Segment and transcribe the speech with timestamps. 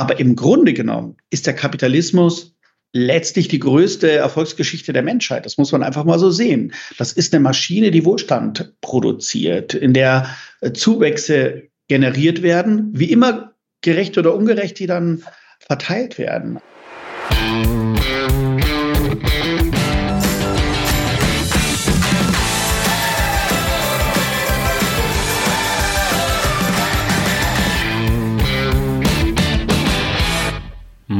[0.00, 2.56] Aber im Grunde genommen ist der Kapitalismus
[2.94, 5.44] letztlich die größte Erfolgsgeschichte der Menschheit.
[5.44, 6.72] Das muss man einfach mal so sehen.
[6.96, 10.34] Das ist eine Maschine, die Wohlstand produziert, in der
[10.72, 15.22] Zuwächse generiert werden, wie immer gerecht oder ungerecht, die dann
[15.58, 16.60] verteilt werden.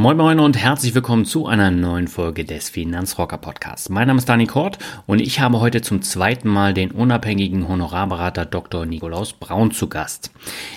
[0.00, 3.90] Moin Moin und herzlich willkommen zu einer neuen Folge des Finanzrocker Podcasts.
[3.90, 8.46] Mein Name ist Dani Kort und ich habe heute zum zweiten Mal den unabhängigen Honorarberater
[8.46, 8.86] Dr.
[8.86, 10.30] Nikolaus Braun zu Gast.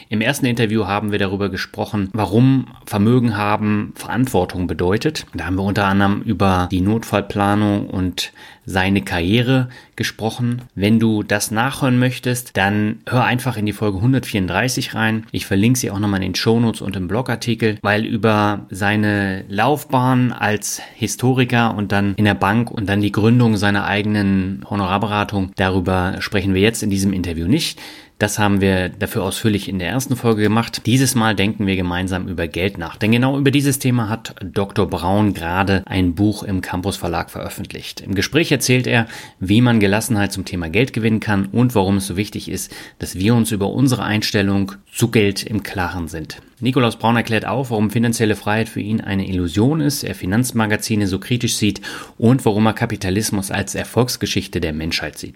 [0.10, 5.26] Im ersten Interview haben wir darüber gesprochen, warum Vermögen haben Verantwortung bedeutet.
[5.34, 8.34] Da haben wir unter anderem über die Notfallplanung und
[8.66, 10.64] seine Karriere gesprochen.
[10.76, 15.26] Wenn du das nachhören möchtest, dann hör einfach in die Folge 134 rein.
[15.32, 19.12] Ich verlinke sie auch nochmal in den Shownotes und im Blogartikel, weil über seine
[19.47, 25.52] Laufbahn als Historiker und dann in der Bank und dann die Gründung seiner eigenen Honorarberatung,
[25.56, 27.80] darüber sprechen wir jetzt in diesem Interview nicht.
[28.19, 30.84] Das haben wir dafür ausführlich in der ersten Folge gemacht.
[30.86, 32.95] Dieses Mal denken wir gemeinsam über Geld nach.
[32.95, 34.88] Denn genau über dieses Thema hat Dr.
[34.89, 38.00] Braun gerade ein Buch im Campus Verlag veröffentlicht.
[38.00, 39.08] Im Gespräch erzählt er,
[39.41, 43.16] wie man Gelassenheit zum Thema Geld gewinnen kann und warum es so wichtig ist, dass
[43.17, 46.38] wir uns über unsere Einstellung zu Geld im Klaren sind.
[46.64, 51.19] Nikolaus Braun erklärt auch, warum finanzielle Freiheit für ihn eine Illusion ist, er Finanzmagazine so
[51.19, 51.81] kritisch sieht
[52.17, 55.35] und warum er Kapitalismus als Erfolgsgeschichte der Menschheit sieht.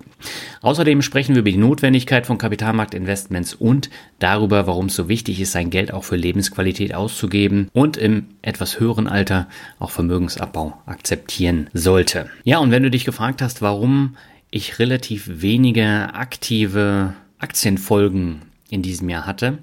[0.62, 3.90] Außerdem sprechen wir über die Notwendigkeit von Kapitalmarktinvestments und
[4.20, 8.80] darüber, warum es so wichtig ist, sein Geld auch für Lebensqualität auszugeben und im etwas
[8.80, 9.50] höheren Alter
[9.80, 12.30] auch Vermögensabbau akzeptieren sollte.
[12.46, 14.16] Ja, und wenn du dich gefragt hast, warum
[14.50, 19.58] ich relativ wenige aktive Aktienfolgen in diesem Jahr hatte,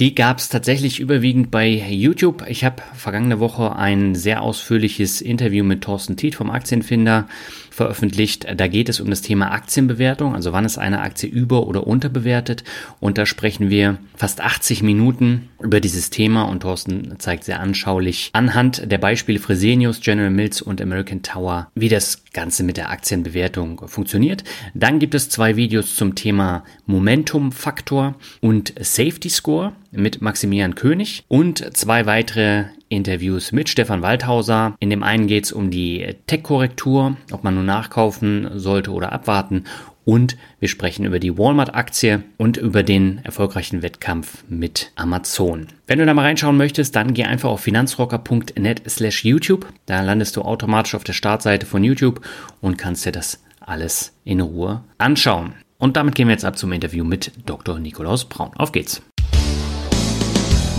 [0.00, 2.44] die gab es tatsächlich überwiegend bei YouTube.
[2.48, 7.28] Ich habe vergangene Woche ein sehr ausführliches Interview mit Thorsten Tiet vom Aktienfinder
[7.72, 8.46] veröffentlicht.
[8.56, 12.64] Da geht es um das Thema Aktienbewertung, also wann ist eine Aktie über- oder unterbewertet.
[13.00, 18.30] Und da sprechen wir fast 80 Minuten über dieses Thema und Thorsten zeigt sehr anschaulich
[18.32, 23.88] anhand der Beispiele Fresenius, General Mills und American Tower, wie das Ganze mit der Aktienbewertung
[23.88, 24.44] funktioniert.
[24.74, 31.76] Dann gibt es zwei Videos zum Thema Momentum-Faktor und Safety Score mit Maximilian König und
[31.76, 34.74] zwei weitere Interviews mit Stefan Waldhauser.
[34.78, 39.64] In dem einen geht es um die Tech-Korrektur, ob man nun nachkaufen sollte oder abwarten.
[40.04, 45.68] Und wir sprechen über die Walmart-Aktie und über den erfolgreichen Wettkampf mit Amazon.
[45.86, 49.66] Wenn du da mal reinschauen möchtest, dann geh einfach auf finanzrocker.net slash YouTube.
[49.86, 52.20] Da landest du automatisch auf der Startseite von YouTube
[52.60, 55.54] und kannst dir das alles in Ruhe anschauen.
[55.78, 57.78] Und damit gehen wir jetzt ab zum Interview mit Dr.
[57.78, 58.50] Nikolaus Braun.
[58.56, 59.02] Auf geht's!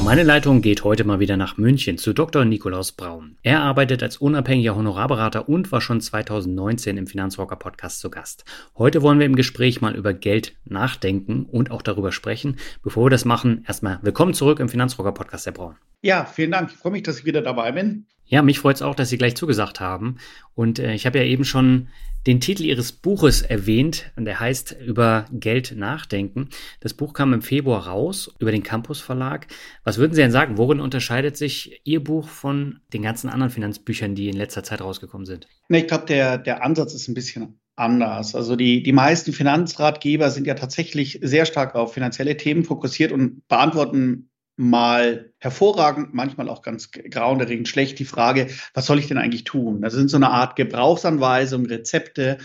[0.04, 2.44] Meine Leitung geht heute mal wieder nach München zu Dr.
[2.44, 3.38] Nikolaus Braun.
[3.42, 8.44] Er arbeitet als unabhängiger Honorarberater und war schon 2019 im Finanzrocker Podcast zu Gast.
[8.78, 12.58] Heute wollen wir im Gespräch mal über Geld nachdenken und auch darüber sprechen.
[12.84, 15.78] Bevor wir das machen, erstmal willkommen zurück im Finanzrocker Podcast, Herr Braun.
[16.02, 16.72] Ja, vielen Dank.
[16.72, 18.06] Ich freue mich, dass ich wieder dabei bin.
[18.26, 20.18] Ja, mich freut es auch, dass Sie gleich zugesagt haben.
[20.56, 21.88] Und äh, ich habe ja eben schon
[22.26, 26.50] den Titel Ihres Buches erwähnt und der heißt Über Geld nachdenken.
[26.80, 29.48] Das Buch kam im Februar raus über den Campus Verlag.
[29.84, 30.58] Was würden Sie denn sagen?
[30.58, 35.26] Worin unterscheidet sich Ihr Buch von den ganzen anderen Finanzbüchern, die in letzter Zeit rausgekommen
[35.26, 35.48] sind?
[35.70, 38.36] Ich glaube, der, der Ansatz ist ein bisschen anders.
[38.36, 43.48] Also die, die meisten Finanzratgeber sind ja tatsächlich sehr stark auf finanzielle Themen fokussiert und
[43.48, 49.44] beantworten mal hervorragend, manchmal auch ganz grauenerregend schlecht die Frage, was soll ich denn eigentlich
[49.44, 49.82] tun?
[49.82, 52.38] Das sind so eine Art Gebrauchsanweisung, Rezepte.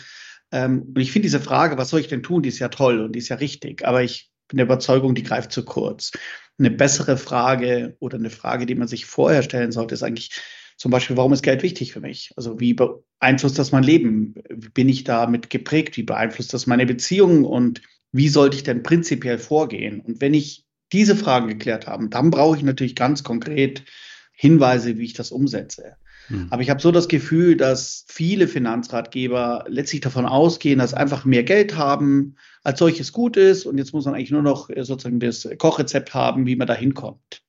[0.50, 3.00] Ähm, und ich finde diese Frage, was soll ich denn tun, die ist ja toll
[3.00, 3.87] und die ist ja richtig.
[3.87, 6.12] Aber ich bin der Überzeugung, die greift zu kurz.
[6.59, 10.41] Eine bessere Frage oder eine Frage, die man sich vorher stellen sollte, ist eigentlich
[10.79, 12.33] zum Beispiel, warum ist Geld wichtig für mich?
[12.37, 14.35] Also wie beeinflusst das mein Leben?
[14.49, 15.97] Wie bin ich damit geprägt?
[15.97, 17.44] Wie beeinflusst das meine Beziehungen?
[17.44, 20.00] Und wie sollte ich denn prinzipiell vorgehen?
[20.00, 23.85] Und wenn ich diese Fragen geklärt haben, dann brauche ich natürlich ganz konkret
[24.32, 25.96] Hinweise, wie ich das umsetze.
[26.29, 26.49] Mhm.
[26.50, 31.43] Aber ich habe so das Gefühl, dass viele Finanzratgeber letztlich davon ausgehen, dass einfach mehr
[31.43, 35.20] Geld haben als solches gut ist und jetzt muss man eigentlich nur noch äh, sozusagen
[35.20, 37.43] das Kochrezept haben, wie man da hinkommt.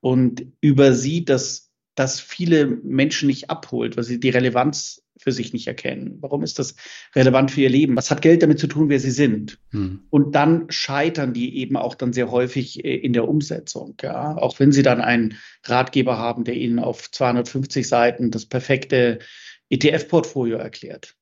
[0.00, 5.66] Und übersieht, dass das viele Menschen nicht abholt, weil sie die Relevanz für sich nicht
[5.66, 6.18] erkennen.
[6.20, 6.74] Warum ist das
[7.14, 7.96] relevant für ihr Leben?
[7.96, 9.58] Was hat Geld damit zu tun, wer sie sind?
[9.70, 10.00] Hm.
[10.10, 13.94] Und dann scheitern die eben auch dann sehr häufig äh, in der Umsetzung.
[14.02, 14.36] Ja?
[14.36, 19.20] Auch wenn sie dann einen Ratgeber haben, der ihnen auf 250 Seiten das perfekte
[19.70, 21.14] ETF-Portfolio erklärt.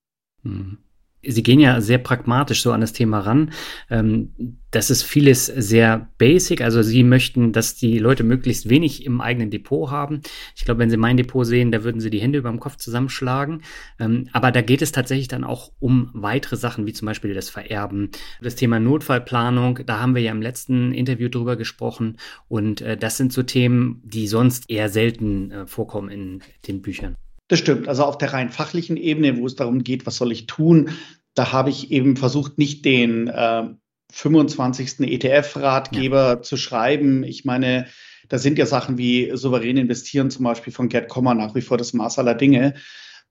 [0.42, 0.78] Hm.
[1.24, 3.52] Sie gehen ja sehr pragmatisch so an das Thema ran.
[3.90, 6.62] Ähm, das ist vieles sehr basic.
[6.62, 10.22] Also Sie möchten, dass die Leute möglichst wenig im eigenen Depot haben.
[10.56, 12.76] Ich glaube, wenn Sie mein Depot sehen, da würden Sie die Hände über dem Kopf
[12.76, 13.62] zusammenschlagen.
[14.00, 17.50] Ähm, aber da geht es tatsächlich dann auch um weitere Sachen, wie zum Beispiel das
[17.50, 18.10] Vererben,
[18.40, 19.80] das Thema Notfallplanung.
[19.86, 22.16] Da haben wir ja im letzten Interview drüber gesprochen.
[22.48, 27.16] Und äh, das sind so Themen, die sonst eher selten äh, vorkommen in den Büchern.
[27.52, 27.87] Das stimmt.
[27.87, 30.88] Also auf der rein fachlichen Ebene, wo es darum geht, was soll ich tun,
[31.34, 33.64] da habe ich eben versucht, nicht den äh,
[34.10, 35.00] 25.
[35.00, 36.40] ETF-Ratgeber ja.
[36.40, 37.25] zu schreiben.
[37.25, 37.88] Ich meine,
[38.31, 41.76] da sind ja Sachen wie souverän investieren zum Beispiel von Gerd Kommer nach wie vor
[41.76, 42.72] das Maß aller Dinge.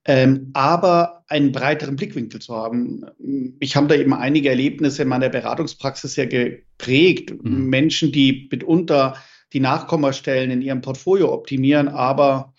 [0.06, 3.04] Ähm, aber einen breiteren Blickwinkel zu haben.
[3.60, 7.34] Ich habe da eben einige Erlebnisse in meiner Beratungspraxis ja geprägt.
[7.44, 7.70] Mhm.
[7.72, 9.16] Menschen, die mitunter
[9.52, 12.54] die Nachkommastellen in ihrem Portfolio optimieren, aber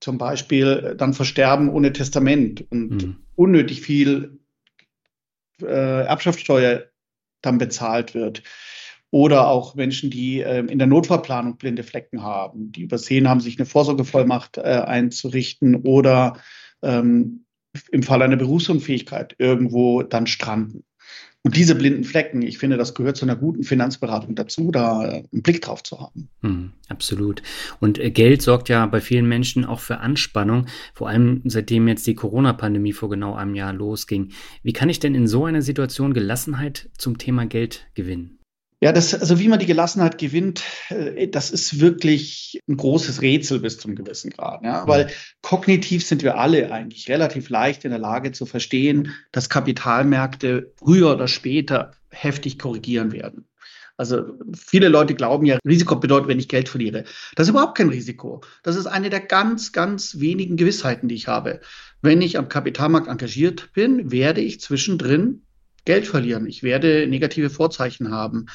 [0.00, 3.16] zum Beispiel dann versterben ohne Testament und mhm.
[3.36, 4.40] unnötig viel
[5.62, 6.84] äh, Erbschaftssteuer
[7.42, 8.42] dann bezahlt wird.
[9.12, 13.58] Oder auch Menschen, die äh, in der Notfallplanung blinde Flecken haben, die übersehen haben, sich
[13.58, 16.40] eine Vorsorgevollmacht äh, einzurichten oder
[16.82, 17.44] ähm,
[17.90, 20.84] im Fall einer Berufsunfähigkeit irgendwo dann stranden.
[21.42, 25.42] Und diese blinden Flecken, ich finde, das gehört zu einer guten Finanzberatung dazu, da einen
[25.42, 26.28] Blick drauf zu haben.
[26.42, 27.42] Hm, absolut.
[27.80, 32.06] Und äh, Geld sorgt ja bei vielen Menschen auch für Anspannung, vor allem seitdem jetzt
[32.06, 34.32] die Corona-Pandemie vor genau einem Jahr losging.
[34.62, 38.39] Wie kann ich denn in so einer Situation Gelassenheit zum Thema Geld gewinnen?
[38.82, 43.60] Ja, das, also wie man die Gelassenheit gewinnt, äh, das ist wirklich ein großes Rätsel
[43.60, 44.64] bis zum gewissen Grad.
[44.64, 44.88] Ja?
[44.88, 45.10] Weil
[45.42, 51.12] kognitiv sind wir alle eigentlich relativ leicht in der Lage zu verstehen, dass Kapitalmärkte früher
[51.12, 53.46] oder später heftig korrigieren werden.
[53.98, 57.04] Also viele Leute glauben ja, Risiko bedeutet, wenn ich Geld verliere.
[57.36, 58.40] Das ist überhaupt kein Risiko.
[58.62, 61.60] Das ist eine der ganz, ganz wenigen Gewissheiten, die ich habe.
[62.00, 65.42] Wenn ich am Kapitalmarkt engagiert bin, werde ich zwischendrin
[65.84, 66.46] Geld verlieren.
[66.46, 68.46] Ich werde negative Vorzeichen haben.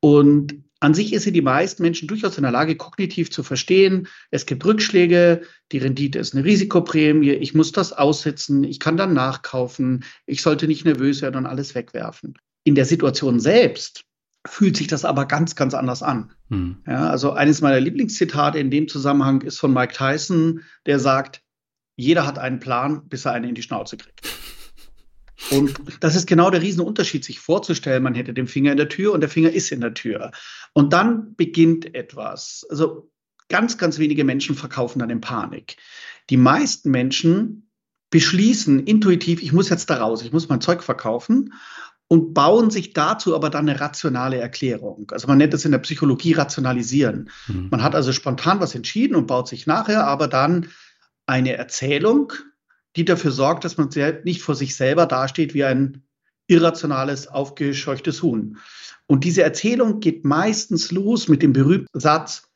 [0.00, 4.08] Und an sich ist sie die meisten Menschen durchaus in der Lage, kognitiv zu verstehen.
[4.32, 9.14] Es gibt Rückschläge, die Rendite ist eine Risikoprämie, ich muss das aussitzen, ich kann dann
[9.14, 12.34] nachkaufen, ich sollte nicht nervös werden und alles wegwerfen.
[12.64, 14.04] In der Situation selbst
[14.44, 16.32] fühlt sich das aber ganz, ganz anders an.
[16.50, 16.78] Hm.
[16.84, 21.42] Ja, also eines meiner Lieblingszitate in dem Zusammenhang ist von Mike Tyson, der sagt,
[21.94, 24.31] jeder hat einen Plan, bis er einen in die Schnauze kriegt.
[25.50, 29.12] Und das ist genau der Riesenunterschied, sich vorzustellen, man hätte den Finger in der Tür
[29.12, 30.30] und der Finger ist in der Tür.
[30.72, 32.66] Und dann beginnt etwas.
[32.70, 33.10] Also
[33.48, 35.76] ganz, ganz wenige Menschen verkaufen dann in Panik.
[36.30, 37.68] Die meisten Menschen
[38.10, 41.52] beschließen intuitiv, ich muss jetzt da raus, ich muss mein Zeug verkaufen
[42.08, 45.10] und bauen sich dazu aber dann eine rationale Erklärung.
[45.12, 47.30] Also man nennt es in der Psychologie rationalisieren.
[47.48, 47.68] Mhm.
[47.70, 50.68] Man hat also spontan was entschieden und baut sich nachher aber dann
[51.24, 52.34] eine Erzählung,
[52.96, 53.88] die dafür sorgt, dass man
[54.24, 56.02] nicht vor sich selber dasteht wie ein
[56.46, 58.58] irrationales, aufgescheuchtes Huhn.
[59.06, 62.48] Und diese Erzählung geht meistens los mit dem berühmten Satz,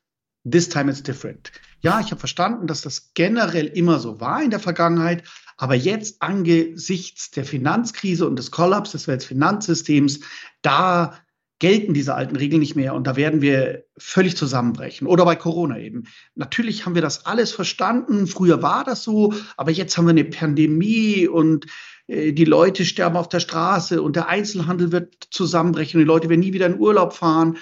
[0.48, 1.50] This time it's different.
[1.80, 5.24] Ja, ich habe verstanden, dass das generell immer so war in der Vergangenheit,
[5.56, 10.20] aber jetzt angesichts der Finanzkrise und des Kollaps des Weltfinanzsystems,
[10.62, 11.18] da
[11.58, 15.06] gelten diese alten Regeln nicht mehr und da werden wir völlig zusammenbrechen.
[15.06, 16.04] Oder bei Corona eben.
[16.34, 18.26] Natürlich haben wir das alles verstanden.
[18.26, 21.66] Früher war das so, aber jetzt haben wir eine Pandemie und
[22.08, 26.28] äh, die Leute sterben auf der Straße und der Einzelhandel wird zusammenbrechen und die Leute
[26.28, 27.56] werden nie wieder in Urlaub fahren.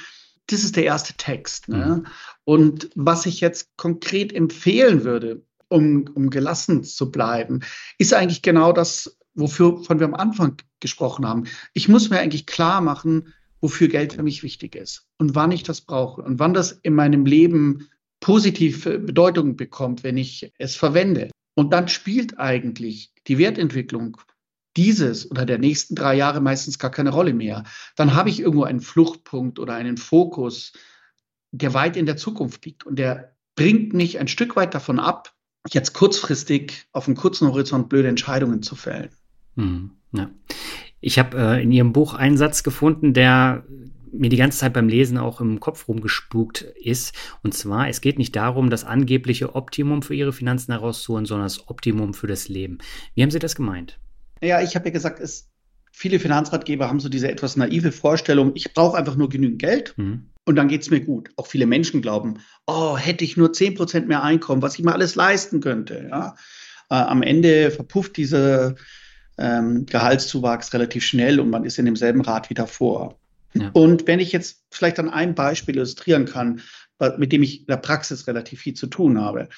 [0.49, 1.69] Das ist der erste Text.
[1.69, 2.03] Ne?
[2.03, 2.07] Mhm.
[2.45, 7.61] Und was ich jetzt konkret empfehlen würde, um, um gelassen zu bleiben,
[7.99, 11.45] ist eigentlich genau das, wofür von wir am Anfang gesprochen haben.
[11.73, 13.33] Ich muss mir eigentlich klar machen,
[13.65, 16.95] wofür Geld für mich wichtig ist und wann ich das brauche und wann das in
[16.95, 17.89] meinem Leben
[18.21, 21.31] positive Bedeutung bekommt, wenn ich es verwende.
[21.55, 24.19] Und dann spielt eigentlich die Wertentwicklung
[24.77, 27.65] dieses oder der nächsten drei Jahre meistens gar keine Rolle mehr.
[27.97, 30.75] Dann habe ich irgendwo einen Fluchtpunkt oder einen Fokus,
[31.51, 35.33] der weit in der Zukunft liegt und der bringt mich ein Stück weit davon ab,
[35.71, 39.09] jetzt kurzfristig auf einem kurzen Horizont blöde Entscheidungen zu fällen.
[39.57, 40.29] Hm, ja.
[41.07, 43.63] Ich habe äh, in Ihrem Buch einen Satz gefunden, der
[44.11, 47.15] mir die ganze Zeit beim Lesen auch im Kopf rumgespukt ist.
[47.43, 51.69] Und zwar, es geht nicht darum, das angebliche Optimum für Ihre Finanzen herauszuholen, sondern das
[51.69, 52.79] Optimum für das Leben.
[53.15, 53.99] Wie haben Sie das gemeint?
[54.41, 55.51] Ja, ich habe ja gesagt, es,
[55.93, 59.93] viele Finanzratgeber haben so diese etwas naive Vorstellung, ich brauche einfach nur genügend Geld.
[59.99, 60.31] Mhm.
[60.47, 61.29] Und dann geht es mir gut.
[61.37, 65.17] Auch viele Menschen glauben, oh, hätte ich nur 10% mehr Einkommen, was ich mir alles
[65.17, 66.07] leisten könnte.
[66.09, 66.35] Ja?
[66.89, 68.75] Äh, am Ende verpufft dieser
[69.39, 73.19] ähm, Gehaltszuwachs relativ schnell und man ist in demselben Rad wie davor.
[73.55, 73.71] Ja.
[73.73, 76.61] Und wenn ich jetzt vielleicht an einem Beispiel illustrieren kann,
[77.19, 79.49] mit dem ich in der Praxis relativ viel zu tun habe.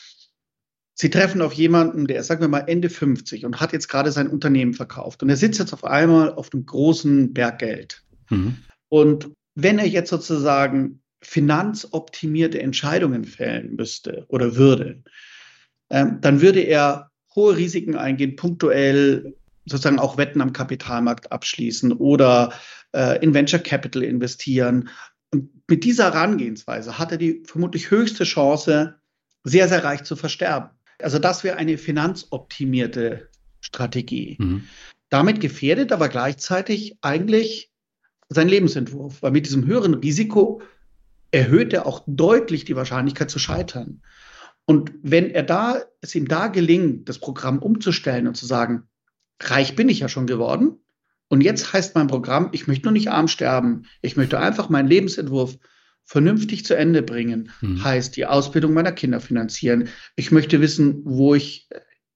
[0.95, 4.11] Sie treffen auf jemanden, der ist, sagen wir mal, Ende 50 und hat jetzt gerade
[4.11, 5.23] sein Unternehmen verkauft.
[5.23, 8.03] Und er sitzt jetzt auf einmal auf einem großen Berg Geld.
[8.31, 8.57] Mhm.
[8.89, 15.03] Und wenn er jetzt sozusagen finanzoptimierte Entscheidungen fällen müsste oder würde,
[15.91, 19.35] ähm, dann würde er hohe Risiken eingehen, punktuell
[19.67, 22.53] sozusagen auch Wetten am Kapitalmarkt abschließen oder
[22.93, 24.89] äh, in Venture Capital investieren.
[25.31, 28.95] Und mit dieser Herangehensweise hat er die vermutlich höchste Chance,
[29.45, 30.71] sehr, sehr reich zu versterben.
[31.01, 33.29] Also das wäre eine finanzoptimierte
[33.61, 34.37] Strategie.
[34.41, 34.65] Mhm.
[35.09, 37.71] Damit gefährdet aber gleichzeitig eigentlich
[38.29, 40.63] sein Lebensentwurf, weil mit diesem höheren Risiko
[41.31, 44.03] erhöht er auch deutlich die Wahrscheinlichkeit zu scheitern.
[44.65, 48.89] Und wenn er da, es ihm da gelingt, das Programm umzustellen und zu sagen,
[49.41, 50.79] reich bin ich ja schon geworden,
[51.29, 53.87] und jetzt heißt mein Programm, ich möchte nur nicht arm sterben.
[54.01, 55.59] Ich möchte einfach meinen Lebensentwurf
[56.05, 57.51] vernünftig zu Ende bringen.
[57.61, 57.83] Mhm.
[57.83, 59.89] Heißt, die Ausbildung meiner Kinder finanzieren.
[60.15, 61.69] Ich möchte wissen, wo ich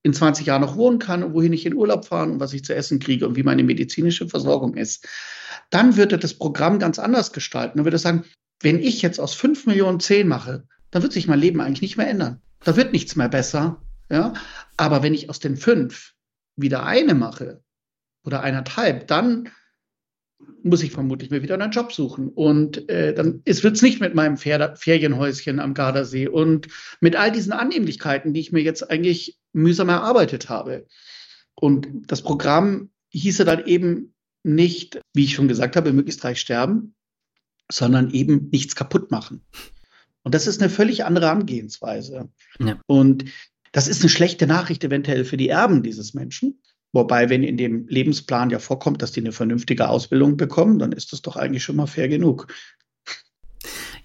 [0.03, 2.65] in 20 Jahren noch wohnen kann und wohin ich in Urlaub fahren und was ich
[2.65, 5.09] zu essen kriege und wie meine medizinische Versorgung ist.
[5.71, 7.79] Dann wird er das Programm ganz anders gestalten.
[7.79, 8.25] Dann wird er sagen,
[8.63, 11.97] wenn ich jetzt aus 5 Millionen 10 mache, dann wird sich mein Leben eigentlich nicht
[11.97, 12.41] mehr ändern.
[12.65, 13.83] Da wird nichts mehr besser.
[14.09, 14.35] Ja?
[14.77, 16.15] Aber wenn ich aus den fünf
[16.61, 17.63] wieder eine mache,
[18.25, 19.51] oder eineinhalb, dann
[20.63, 22.29] muss ich vermutlich mir wieder einen Job suchen.
[22.29, 26.69] Und äh, dann wird es nicht mit meinem Pferde, Ferienhäuschen am Gardasee und
[27.01, 30.87] mit all diesen Annehmlichkeiten, die ich mir jetzt eigentlich mühsam erarbeitet habe.
[31.55, 36.95] Und das Programm hieße dann eben nicht, wie ich schon gesagt habe, möglichst reich sterben,
[37.71, 39.45] sondern eben nichts kaputt machen.
[40.23, 42.31] Und das ist eine völlig andere Angehensweise.
[42.59, 42.81] Ja.
[42.87, 43.25] Und
[43.73, 46.61] das ist eine schlechte Nachricht eventuell für die Erben dieses Menschen,
[46.93, 51.13] Wobei, wenn in dem Lebensplan ja vorkommt, dass die eine vernünftige Ausbildung bekommen, dann ist
[51.13, 52.49] das doch eigentlich schon mal fair genug.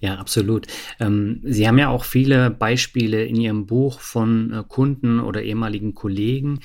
[0.02, 0.68] Ja, absolut.
[1.00, 5.96] Ähm, Sie haben ja auch viele Beispiele in Ihrem Buch von äh, Kunden oder ehemaligen
[5.96, 6.60] Kollegen.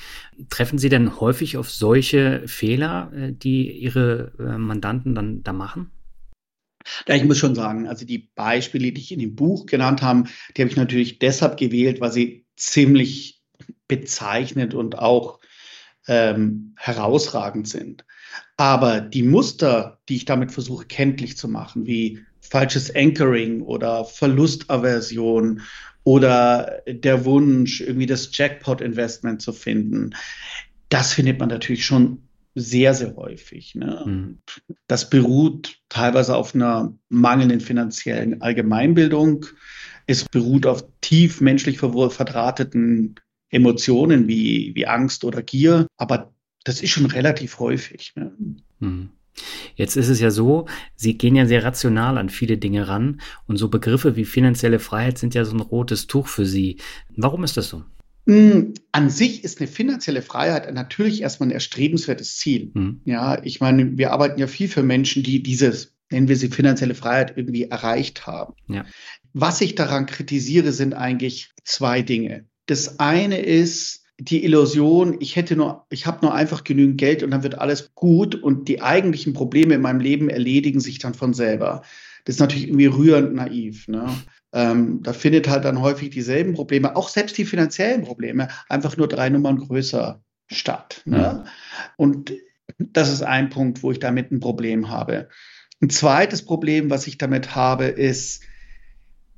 [0.49, 5.91] Treffen Sie denn häufig auf solche Fehler, äh, die Ihre äh, Mandanten dann da machen?
[7.07, 10.29] Ja, ich muss schon sagen, also die Beispiele, die ich in dem Buch genannt habe,
[10.55, 13.41] die habe ich natürlich deshalb gewählt, weil sie ziemlich
[13.87, 15.39] bezeichnend und auch
[16.07, 18.05] ähm, herausragend sind.
[18.57, 25.61] Aber die Muster, die ich damit versuche kenntlich zu machen, wie falsches Anchoring oder Verlustaversion
[26.03, 30.15] oder der Wunsch, irgendwie das Jackpot-Investment zu finden,
[30.89, 33.75] das findet man natürlich schon sehr, sehr häufig.
[33.75, 34.03] Ne?
[34.05, 34.39] Mhm.
[34.87, 39.45] Das beruht teilweise auf einer mangelnden finanziellen Allgemeinbildung.
[40.07, 43.15] Es beruht auf tief menschlich verdrahteten
[43.49, 48.13] Emotionen wie, wie Angst oder Gier, aber das ist schon relativ häufig.
[48.15, 48.35] Ne?
[48.79, 49.09] Hm.
[49.75, 53.57] Jetzt ist es ja so, Sie gehen ja sehr rational an viele Dinge ran und
[53.57, 56.77] so Begriffe wie finanzielle Freiheit sind ja so ein rotes Tuch für Sie.
[57.15, 57.83] Warum ist das so?
[58.27, 62.71] Hm, an sich ist eine finanzielle Freiheit natürlich erstmal ein erstrebenswertes Ziel.
[62.73, 63.01] Hm.
[63.05, 66.95] Ja, ich meine, wir arbeiten ja viel für Menschen, die dieses, nennen wir sie finanzielle
[66.95, 68.53] Freiheit, irgendwie erreicht haben.
[68.67, 68.85] Ja.
[69.33, 72.45] Was ich daran kritisiere, sind eigentlich zwei Dinge.
[72.67, 77.31] Das eine ist die Illusion, ich hätte nur, ich habe nur einfach genügend Geld und
[77.31, 81.33] dann wird alles gut und die eigentlichen Probleme in meinem Leben erledigen sich dann von
[81.33, 81.81] selber.
[82.25, 83.87] Das ist natürlich irgendwie rührend naiv.
[83.87, 84.07] Ne?
[84.53, 89.07] Ähm, da findet halt dann häufig dieselben Probleme, auch selbst die finanziellen Probleme, einfach nur
[89.07, 91.01] drei Nummern größer statt.
[91.05, 91.17] Ne?
[91.17, 91.45] Ja.
[91.95, 92.33] Und
[92.77, 95.29] das ist ein Punkt, wo ich damit ein Problem habe.
[95.81, 98.43] Ein zweites Problem, was ich damit habe, ist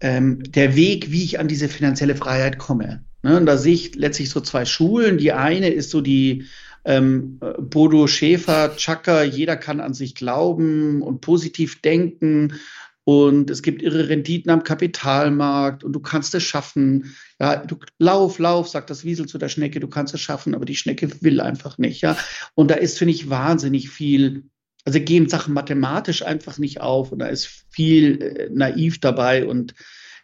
[0.02, 3.06] ähm, der Weg, wie ich an diese finanzielle Freiheit komme.
[3.24, 5.18] Ne, und da sehe ich letztlich so zwei Schulen.
[5.18, 6.46] Die eine ist so die
[6.86, 12.60] ähm, Bodo Schäfer, Chaka, jeder kann an sich glauben und positiv denken.
[13.06, 17.16] Und es gibt irre Renditen am Kapitalmarkt und du kannst es schaffen.
[17.40, 20.66] Ja, du lauf, lauf, sagt das Wiesel zu der Schnecke, du kannst es schaffen, aber
[20.66, 22.02] die Schnecke will einfach nicht.
[22.02, 22.18] Ja,
[22.56, 24.44] und da ist, finde ich, wahnsinnig viel.
[24.86, 29.74] Also gehen Sachen mathematisch einfach nicht auf und da ist viel äh, naiv dabei und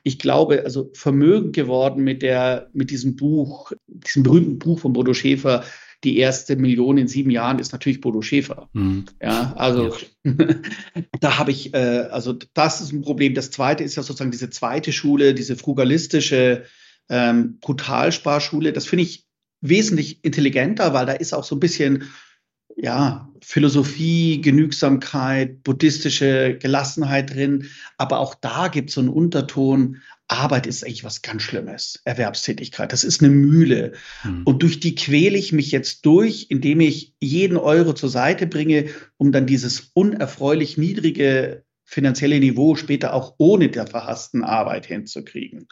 [0.03, 5.13] ich glaube, also vermögend geworden mit der, mit diesem Buch, diesem berühmten Buch von Bodo
[5.13, 5.63] Schäfer,
[6.03, 8.69] die erste Million in sieben Jahren ist natürlich Bodo Schäfer.
[8.73, 9.05] Mhm.
[9.21, 10.33] Ja, also ja.
[11.19, 13.33] da habe ich, äh, also das ist ein Problem.
[13.33, 16.63] Das zweite ist ja sozusagen diese zweite Schule, diese frugalistische
[17.09, 18.71] ähm, Brutalsparschule.
[18.71, 19.25] Das finde ich
[19.61, 22.05] wesentlich intelligenter, weil da ist auch so ein bisschen
[22.77, 27.65] ja, Philosophie, Genügsamkeit, buddhistische Gelassenheit drin.
[27.97, 29.97] Aber auch da gibt es so einen Unterton,
[30.29, 32.01] Arbeit ist eigentlich was ganz Schlimmes.
[32.05, 33.93] Erwerbstätigkeit, das ist eine Mühle.
[34.23, 34.43] Mhm.
[34.45, 38.89] Und durch die quäle ich mich jetzt durch, indem ich jeden Euro zur Seite bringe,
[39.17, 45.67] um dann dieses unerfreulich niedrige finanzielle Niveau später auch ohne der verhassten Arbeit hinzukriegen.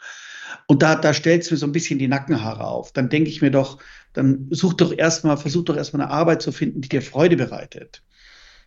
[0.66, 2.92] Und da, da stellt es mir so ein bisschen die Nackenhaare auf.
[2.92, 3.78] Dann denke ich mir doch,
[4.12, 8.02] dann such doch erstmal, versuch doch erstmal eine Arbeit zu finden, die dir Freude bereitet.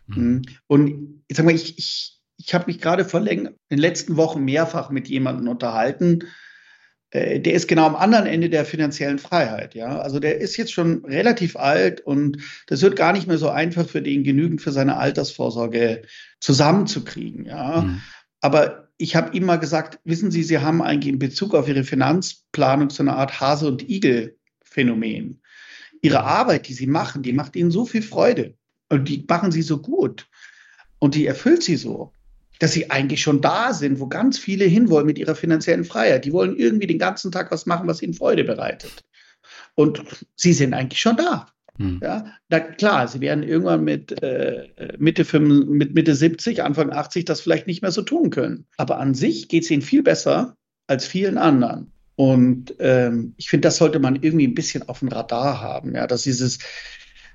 [0.06, 0.42] Mhm.
[0.66, 4.44] Und ich sag mal, ich, ich, ich habe mich gerade vor in den letzten Wochen
[4.44, 6.24] mehrfach mit jemandem unterhalten,
[7.10, 9.74] äh, der ist genau am anderen Ende der finanziellen Freiheit.
[9.74, 13.48] Ja, also der ist jetzt schon relativ alt und das wird gar nicht mehr so
[13.48, 16.02] einfach für den genügend für seine Altersvorsorge
[16.40, 17.46] zusammenzukriegen.
[17.46, 18.00] Ja, mhm.
[18.40, 21.84] aber ich habe ihm mal gesagt, wissen Sie, Sie haben eigentlich in Bezug auf Ihre
[21.84, 25.42] Finanzplanung so eine Art Hase und Igel Phänomen.
[26.02, 28.56] Ihre Arbeit, die Sie machen, die macht Ihnen so viel Freude
[28.88, 30.28] und die machen Sie so gut
[30.98, 32.12] und die erfüllt Sie so
[32.62, 36.24] dass sie eigentlich schon da sind, wo ganz viele hinwollen mit ihrer finanziellen Freiheit.
[36.24, 39.02] Die wollen irgendwie den ganzen Tag was machen, was ihnen Freude bereitet.
[39.74, 40.04] Und
[40.36, 41.46] sie sind eigentlich schon da.
[41.76, 41.98] Hm.
[42.00, 47.24] Ja, na klar, sie werden irgendwann mit, äh, Mitte, 5, mit Mitte 70, Anfang 80
[47.24, 48.66] das vielleicht nicht mehr so tun können.
[48.76, 51.90] Aber an sich geht es ihnen viel besser als vielen anderen.
[52.14, 55.96] Und ähm, ich finde, das sollte man irgendwie ein bisschen auf dem Radar haben.
[55.96, 56.60] Ja, dass dieses,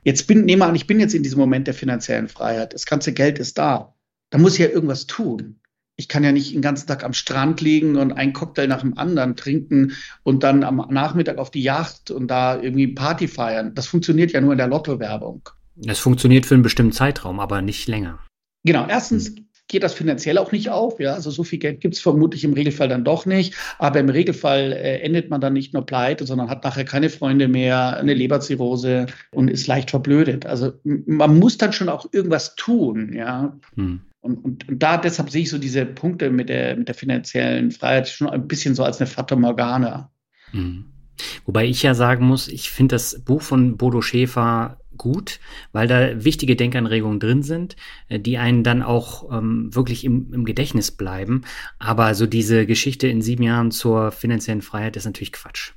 [0.06, 2.74] jetzt bin, nehme an, ich bin jetzt in diesem Moment der finanziellen Freiheit.
[2.74, 3.94] Das ganze Geld ist da
[4.30, 5.60] da muss ich ja irgendwas tun.
[6.00, 8.98] Ich kann ja nicht den ganzen Tag am Strand liegen und einen Cocktail nach dem
[8.98, 9.94] anderen trinken
[10.24, 13.74] und dann am Nachmittag auf die Yacht und da irgendwie Party feiern.
[13.74, 15.50] Das funktioniert ja nur in der Lotto-Werbung.
[15.88, 18.20] Es funktioniert für einen bestimmten Zeitraum, aber nicht länger.
[18.64, 18.86] Genau.
[18.88, 21.00] Erstens hm geht das finanziell auch nicht auf.
[21.00, 23.54] Ja, also so viel Geld gibt es vermutlich im Regelfall dann doch nicht.
[23.80, 27.48] Aber im Regelfall äh, endet man dann nicht nur pleite, sondern hat nachher keine Freunde
[27.48, 30.46] mehr, eine Leberzirrhose und ist leicht verblödet.
[30.46, 33.14] Also man muss dann schon auch irgendwas tun.
[33.14, 33.58] Ja.
[33.76, 34.02] Hm.
[34.28, 37.72] Und, und, und, da deshalb sehe ich so diese Punkte mit der, mit der finanziellen
[37.72, 40.12] Freiheit schon ein bisschen so als eine Fata Morgana.
[40.52, 40.86] Hm.
[41.46, 45.40] Wobei ich ja sagen muss, ich finde das Buch von Bodo Schäfer gut,
[45.72, 47.78] weil da wichtige Denkanregungen drin sind,
[48.10, 51.44] äh, die einen dann auch ähm, wirklich im, im Gedächtnis bleiben.
[51.80, 55.72] Aber so diese Geschichte in sieben Jahren zur finanziellen Freiheit ist natürlich Quatsch.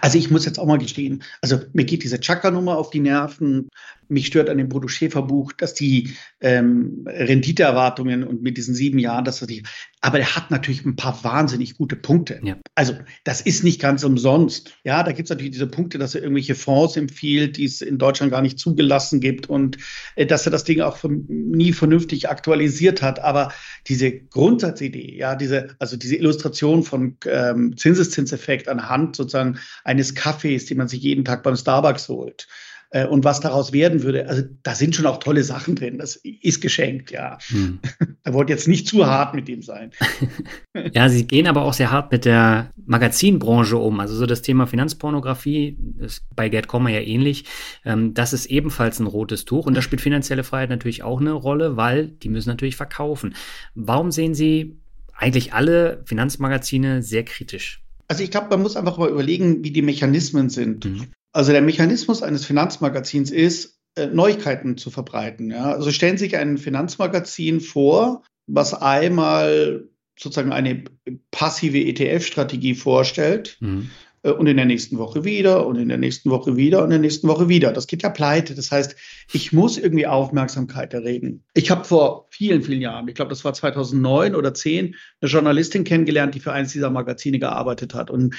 [0.00, 3.68] Also ich muss jetzt auch mal gestehen, also mir geht diese Chakra-Nummer auf die Nerven.
[4.08, 8.98] Mich stört an dem Bodo Schäfer Buch, dass die ähm, Renditeerwartungen und mit diesen sieben
[8.98, 9.62] Jahren, dass er die,
[10.00, 12.40] aber er hat natürlich ein paar wahnsinnig gute Punkte.
[12.42, 12.56] Ja.
[12.74, 12.94] Also
[13.24, 14.74] das ist nicht ganz umsonst.
[14.84, 17.98] Ja, da gibt es natürlich diese Punkte, dass er irgendwelche Fonds empfiehlt, die es in
[17.98, 19.78] Deutschland gar nicht zugelassen gibt und
[20.14, 23.18] äh, dass er das Ding auch nie vernünftig aktualisiert hat.
[23.18, 23.52] Aber
[23.86, 30.78] diese Grundsatzidee, ja, diese, also diese Illustration von ähm, Zinseszinseffekt anhand sozusagen eines Kaffees, den
[30.78, 32.46] man sich jeden Tag beim Starbucks holt
[32.90, 34.28] äh, und was daraus werden würde.
[34.28, 35.98] Also da sind schon auch tolle Sachen drin.
[35.98, 37.38] Das ist geschenkt, ja.
[37.48, 37.80] Hm.
[38.24, 39.90] Er wollte jetzt nicht zu hart mit ihm sein.
[40.92, 44.00] ja, sie gehen aber auch sehr hart mit der Magazinbranche um.
[44.00, 47.44] Also so das Thema Finanzpornografie ist bei Gerd Kommer ja ähnlich.
[47.86, 51.32] Ähm, das ist ebenfalls ein rotes Tuch und da spielt finanzielle Freiheit natürlich auch eine
[51.32, 53.34] Rolle, weil die müssen natürlich verkaufen.
[53.74, 54.76] Warum sehen Sie
[55.14, 57.82] eigentlich alle Finanzmagazine sehr kritisch?
[58.08, 60.84] Also ich glaube, man muss einfach mal überlegen, wie die Mechanismen sind.
[60.84, 61.06] Mhm.
[61.32, 65.50] Also der Mechanismus eines Finanzmagazins ist, äh, Neuigkeiten zu verbreiten.
[65.50, 65.72] Ja?
[65.72, 69.88] Also stellen Sie sich ein Finanzmagazin vor, was einmal
[70.18, 70.84] sozusagen eine
[71.30, 73.56] passive ETF-Strategie vorstellt.
[73.60, 73.90] Mhm.
[74.22, 76.90] Äh, und in der nächsten Woche wieder und in der nächsten Woche wieder und in
[76.90, 77.72] der nächsten Woche wieder.
[77.72, 78.54] Das geht ja pleite.
[78.54, 78.96] Das heißt,
[79.32, 81.44] ich muss irgendwie Aufmerksamkeit erregen.
[81.54, 85.84] Ich habe vor vielen, vielen Jahren, ich glaube, das war 2009 oder 10, eine Journalistin
[85.84, 88.10] kennengelernt, die für eines dieser Magazine gearbeitet hat.
[88.10, 88.34] Und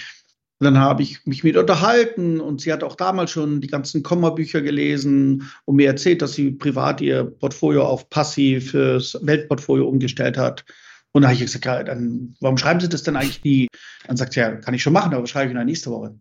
[0.60, 4.04] und dann habe ich mich mit unterhalten und sie hat auch damals schon die ganzen
[4.04, 10.38] Komma-Bücher gelesen und mir erzählt, dass sie privat ihr Portfolio auf passiv fürs Weltportfolio umgestellt
[10.38, 10.66] hat.
[11.14, 13.68] Und da habe ich gesagt, ja, dann, warum schreiben Sie das denn eigentlich nie?
[14.06, 16.20] Dann sagt sie, ja, kann ich schon machen, aber schreibe ich dann nächste Woche.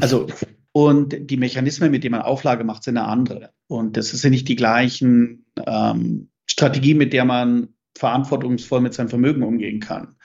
[0.00, 0.26] Also,
[0.72, 3.50] und die Mechanismen, mit denen man Auflage macht, sind eine andere.
[3.68, 9.42] Und das sind nicht die gleichen ähm, Strategien, mit der man verantwortungsvoll mit seinem Vermögen
[9.42, 10.15] umgehen kann.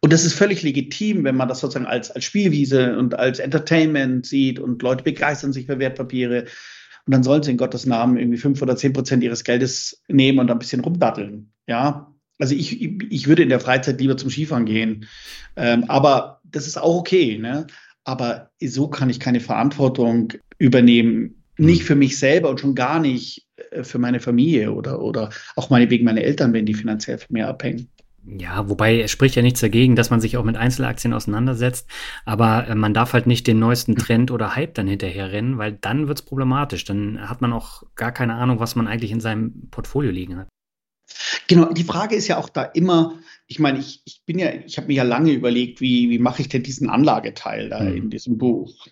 [0.00, 4.26] Und das ist völlig legitim, wenn man das sozusagen als, als Spielwiese und als Entertainment
[4.26, 6.44] sieht und Leute begeistern sich für Wertpapiere.
[7.06, 10.38] Und dann sollen sie in Gottes Namen irgendwie fünf oder zehn Prozent ihres Geldes nehmen
[10.38, 11.50] und ein bisschen rumdatteln.
[11.66, 15.06] Ja, also ich, ich würde in der Freizeit lieber zum Skifahren gehen.
[15.56, 17.38] Ähm, aber das ist auch okay.
[17.38, 17.66] Ne?
[18.04, 23.46] Aber so kann ich keine Verantwortung übernehmen Nicht für mich selber und schon gar nicht
[23.70, 27.88] äh, für meine Familie oder, oder auch meine Eltern, wenn die finanziell von mir abhängen.
[28.36, 31.88] Ja, wobei es spricht ja nichts dagegen, dass man sich auch mit Einzelaktien auseinandersetzt,
[32.26, 36.08] aber äh, man darf halt nicht den neuesten Trend oder Hype dann hinterherrennen, weil dann
[36.08, 36.84] wird's problematisch.
[36.84, 40.48] Dann hat man auch gar keine Ahnung, was man eigentlich in seinem Portfolio liegen hat.
[41.46, 44.76] Genau, die Frage ist ja auch da immer, ich meine, ich, ich bin ja, ich
[44.76, 47.96] habe mir ja lange überlegt, wie, wie mache ich denn diesen Anlageteil da mhm.
[47.96, 48.86] in diesem Buch?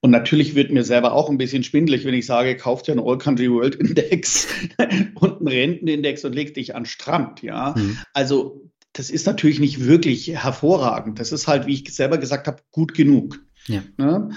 [0.00, 3.06] Und natürlich wird mir selber auch ein bisschen schwindelig, wenn ich sage, kauft ja einen
[3.06, 4.48] All Country World Index
[5.14, 7.74] und einen Rentenindex und legt dich an Strand, ja.
[7.76, 7.98] Mhm.
[8.14, 11.20] Also das ist natürlich nicht wirklich hervorragend.
[11.20, 13.40] Das ist halt, wie ich selber gesagt habe, gut genug.
[13.66, 13.82] Ja.
[13.96, 14.30] Ne?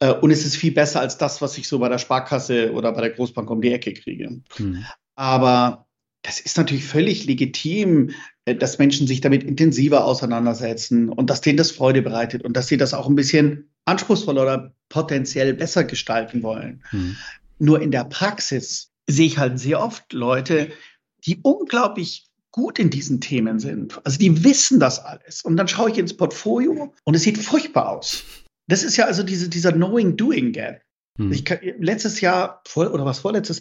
[0.00, 2.92] Äh, und es ist viel besser als das, was ich so bei der Sparkasse oder
[2.92, 4.40] bei der Großbank um die Ecke kriege.
[4.58, 4.84] Mhm.
[5.14, 5.86] Aber
[6.22, 8.10] das ist natürlich völlig legitim,
[8.44, 12.66] äh, dass Menschen sich damit intensiver auseinandersetzen und dass denen das Freude bereitet und dass
[12.66, 16.82] sie das auch ein bisschen anspruchsvoller oder potenziell besser gestalten wollen.
[16.90, 17.16] Mhm.
[17.58, 20.72] Nur in der Praxis sehe ich halt sehr oft Leute,
[21.24, 22.25] die unglaublich
[22.56, 24.00] gut in diesen Themen sind.
[24.04, 25.42] Also die wissen das alles.
[25.42, 28.24] Und dann schaue ich ins Portfolio und es sieht furchtbar aus.
[28.66, 30.80] Das ist ja also diese, dieser Knowing-Doing-Gap.
[31.18, 31.32] Hm.
[31.32, 31.44] Ich,
[31.78, 33.60] letztes Jahr, vor, oder was vorletztes,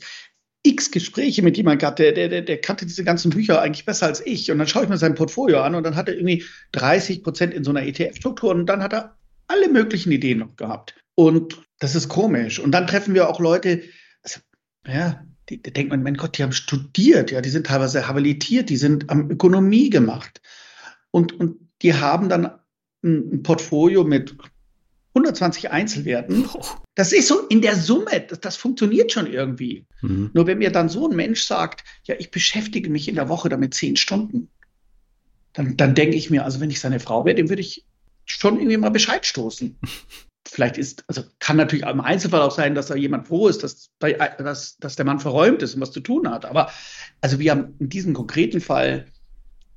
[0.64, 4.26] x Gespräche mit jemandem gehabt, der, der, der kannte diese ganzen Bücher eigentlich besser als
[4.26, 4.50] ich.
[4.50, 7.54] Und dann schaue ich mir sein Portfolio an und dann hat er irgendwie 30 Prozent
[7.54, 10.96] in so einer ETF-Struktur und dann hat er alle möglichen Ideen noch gehabt.
[11.16, 12.60] Und das ist komisch.
[12.60, 13.84] Und dann treffen wir auch Leute,
[14.24, 14.40] also,
[14.88, 18.70] ja, die, da denkt man, mein Gott, die haben studiert, ja, die sind teilweise habilitiert,
[18.70, 20.42] die sind am Ökonomie gemacht.
[21.12, 22.52] Und, und die haben dann
[23.04, 24.36] ein, Portfolio mit
[25.14, 26.48] 120 Einzelwerten.
[26.98, 29.86] Das ist so in der Summe, das, das funktioniert schon irgendwie.
[30.00, 30.30] Mhm.
[30.34, 33.50] Nur wenn mir dann so ein Mensch sagt, ja, ich beschäftige mich in der Woche
[33.50, 34.50] damit zehn Stunden,
[35.52, 37.84] dann, dann denke ich mir, also wenn ich seine Frau wäre, dem würde ich
[38.24, 39.78] schon irgendwie mal Bescheid stoßen.
[40.48, 43.90] vielleicht ist, also kann natürlich im Einzelfall auch sein, dass da jemand froh ist, dass,
[44.00, 46.46] dass, dass der Mann verräumt ist und was zu tun hat.
[46.46, 46.70] Aber
[47.22, 49.08] also wir haben in diesem konkreten Fall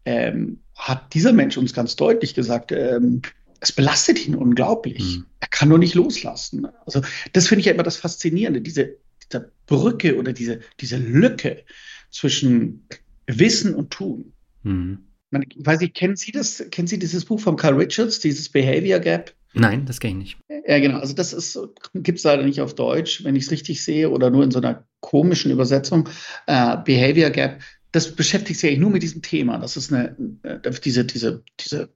[0.04, 3.22] ähm, hat dieser Mensch uns ganz deutlich gesagt, ähm,
[3.60, 5.18] es belastet ihn unglaublich.
[5.18, 5.26] Mhm.
[5.40, 6.68] Er kann nur nicht loslassen.
[6.86, 7.02] Also
[7.32, 11.64] das finde ich ja immer das Faszinierende, diese, diese Brücke oder diese, diese Lücke
[12.10, 12.86] zwischen
[13.26, 14.32] Wissen und Tun.
[14.62, 15.04] Mhm.
[15.30, 19.00] Ich weiß nicht, kennen Sie das, kennen Sie dieses Buch von Carl Richards, dieses Behavior
[19.00, 19.34] Gap?
[19.60, 20.64] Nein, das kenne ich nicht.
[20.66, 20.98] Ja, genau.
[20.98, 21.58] Also das ist,
[21.94, 24.60] gibt es leider nicht auf Deutsch, wenn ich es richtig sehe, oder nur in so
[24.60, 26.08] einer komischen Übersetzung.
[26.46, 27.60] Äh, Behavior Gap,
[27.92, 29.58] das beschäftigt sich eigentlich nur mit diesem Thema.
[29.58, 31.90] Das ist eine, äh, diese, diese, diese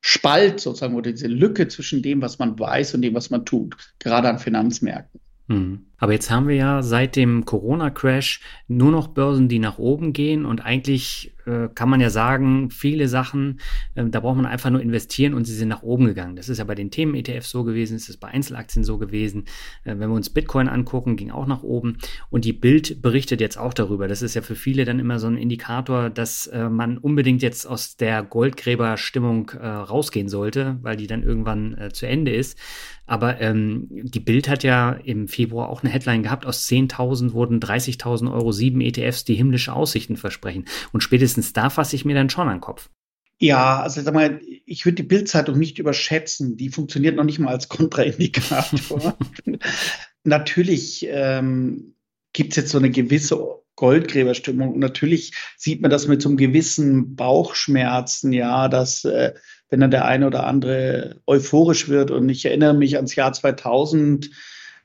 [0.00, 3.76] Spalt sozusagen oder diese Lücke zwischen dem, was man weiß und dem, was man tut,
[3.98, 5.20] gerade an Finanzmärkten.
[5.48, 5.86] Mhm.
[5.98, 10.44] Aber jetzt haben wir ja seit dem Corona-Crash nur noch Börsen, die nach oben gehen
[10.44, 13.60] und eigentlich äh, kann man ja sagen, viele Sachen,
[13.94, 16.36] äh, da braucht man einfach nur investieren und sie sind nach oben gegangen.
[16.36, 19.44] Das ist ja bei den Themen-ETFs so gewesen, es ist bei Einzelaktien so gewesen.
[19.84, 21.98] Äh, wenn wir uns Bitcoin angucken, ging auch nach oben
[22.30, 24.08] und die Bild berichtet jetzt auch darüber.
[24.08, 27.66] Das ist ja für viele dann immer so ein Indikator, dass äh, man unbedingt jetzt
[27.66, 32.58] aus der Goldgräberstimmung rausgehen sollte, weil die dann irgendwann zu Ende ist.
[33.06, 37.60] Aber ähm, die Bild hat ja im Februar auch eine Headline gehabt, aus 10.000 wurden
[37.60, 40.64] 30.000 Euro sieben ETFs, die himmlische Aussichten versprechen.
[40.92, 42.90] Und spätestens da fasse ich mir dann schon an den Kopf.
[43.38, 46.56] Ja, also sag mal, ich würde die Bildzeitung nicht überschätzen.
[46.56, 49.16] Die funktioniert noch nicht mal als Kontraindikator.
[50.24, 51.94] Natürlich ähm,
[52.32, 53.36] gibt es jetzt so eine gewisse
[53.76, 54.74] Goldgräberstimmung.
[54.74, 59.34] Und natürlich sieht man das mit so einem gewissen Bauchschmerzen, ja, dass äh,
[59.70, 62.10] wenn dann der eine oder andere euphorisch wird.
[62.10, 64.30] Und ich erinnere mich ans Jahr 2000,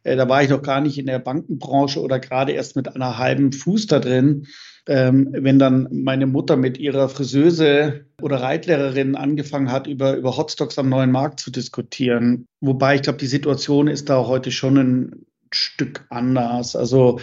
[0.03, 3.17] äh, da war ich noch gar nicht in der Bankenbranche oder gerade erst mit einer
[3.17, 4.47] halben Fuß da drin.
[4.87, 10.79] Ähm, wenn dann meine Mutter mit ihrer Friseuse oder Reitlehrerin angefangen hat, über, über Hotstocks
[10.79, 12.47] am neuen Markt zu diskutieren.
[12.59, 16.75] Wobei ich glaube, die Situation ist da heute schon ein Stück anders.
[16.75, 17.19] Also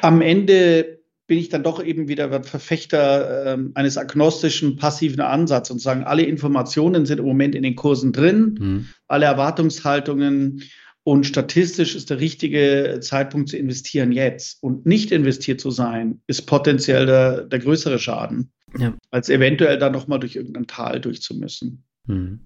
[0.00, 0.99] am Ende
[1.30, 6.24] bin ich dann doch eben wieder Verfechter äh, eines agnostischen, passiven Ansatzes und sagen, alle
[6.24, 8.86] Informationen sind im Moment in den Kursen drin, mhm.
[9.06, 10.64] alle Erwartungshaltungen
[11.04, 14.60] und statistisch ist der richtige Zeitpunkt zu investieren jetzt.
[14.60, 18.92] Und nicht investiert zu sein, ist potenziell der, der größere Schaden, ja.
[19.12, 21.84] als eventuell dann nochmal durch irgendein Tal durchzumüssen.
[22.08, 22.40] Mhm.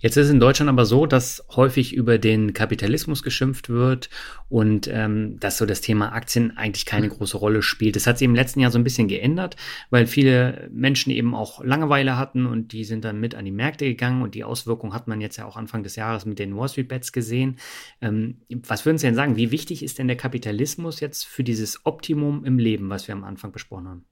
[0.00, 4.08] Jetzt ist es in Deutschland aber so, dass häufig über den Kapitalismus geschimpft wird
[4.48, 7.16] und ähm, dass so das Thema Aktien eigentlich keine hm.
[7.16, 7.96] große Rolle spielt.
[7.96, 9.56] Das hat sich im letzten Jahr so ein bisschen geändert,
[9.90, 13.84] weil viele Menschen eben auch Langeweile hatten und die sind dann mit an die Märkte
[13.84, 16.68] gegangen und die Auswirkungen hat man jetzt ja auch Anfang des Jahres mit den Wall
[16.68, 17.56] Street Bets gesehen.
[18.00, 19.36] Ähm, was würden Sie denn sagen?
[19.36, 23.24] Wie wichtig ist denn der Kapitalismus jetzt für dieses Optimum im Leben, was wir am
[23.24, 24.04] Anfang besprochen haben?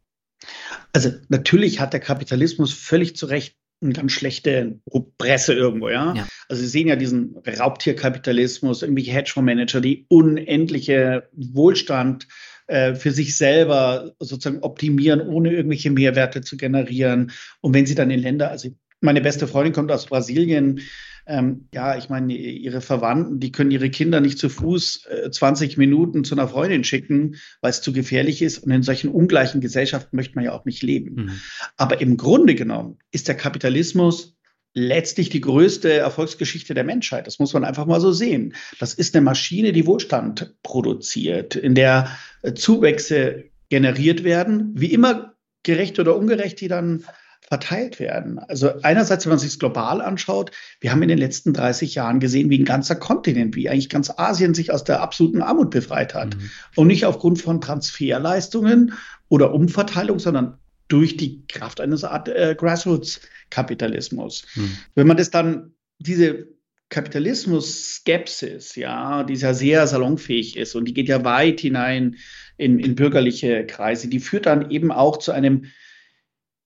[0.93, 4.81] Also natürlich hat der Kapitalismus völlig zu Recht ganz schlechte
[5.19, 6.15] Presse irgendwo, ja?
[6.15, 6.27] ja.
[6.49, 12.27] Also Sie sehen ja diesen Raubtierkapitalismus, irgendwelche Hedgefondsmanager, die unendliche Wohlstand
[12.67, 17.33] äh, für sich selber sozusagen optimieren, ohne irgendwelche Mehrwerte zu generieren.
[17.61, 18.69] Und wenn Sie dann in Länder, also
[19.01, 20.81] meine beste Freundin kommt aus Brasilien,
[21.29, 25.77] ähm, ja, ich meine, ihre Verwandten, die können ihre Kinder nicht zu Fuß äh, 20
[25.77, 28.59] Minuten zu einer Freundin schicken, weil es zu gefährlich ist.
[28.59, 31.15] Und in solchen ungleichen Gesellschaften möchte man ja auch nicht leben.
[31.15, 31.41] Mhm.
[31.77, 34.39] Aber im Grunde genommen ist der Kapitalismus
[34.73, 37.27] letztlich die größte Erfolgsgeschichte der Menschheit.
[37.27, 38.55] Das muss man einfach mal so sehen.
[38.79, 42.09] Das ist eine Maschine, die Wohlstand produziert, in der
[42.41, 47.05] äh, Zuwächse generiert werden, wie immer gerecht oder ungerecht die dann
[47.41, 48.39] verteilt werden.
[48.39, 52.21] Also einerseits, wenn man sich es global anschaut, wir haben in den letzten 30 Jahren
[52.21, 56.15] gesehen, wie ein ganzer Kontinent, wie eigentlich ganz Asien sich aus der absoluten Armut befreit
[56.15, 56.37] hat.
[56.37, 56.51] Mhm.
[56.77, 58.93] Und nicht aufgrund von Transferleistungen
[59.29, 64.45] oder Umverteilung, sondern durch die Kraft eines Art äh, Grassroots-Kapitalismus.
[64.55, 64.71] Mhm.
[64.95, 66.49] Wenn man das dann, diese
[66.91, 72.17] Kapitalismus-Skepsis, ja, die ja sehr salonfähig ist und die geht ja weit hinein
[72.57, 75.67] in, in bürgerliche Kreise, die führt dann eben auch zu einem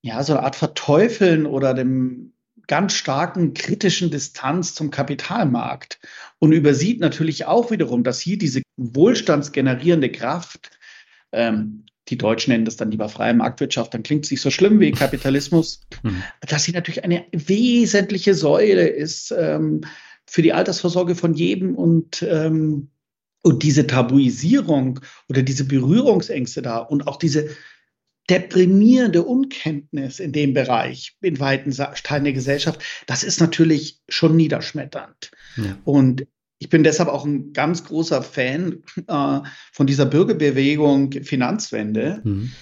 [0.02, 2.32] ja, so eine Art Verteufeln oder dem
[2.66, 6.00] ganz starken kritischen Distanz zum Kapitalmarkt
[6.38, 10.70] und übersieht natürlich auch wiederum, dass hier diese wohlstandsgenerierende Kraft,
[11.32, 14.80] ähm, die Deutschen nennen das dann lieber freie Marktwirtschaft, dann klingt es nicht so schlimm
[14.80, 16.22] wie Kapitalismus, mhm.
[16.40, 19.82] dass sie natürlich eine wesentliche Säule ist ähm,
[20.26, 22.88] für die Altersvorsorge von jedem und ähm,
[23.44, 27.48] und diese Tabuisierung oder diese Berührungsängste da und auch diese
[28.30, 35.30] deprimierende Unkenntnis in dem Bereich in weiten Teilen der Gesellschaft, das ist natürlich schon niederschmetternd.
[35.56, 35.76] Ja.
[35.84, 36.26] Und
[36.58, 39.40] ich bin deshalb auch ein ganz großer Fan äh,
[39.72, 42.52] von dieser Bürgerbewegung Finanzwende, mhm.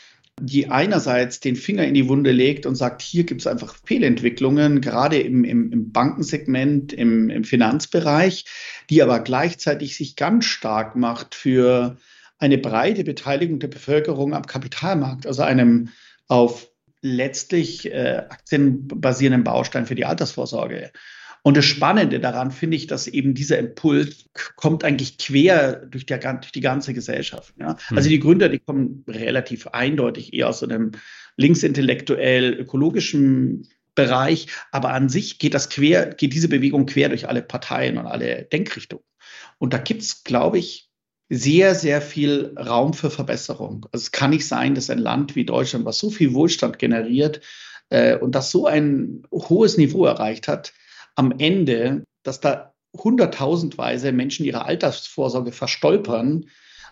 [0.40, 4.80] die einerseits den Finger in die Wunde legt und sagt, hier gibt es einfach Fehlentwicklungen,
[4.80, 8.46] gerade im, im, im Bankensegment, im, im Finanzbereich,
[8.88, 11.98] die aber gleichzeitig sich ganz stark macht für
[12.40, 15.90] eine breite Beteiligung der Bevölkerung am Kapitalmarkt, also einem
[16.26, 16.68] auf
[17.02, 20.90] letztlich äh, aktienbasierenden Baustein für die Altersvorsorge.
[21.42, 24.26] Und das Spannende daran finde ich, dass eben dieser Impuls
[24.56, 27.54] kommt eigentlich quer durch die, durch die ganze Gesellschaft.
[27.58, 27.76] Ja?
[27.88, 27.96] Hm.
[27.96, 30.92] Also die Gründer, die kommen relativ eindeutig eher aus einem
[31.36, 37.42] linksintellektuell ökologischen Bereich, aber an sich geht das quer, geht diese Bewegung quer durch alle
[37.42, 39.04] Parteien und alle Denkrichtungen.
[39.58, 40.89] Und da gibt es, glaube ich,
[41.30, 43.86] sehr, sehr viel Raum für Verbesserung.
[43.92, 47.40] Also es kann nicht sein, dass ein Land wie Deutschland, was so viel Wohlstand generiert
[47.88, 50.72] äh, und das so ein hohes Niveau erreicht hat,
[51.14, 56.46] am Ende, dass da hunderttausendweise Menschen ihre Altersvorsorge verstolpern,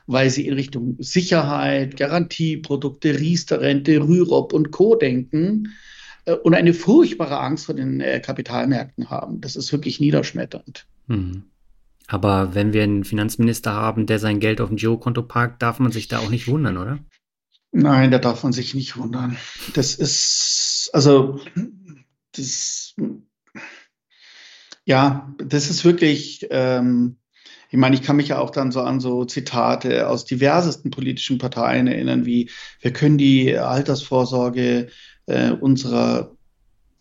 [0.07, 4.95] weil sie in Richtung Sicherheit, Garantieprodukte, Riester-Rente, Rürup und Co.
[4.95, 5.75] denken
[6.27, 9.41] äh, und eine furchtbare Angst vor den äh, Kapitalmärkten haben.
[9.41, 10.87] Das ist wirklich niederschmetternd.
[11.09, 11.43] Mhm.
[12.09, 15.93] Aber wenn wir einen Finanzminister haben, der sein Geld auf dem Girokonto parkt, darf man
[15.93, 16.99] sich da auch nicht wundern, oder?
[17.71, 19.37] Nein, da darf man sich nicht wundern.
[19.75, 21.39] Das ist, also,
[22.33, 22.95] das,
[24.87, 27.19] ja, das ist wirklich, ähm,
[27.69, 31.37] ich meine, ich kann mich ja auch dann so an so Zitate aus diversesten politischen
[31.37, 34.89] Parteien erinnern, wie wir können die Altersvorsorge
[35.27, 36.35] äh, unserer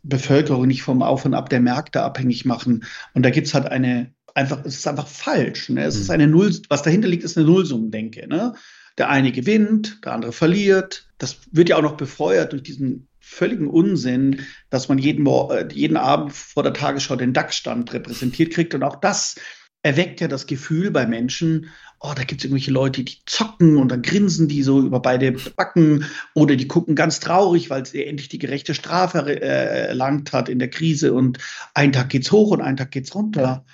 [0.03, 2.83] Bevölkerung nicht vom Auf und Ab der Märkte abhängig machen.
[3.13, 5.69] Und da gibt es halt eine einfach, es ist einfach falsch.
[5.69, 5.83] Ne?
[5.83, 6.01] Es mhm.
[6.01, 8.27] ist eine Null, was dahinter liegt, ist eine Nullsummendenke.
[8.27, 8.53] Ne?
[8.97, 11.07] Der eine gewinnt, der andere verliert.
[11.17, 15.97] Das wird ja auch noch befeuert durch diesen völligen Unsinn, dass man jeden, äh, jeden
[15.97, 18.73] Abend vor der Tagesschau den DAX-Stand repräsentiert kriegt.
[18.73, 19.35] Und auch das
[19.81, 21.69] erweckt ja das Gefühl bei Menschen,
[21.99, 25.31] oh, da gibt es irgendwelche Leute, die zocken und dann grinsen die so über beide
[25.31, 30.47] Backen oder die gucken ganz traurig, weil sie endlich die gerechte Strafe äh, erlangt hat
[30.47, 31.39] in der Krise und
[31.73, 33.65] einen Tag geht's hoch und einen Tag geht's runter.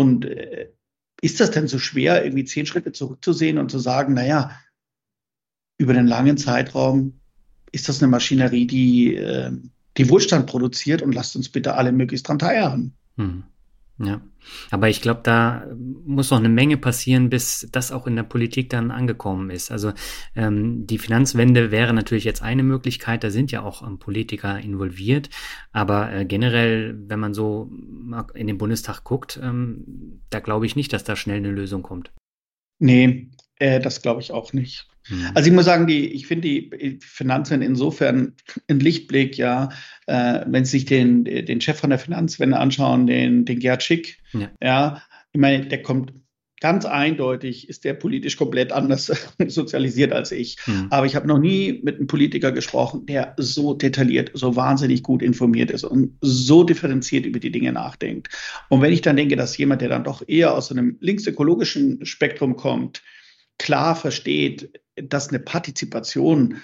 [0.00, 0.70] Und äh,
[1.20, 4.58] ist das denn so schwer, irgendwie zehn Schritte zurückzusehen und zu sagen, naja,
[5.76, 7.20] über den langen Zeitraum
[7.70, 9.50] ist das eine Maschinerie, die, äh,
[9.98, 12.94] die Wohlstand produziert und lasst uns bitte alle möglichst dran teilhaben.
[13.18, 13.44] Hm.
[14.02, 14.22] Ja,
[14.70, 18.70] aber ich glaube, da muss noch eine Menge passieren, bis das auch in der Politik
[18.70, 19.70] dann angekommen ist.
[19.70, 19.92] Also
[20.34, 25.28] ähm, die Finanzwende wäre natürlich jetzt eine Möglichkeit, da sind ja auch ähm, Politiker involviert,
[25.72, 27.70] aber äh, generell, wenn man so
[28.32, 32.10] in den Bundestag guckt, ähm, da glaube ich nicht, dass da schnell eine Lösung kommt.
[32.78, 34.89] Nee, äh, das glaube ich auch nicht.
[35.10, 35.30] Mhm.
[35.34, 38.34] Also ich muss sagen, die, ich finde die Finanzwende insofern
[38.68, 39.68] ein Lichtblick, ja,
[40.06, 44.18] äh, wenn Sie sich den, den Chef von der Finanzwende anschauen, den, den Gerd Schick,
[44.32, 44.50] ja.
[44.62, 46.12] ja, ich meine, der kommt
[46.60, 49.06] ganz eindeutig ist der politisch komplett anders
[49.48, 50.58] sozialisiert als ich.
[50.66, 50.86] Mhm.
[50.90, 55.22] Aber ich habe noch nie mit einem Politiker gesprochen, der so detailliert, so wahnsinnig gut
[55.22, 58.28] informiert ist und so differenziert über die Dinge nachdenkt.
[58.68, 62.56] Und wenn ich dann denke, dass jemand, der dann doch eher aus einem linksökologischen Spektrum
[62.56, 63.02] kommt,
[63.60, 66.56] klar versteht, dass eine Partizipation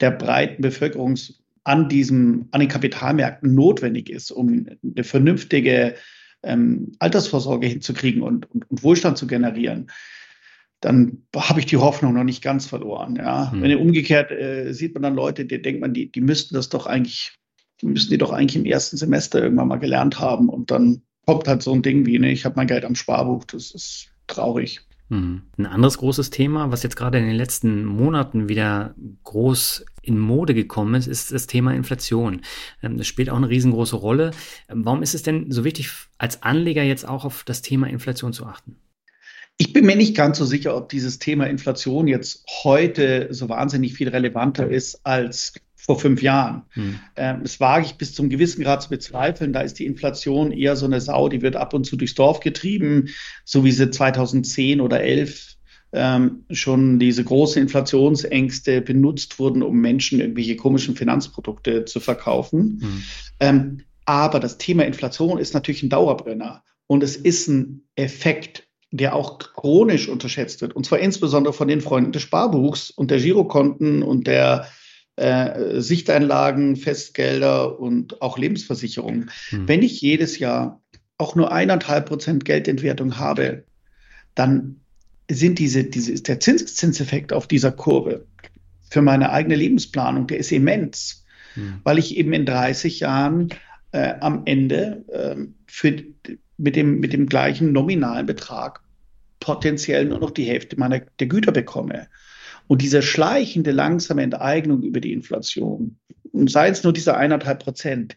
[0.00, 1.16] der breiten Bevölkerung
[1.64, 5.96] an diesem, an den Kapitalmärkten notwendig ist, um eine vernünftige
[6.44, 9.90] ähm, Altersvorsorge hinzukriegen und, und, und, Wohlstand zu generieren,
[10.80, 13.16] dann habe ich die Hoffnung noch nicht ganz verloren.
[13.16, 13.50] Ja.
[13.50, 13.62] Hm.
[13.62, 16.86] Wenn umgekehrt äh, sieht man dann Leute, die denkt man, die, die müssten das doch
[16.86, 17.32] eigentlich,
[17.80, 21.48] die müssten die doch eigentlich im ersten Semester irgendwann mal gelernt haben und dann kommt
[21.48, 24.82] halt so ein Ding wie, ne, ich habe mein Geld am Sparbuch, das ist traurig.
[25.08, 25.42] Mhm.
[25.58, 30.54] Ein anderes großes Thema, was jetzt gerade in den letzten Monaten wieder groß in Mode
[30.54, 32.40] gekommen ist, ist das Thema Inflation.
[32.82, 34.30] Ähm, das spielt auch eine riesengroße Rolle.
[34.68, 38.32] Ähm, warum ist es denn so wichtig, als Anleger jetzt auch auf das Thema Inflation
[38.32, 38.76] zu achten?
[39.56, 43.94] Ich bin mir nicht ganz so sicher, ob dieses Thema Inflation jetzt heute so wahnsinnig
[43.94, 46.62] viel relevanter ist als vor fünf Jahren.
[46.70, 46.98] Hm.
[47.16, 49.52] Ähm, das wage ich bis zum gewissen Grad zu bezweifeln.
[49.52, 52.40] Da ist die Inflation eher so eine Sau, die wird ab und zu durchs Dorf
[52.40, 53.08] getrieben,
[53.44, 55.56] so wie sie 2010 oder 11
[55.92, 62.80] ähm, schon diese großen Inflationsängste benutzt wurden, um Menschen irgendwelche komischen Finanzprodukte zu verkaufen.
[62.80, 63.02] Hm.
[63.40, 69.14] Ähm, aber das Thema Inflation ist natürlich ein Dauerbrenner und es ist ein Effekt, der
[69.14, 70.74] auch chronisch unterschätzt wird.
[70.74, 74.66] Und zwar insbesondere von den Freunden des Sparbuchs und der Girokonten und der
[75.16, 79.30] äh, Sichteinlagen, Festgelder und auch Lebensversicherungen.
[79.50, 79.68] Hm.
[79.68, 80.82] Wenn ich jedes Jahr
[81.18, 83.64] auch nur eineinhalb Prozent Geldentwertung habe,
[84.34, 84.80] dann
[85.30, 88.26] sind diese, diese, ist der Zinseszinseffekt auf dieser Kurve
[88.90, 91.24] für meine eigene Lebensplanung, der ist immens,
[91.54, 91.80] hm.
[91.84, 93.50] weil ich eben in 30 Jahren
[93.92, 96.02] äh, am Ende äh, für,
[96.58, 98.80] mit, dem, mit dem gleichen nominalen Betrag
[99.40, 102.08] potenziell nur noch die Hälfte meiner der Güter bekomme.
[102.66, 105.98] Und diese schleichende, langsame Enteignung über die Inflation,
[106.32, 108.16] und sei es nur diese eineinhalb Prozent,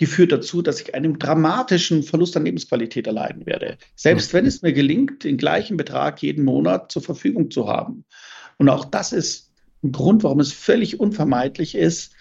[0.00, 3.76] die führt dazu, dass ich einen dramatischen Verlust an Lebensqualität erleiden werde.
[3.96, 8.04] Selbst wenn es mir gelingt, den gleichen Betrag jeden Monat zur Verfügung zu haben.
[8.58, 9.50] Und auch das ist
[9.82, 12.12] ein Grund, warum es völlig unvermeidlich ist,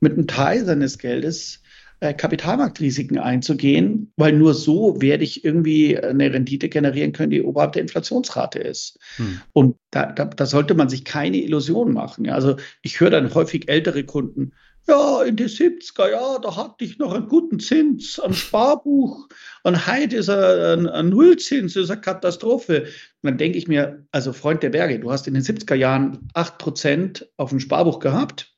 [0.00, 1.62] mit einem Teil seines Geldes
[2.06, 7.72] äh, Kapitalmarktrisiken einzugehen, weil nur so werde ich irgendwie eine Rendite generieren können, die oberhalb
[7.72, 8.98] der Inflationsrate ist.
[9.16, 9.40] Hm.
[9.52, 12.28] Und da, da, da, sollte man sich keine Illusionen machen.
[12.28, 14.52] Also ich höre dann häufig ältere Kunden,
[14.88, 19.28] ja, in die 70er, ja, da hatte ich noch einen guten Zins am Sparbuch
[19.64, 22.82] und heute ist er ein, ein Nullzins, ist eine Katastrophe.
[23.22, 26.28] Und dann denke ich mir, also Freund der Berge, du hast in den 70er Jahren
[26.34, 28.55] 8% auf dem Sparbuch gehabt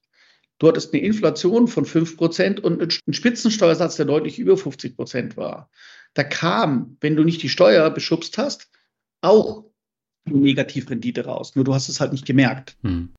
[0.59, 5.71] Du hattest eine Inflation von 5% und einen Spitzensteuersatz, der deutlich über 50% war.
[6.15, 8.69] Da kam, wenn du nicht die Steuer beschubst hast,
[9.21, 9.65] auch
[10.27, 11.55] eine Negativrendite raus.
[11.55, 12.77] Nur du hast es halt nicht gemerkt.
[12.83, 13.15] Hm.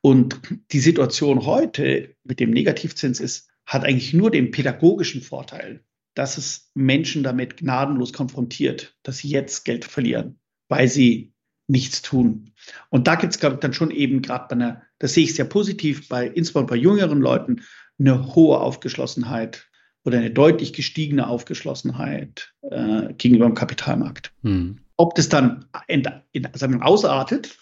[0.00, 6.38] Und die Situation heute mit dem Negativzins ist, hat eigentlich nur den pädagogischen Vorteil, dass
[6.38, 11.32] es Menschen damit gnadenlos konfrontiert, dass sie jetzt Geld verlieren, weil sie
[11.70, 12.52] nichts tun.
[12.90, 15.34] Und da gibt es, glaube ich, dann schon eben gerade bei einer, das sehe ich
[15.34, 17.62] sehr positiv, bei insbesondere bei jüngeren Leuten,
[17.98, 19.68] eine hohe Aufgeschlossenheit
[20.04, 24.32] oder eine deutlich gestiegene Aufgeschlossenheit äh, gegenüber dem Kapitalmarkt.
[24.42, 24.78] Hm.
[24.96, 27.56] Ob das dann in, in, sagen wir, ausartet,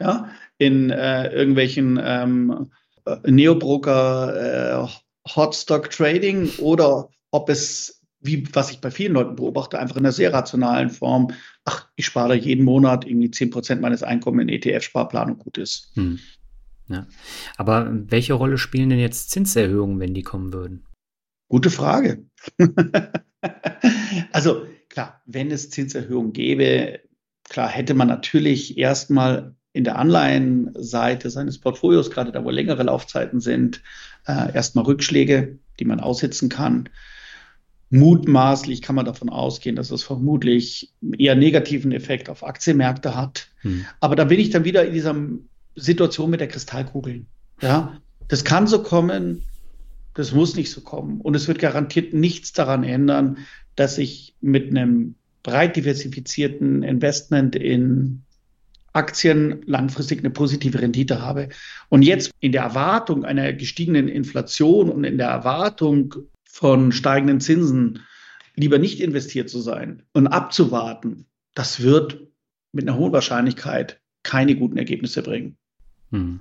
[0.00, 2.70] ja, in äh, irgendwelchen ähm,
[3.04, 4.88] äh, Neobroker, äh,
[5.36, 10.12] Hotstock Trading oder ob es wie was ich bei vielen Leuten beobachte, einfach in einer
[10.12, 11.28] sehr rationalen Form,
[11.64, 15.90] ach, ich spare jeden Monat irgendwie 10 Prozent meines Einkommens in ETF-Sparplan und gut ist.
[15.94, 16.18] Hm.
[16.88, 17.06] Ja.
[17.56, 20.84] Aber welche Rolle spielen denn jetzt Zinserhöhungen, wenn die kommen würden?
[21.48, 22.24] Gute Frage.
[24.32, 27.00] also klar, wenn es Zinserhöhungen gäbe,
[27.48, 33.40] klar hätte man natürlich erstmal in der Anleihenseite seines Portfolios, gerade da wo längere Laufzeiten
[33.40, 33.82] sind,
[34.26, 36.88] äh, erstmal Rückschläge, die man aussitzen kann.
[37.90, 43.48] Mutmaßlich kann man davon ausgehen, dass es vermutlich eher negativen Effekt auf Aktienmärkte hat.
[43.62, 43.84] Hm.
[43.98, 45.16] Aber da bin ich dann wieder in dieser
[45.74, 47.26] Situation mit der Kristallkugel.
[47.60, 49.42] Ja, das kann so kommen,
[50.14, 51.20] das muss nicht so kommen.
[51.20, 53.38] Und es wird garantiert nichts daran ändern,
[53.74, 58.22] dass ich mit einem breit diversifizierten Investment in
[58.92, 61.48] Aktien langfristig eine positive Rendite habe.
[61.88, 66.14] Und jetzt in der Erwartung einer gestiegenen Inflation und in der Erwartung
[66.60, 68.04] von steigenden Zinsen
[68.54, 72.20] lieber nicht investiert zu sein und abzuwarten, das wird
[72.72, 75.56] mit einer hohen Wahrscheinlichkeit keine guten Ergebnisse bringen.
[76.10, 76.40] Hm.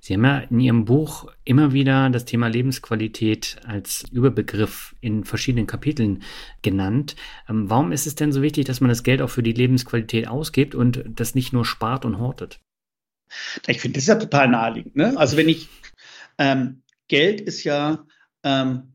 [0.00, 5.66] Sie haben ja in Ihrem Buch immer wieder das Thema Lebensqualität als Überbegriff in verschiedenen
[5.66, 6.22] Kapiteln
[6.62, 7.14] genannt.
[7.46, 10.28] Ähm, warum ist es denn so wichtig, dass man das Geld auch für die Lebensqualität
[10.28, 12.58] ausgibt und das nicht nur spart und hortet?
[13.66, 14.96] Ich finde das ja total naheliegend.
[14.96, 15.12] Ne?
[15.18, 15.68] Also wenn ich,
[16.38, 18.06] ähm, Geld ist ja,
[18.42, 18.94] ähm,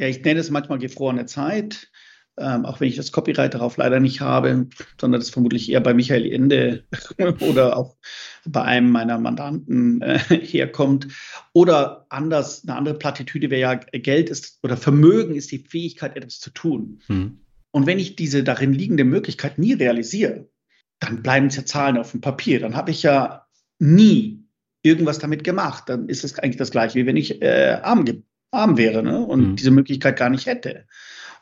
[0.00, 1.90] ja, ich nenne es manchmal gefrorene Zeit
[2.40, 4.66] ähm, auch wenn ich das Copyright darauf leider nicht habe,
[5.00, 6.84] sondern das vermutlich eher bei Michael Ende
[7.40, 7.96] oder auch
[8.46, 11.08] bei einem meiner Mandanten äh, herkommt.
[11.52, 16.40] Oder anders, eine andere Plattitüde wäre ja, Geld ist oder Vermögen ist die Fähigkeit, etwas
[16.40, 17.00] zu tun.
[17.06, 17.40] Hm.
[17.72, 20.48] Und wenn ich diese darin liegende Möglichkeit nie realisiere,
[20.98, 22.60] dann bleiben es ja Zahlen auf dem Papier.
[22.60, 23.46] Dann habe ich ja
[23.78, 24.44] nie
[24.82, 25.84] irgendwas damit gemacht.
[25.86, 28.04] Dann ist es eigentlich das Gleiche, wie wenn ich äh, arm,
[28.50, 29.24] arm wäre ne?
[29.24, 29.56] und hm.
[29.56, 30.84] diese Möglichkeit gar nicht hätte.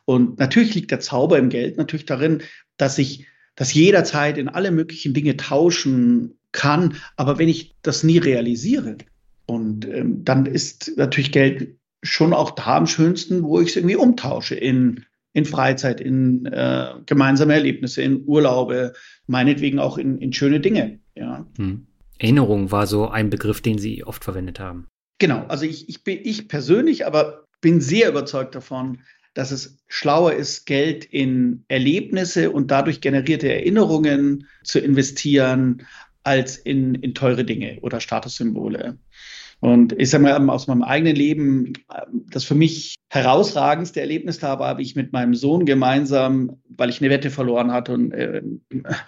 [0.05, 2.43] Und natürlich liegt der Zauber im Geld natürlich darin,
[2.77, 6.97] dass ich das jederzeit in alle möglichen Dinge tauschen kann.
[7.17, 8.97] Aber wenn ich das nie realisiere,
[9.49, 13.97] und ähm, dann ist natürlich Geld schon auch da am schönsten, wo ich es irgendwie
[13.97, 18.93] umtausche in, in Freizeit, in äh, gemeinsame Erlebnisse, in Urlaube,
[19.27, 21.01] meinetwegen auch in, in schöne Dinge.
[21.15, 21.47] Ja.
[21.57, 21.87] Hm.
[22.19, 24.87] Erinnerung war so ein Begriff, den Sie oft verwendet haben.
[25.19, 29.01] Genau, also ich, ich bin ich persönlich, aber bin sehr überzeugt davon,
[29.35, 35.87] dass es schlauer ist, Geld in Erlebnisse und dadurch generierte Erinnerungen zu investieren,
[36.25, 38.99] als in, in teure Dinge oder Statussymbole.
[39.61, 41.73] Und ich sage mal, aus meinem eigenen Leben,
[42.31, 47.11] das für mich herausragendste Erlebnis war, wie ich mit meinem Sohn gemeinsam, weil ich eine
[47.11, 48.43] Wette verloren hatte und äh,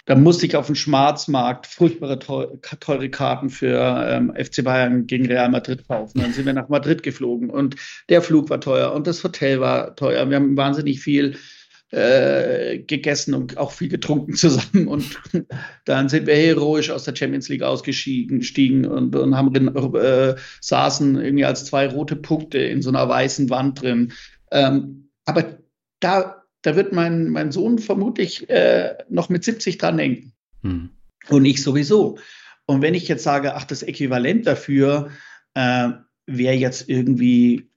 [0.06, 5.50] da musste ich auf dem Schwarzmarkt furchtbare teure Karten für ähm, FC Bayern gegen Real
[5.50, 6.20] Madrid kaufen.
[6.20, 7.76] Dann sind wir nach Madrid geflogen und
[8.08, 10.28] der Flug war teuer und das Hotel war teuer.
[10.28, 11.36] Wir haben wahnsinnig viel
[11.90, 14.88] äh, gegessen und auch viel getrunken zusammen.
[14.88, 15.20] Und
[15.84, 21.44] dann sind wir heroisch aus der Champions League ausgestiegen und, und haben äh, saßen irgendwie
[21.44, 24.12] als zwei rote Punkte in so einer weißen Wand drin.
[24.50, 25.58] Ähm, aber
[26.00, 30.32] da, da wird mein, mein Sohn vermutlich äh, noch mit 70 dran denken.
[30.62, 30.90] Hm.
[31.28, 32.18] Und ich sowieso.
[32.66, 35.10] Und wenn ich jetzt sage, ach, das Äquivalent dafür
[35.54, 35.90] äh,
[36.26, 37.68] wäre jetzt irgendwie,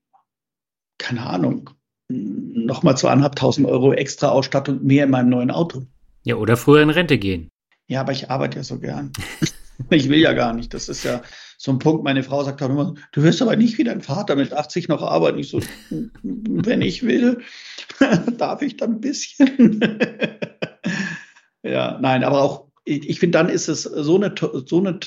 [0.99, 1.71] keine Ahnung,
[2.09, 5.85] nochmal zweieinhalbtausend Euro extra Ausstattung mehr in meinem neuen Auto.
[6.23, 7.49] Ja, oder früher in Rente gehen.
[7.87, 9.11] Ja, aber ich arbeite ja so gern.
[9.89, 10.73] ich will ja gar nicht.
[10.73, 11.21] Das ist ja
[11.57, 12.03] so ein Punkt.
[12.03, 15.01] Meine Frau sagt auch immer, du wirst aber nicht wie dein Vater mit 80 noch
[15.01, 15.39] arbeiten.
[15.39, 15.59] Ich so,
[16.23, 17.41] wenn ich will,
[18.37, 19.79] darf ich dann ein bisschen.
[21.63, 24.33] ja, nein, aber auch, ich, ich finde, dann ist es so eine,
[24.65, 24.99] so eine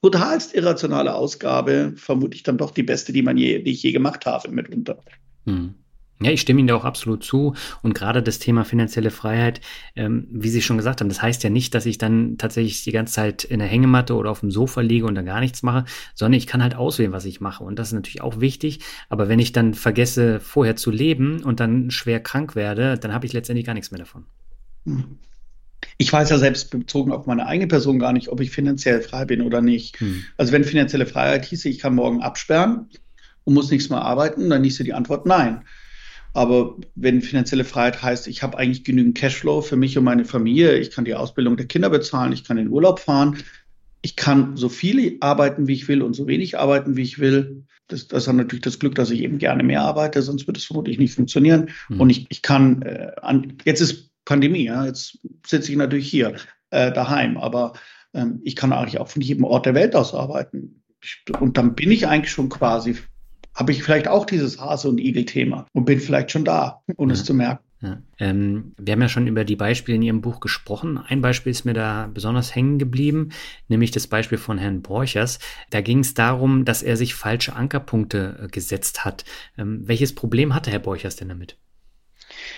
[0.00, 4.26] brutalst irrationale Ausgabe, vermutlich dann doch die beste, die man je, die ich je gemacht
[4.26, 5.00] habe mitunter.
[5.44, 5.74] Hm.
[6.20, 7.54] Ja, ich stimme Ihnen da auch absolut zu.
[7.82, 9.60] Und gerade das Thema finanzielle Freiheit,
[9.96, 12.92] ähm, wie Sie schon gesagt haben, das heißt ja nicht, dass ich dann tatsächlich die
[12.92, 15.84] ganze Zeit in der Hängematte oder auf dem Sofa liege und dann gar nichts mache,
[16.14, 17.64] sondern ich kann halt auswählen, was ich mache.
[17.64, 18.80] Und das ist natürlich auch wichtig.
[19.10, 23.26] Aber wenn ich dann vergesse, vorher zu leben und dann schwer krank werde, dann habe
[23.26, 24.24] ich letztendlich gar nichts mehr davon.
[24.86, 25.18] Hm.
[25.98, 29.26] Ich weiß ja selbst bezogen auf meine eigene Person gar nicht, ob ich finanziell frei
[29.26, 30.00] bin oder nicht.
[30.00, 30.24] Hm.
[30.38, 32.88] Also wenn finanzielle Freiheit hieße, ich kann morgen absperren
[33.44, 35.62] und muss nichts mehr arbeiten, dann hieße die Antwort nein.
[36.36, 40.76] Aber wenn finanzielle Freiheit heißt, ich habe eigentlich genügend Cashflow für mich und meine Familie,
[40.76, 43.38] ich kann die Ausbildung der Kinder bezahlen, ich kann in den Urlaub fahren,
[44.02, 47.64] ich kann so viel arbeiten, wie ich will und so wenig arbeiten, wie ich will.
[47.88, 50.66] Das, das hat natürlich das Glück, dass ich eben gerne mehr arbeite, sonst wird es
[50.66, 51.70] vermutlich nicht funktionieren.
[51.88, 52.00] Mhm.
[52.02, 56.34] Und ich, ich kann, äh, an, jetzt ist Pandemie, ja, jetzt sitze ich natürlich hier
[56.68, 57.72] äh, daheim, aber
[58.12, 60.82] ähm, ich kann eigentlich auch von jedem Ort der Welt aus arbeiten.
[61.40, 62.98] Und dann bin ich eigentlich schon quasi
[63.56, 67.18] habe ich vielleicht auch dieses Hase- und Igel-Thema und bin vielleicht schon da, ohne ja.
[67.18, 67.64] es zu merken.
[67.82, 67.98] Ja.
[68.18, 70.98] Ähm, wir haben ja schon über die Beispiele in Ihrem Buch gesprochen.
[70.98, 73.30] Ein Beispiel ist mir da besonders hängen geblieben,
[73.68, 75.38] nämlich das Beispiel von Herrn Borchers.
[75.70, 79.24] Da ging es darum, dass er sich falsche Ankerpunkte äh, gesetzt hat.
[79.58, 81.56] Ähm, welches Problem hatte Herr Borchers denn damit?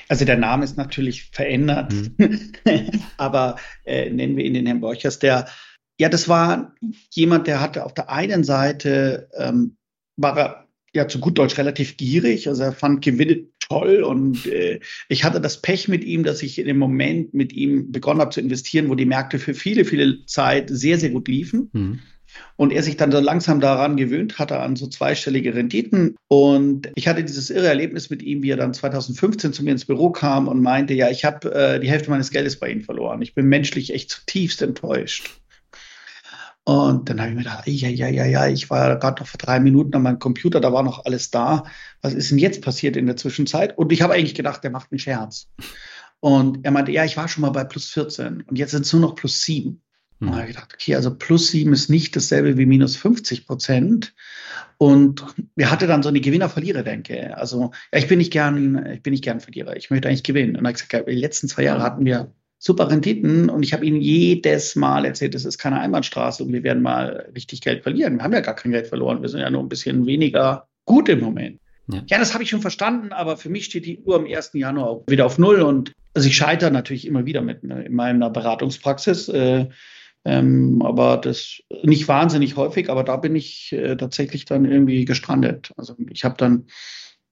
[0.09, 2.53] Also der Name ist natürlich verändert, mhm.
[3.17, 5.47] aber äh, nennen wir ihn den Herrn Borchers, der
[6.01, 6.75] ja, das war
[7.11, 9.77] jemand, der hatte auf der einen Seite ähm,
[10.17, 12.49] war er ja zu gut Deutsch relativ gierig.
[12.49, 16.59] Also er fand Gewinne toll und äh, ich hatte das Pech mit ihm, dass ich
[16.59, 20.25] in dem Moment mit ihm begonnen habe zu investieren, wo die Märkte für viele, viele
[20.27, 21.71] Zeit sehr, sehr gut liefen.
[21.73, 21.99] Mhm.
[22.57, 26.15] Und er sich dann so langsam daran gewöhnt hatte, an so zweistellige Renditen.
[26.29, 29.87] Und ich hatte dieses irre Erlebnis mit ihm, wie er dann 2015 zu mir ins
[29.87, 33.23] Büro kam und meinte, ja, ich habe äh, die Hälfte meines Geldes bei Ihnen verloren.
[33.23, 35.41] Ich bin menschlich echt zutiefst enttäuscht.
[36.69, 39.39] Und dann habe ich mir gedacht, ja, ja, ja, ja, ich war gerade noch vor
[39.39, 41.65] drei Minuten an meinem Computer, da war noch alles da.
[42.03, 43.79] Was ist denn jetzt passiert in der Zwischenzeit?
[43.79, 45.49] Und ich habe eigentlich gedacht, der macht einen Scherz.
[46.21, 48.93] Und er meinte, ja, ich war schon mal bei plus 14 und jetzt sind es
[48.93, 49.81] nur noch plus 7.
[50.19, 50.29] Mhm.
[50.29, 54.15] Und habe ich gedacht, okay, also plus sieben ist nicht dasselbe wie minus 50 Prozent.
[54.77, 55.25] Und
[55.57, 57.35] wir hatte dann so eine Gewinner-Verlierer-Denke.
[57.35, 59.75] Also, ja, ich bin nicht gern, ich bin nicht gern Verlierer.
[59.79, 60.51] Ich möchte eigentlich gewinnen.
[60.51, 63.73] Und dann habe ich gesagt, die letzten zwei Jahre hatten wir super Renditen und ich
[63.73, 67.83] habe ihnen jedes Mal erzählt, es ist keine Einbahnstraße und wir werden mal richtig Geld
[67.83, 68.17] verlieren.
[68.17, 69.23] Wir haben ja gar kein Geld verloren.
[69.23, 71.61] Wir sind ja nur ein bisschen weniger gut im Moment.
[71.89, 74.51] Ja, ja das habe ich schon verstanden, aber für mich steht die Uhr am 1.
[74.55, 78.31] Januar wieder auf Null und also ich scheitere natürlich immer wieder mit ne, in meiner
[78.31, 79.29] Beratungspraxis.
[79.29, 79.69] Äh,
[80.25, 85.73] ähm, aber das nicht wahnsinnig häufig, aber da bin ich äh, tatsächlich dann irgendwie gestrandet.
[85.77, 86.67] Also ich habe dann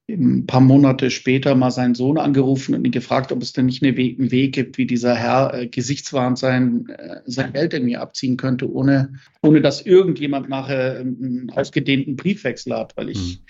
[0.08, 3.82] ein paar Monate später mal seinen Sohn angerufen und ihn gefragt, ob es denn nicht
[3.82, 7.96] einen Weg, einen Weg gibt, wie dieser Herr äh, gesichtswahrend sein, äh, sein Geld irgendwie
[7.96, 13.40] abziehen könnte, ohne, ohne dass irgendjemand nachher einen ausgedehnten Briefwechsel hat, weil ich,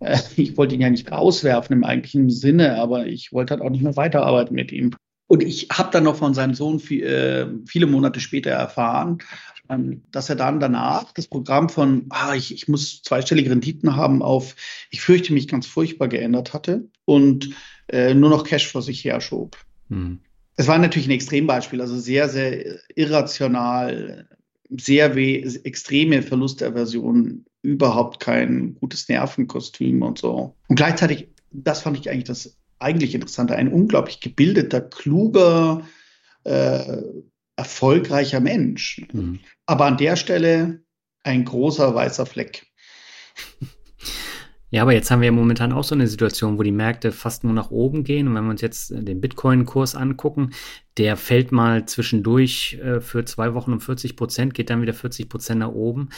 [0.00, 0.06] mhm.
[0.06, 3.70] äh, ich wollte ihn ja nicht rauswerfen im eigentlichen Sinne, aber ich wollte halt auch
[3.70, 4.94] nicht mehr weiterarbeiten mit ihm.
[5.26, 9.18] Und ich habe dann noch von seinem Sohn viel, äh, viele Monate später erfahren,
[9.70, 14.22] ähm, dass er dann danach das Programm von, ah, ich, ich muss zweistellige Renditen haben,
[14.22, 14.54] auf,
[14.90, 17.50] ich fürchte mich ganz furchtbar geändert hatte und
[17.88, 19.56] äh, nur noch Cash vor sich her schob.
[19.88, 20.20] Mhm.
[20.56, 24.28] Es war natürlich ein Extrembeispiel, also sehr, sehr irrational,
[24.70, 30.54] sehr extreme Verlusterversion, überhaupt kein gutes Nervenkostüm und so.
[30.68, 35.82] Und gleichzeitig, das fand ich eigentlich das eigentlich interessanter, ein unglaublich gebildeter, kluger,
[36.44, 37.02] äh,
[37.56, 39.02] erfolgreicher Mensch.
[39.12, 39.40] Mhm.
[39.66, 40.82] Aber an der Stelle
[41.22, 42.66] ein großer weißer Fleck.
[44.74, 47.44] Ja, aber jetzt haben wir ja momentan auch so eine Situation, wo die Märkte fast
[47.44, 48.26] nur nach oben gehen.
[48.26, 50.50] Und wenn wir uns jetzt den Bitcoin-Kurs angucken,
[50.96, 55.28] der fällt mal zwischendurch äh, für zwei Wochen um 40 Prozent, geht dann wieder 40
[55.28, 56.08] Prozent nach oben.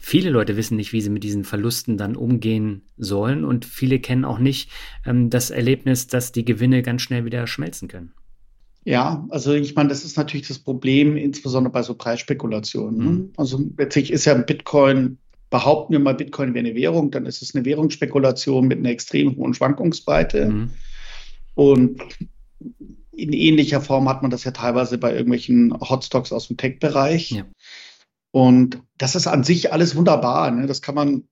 [0.00, 4.24] Viele Leute wissen nicht, wie sie mit diesen Verlusten dann umgehen sollen und viele kennen
[4.24, 4.70] auch nicht
[5.04, 8.12] ähm, das Erlebnis, dass die Gewinne ganz schnell wieder schmelzen können.
[8.84, 12.98] Ja, also ich meine, das ist natürlich das Problem, insbesondere bei so Preisspekulationen.
[12.98, 13.10] Ne?
[13.10, 13.32] Mhm.
[13.36, 15.18] Also letztlich ist ja Bitcoin,
[15.50, 19.36] behaupten wir mal, Bitcoin wäre eine Währung, dann ist es eine Währungsspekulation mit einer extrem
[19.36, 20.46] hohen Schwankungsbreite.
[20.46, 20.70] Mhm.
[21.54, 22.02] Und
[23.12, 27.32] in ähnlicher Form hat man das ja teilweise bei irgendwelchen Hotstocks aus dem Tech-Bereich.
[27.32, 27.44] Ja.
[28.38, 30.52] Und das ist an sich alles wunderbar.
[30.52, 30.68] Ne?
[30.68, 31.24] Das kann man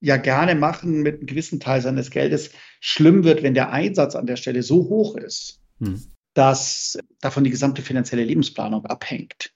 [0.00, 2.50] ja gerne machen mit einem gewissen Teil seines Geldes.
[2.80, 6.02] Schlimm wird, wenn der Einsatz an der Stelle so hoch ist, hm.
[6.34, 9.54] dass davon die gesamte finanzielle Lebensplanung abhängt.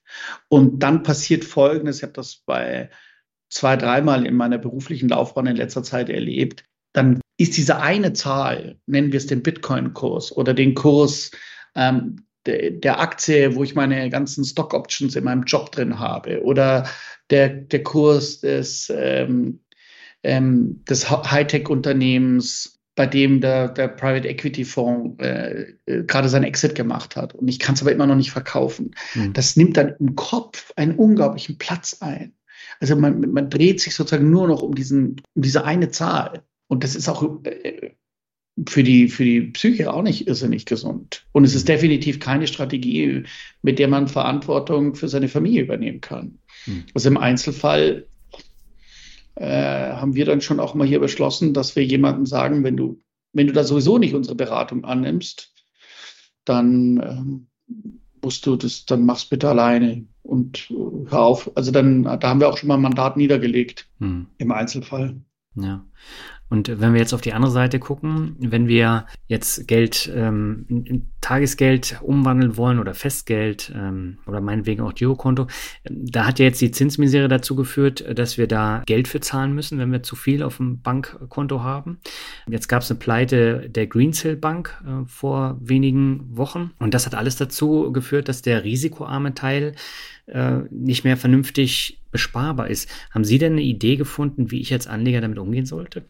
[0.48, 2.88] Und dann passiert Folgendes, ich habe das bei
[3.50, 6.64] zwei, dreimal in meiner beruflichen Laufbahn in letzter Zeit erlebt.
[6.94, 11.32] Dann ist diese eine Zahl, nennen wir es den Bitcoin-Kurs oder den Kurs
[11.74, 16.42] ähm, der, der Aktie, wo ich meine ganzen Stock Options in meinem Job drin habe
[16.42, 16.88] oder
[17.30, 19.60] der, der Kurs des, ähm,
[20.22, 26.74] ähm, des Hightech-Unternehmens, bei dem der, der Private Equity Fonds äh, äh, gerade seinen Exit
[26.74, 27.34] gemacht hat.
[27.34, 28.94] Und ich kann es aber immer noch nicht verkaufen.
[29.14, 29.34] Mhm.
[29.34, 32.34] Das nimmt dann im Kopf einen unglaublichen Platz ein.
[32.80, 36.42] Also man, man dreht sich sozusagen nur noch um, diesen, um diese eine Zahl.
[36.66, 37.92] Und das ist auch äh,
[38.66, 41.26] für die, für die Psyche auch nicht irrsinnig gesund.
[41.32, 41.72] Und es ist mhm.
[41.72, 43.24] definitiv keine Strategie,
[43.62, 46.38] mit der man Verantwortung für seine Familie übernehmen kann.
[46.66, 46.84] Mhm.
[46.94, 48.06] Also im Einzelfall
[49.36, 53.00] äh, haben wir dann schon auch mal hier beschlossen, dass wir jemandem sagen, wenn du,
[53.32, 55.52] wenn du da sowieso nicht unsere Beratung annimmst,
[56.44, 57.46] dann ähm,
[58.22, 61.50] musst du das, dann mach's bitte alleine und äh, hör auf.
[61.54, 64.26] Also dann, da haben wir auch schon mal ein Mandat niedergelegt mhm.
[64.38, 65.20] im Einzelfall.
[65.54, 65.84] Ja.
[66.50, 71.08] Und wenn wir jetzt auf die andere Seite gucken, wenn wir jetzt Geld, ähm, in
[71.20, 75.46] Tagesgeld umwandeln wollen oder Festgeld ähm, oder meinetwegen auch Girokonto,
[75.84, 79.78] da hat ja jetzt die Zinsmisere dazu geführt, dass wir da Geld für zahlen müssen,
[79.78, 81.98] wenn wir zu viel auf dem Bankkonto haben.
[82.48, 87.14] Jetzt gab es eine Pleite der Greensill Bank äh, vor wenigen Wochen und das hat
[87.14, 89.74] alles dazu geführt, dass der risikoarme Teil
[90.26, 92.88] äh, nicht mehr vernünftig besparbar ist.
[93.10, 96.04] Haben Sie denn eine Idee gefunden, wie ich als Anleger damit umgehen sollte?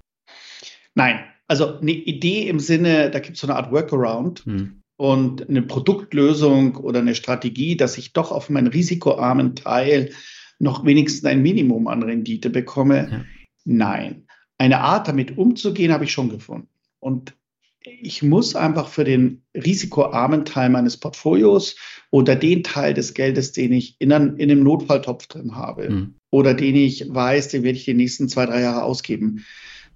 [0.98, 4.82] Nein, also eine Idee im Sinne, da gibt es so eine Art Workaround hm.
[4.96, 10.10] und eine Produktlösung oder eine Strategie, dass ich doch auf meinen risikoarmen Teil
[10.58, 13.08] noch wenigstens ein Minimum an Rendite bekomme.
[13.10, 13.24] Ja.
[13.64, 14.26] Nein.
[14.58, 16.66] Eine Art, damit umzugehen, habe ich schon gefunden.
[16.98, 17.36] Und
[17.84, 21.76] ich muss einfach für den risikoarmen Teil meines Portfolios
[22.10, 26.14] oder den Teil des Geldes, den ich in, einem, in einem Notfalltopf drin habe mhm.
[26.30, 29.44] oder den ich weiß, den werde ich die nächsten zwei, drei Jahre ausgeben,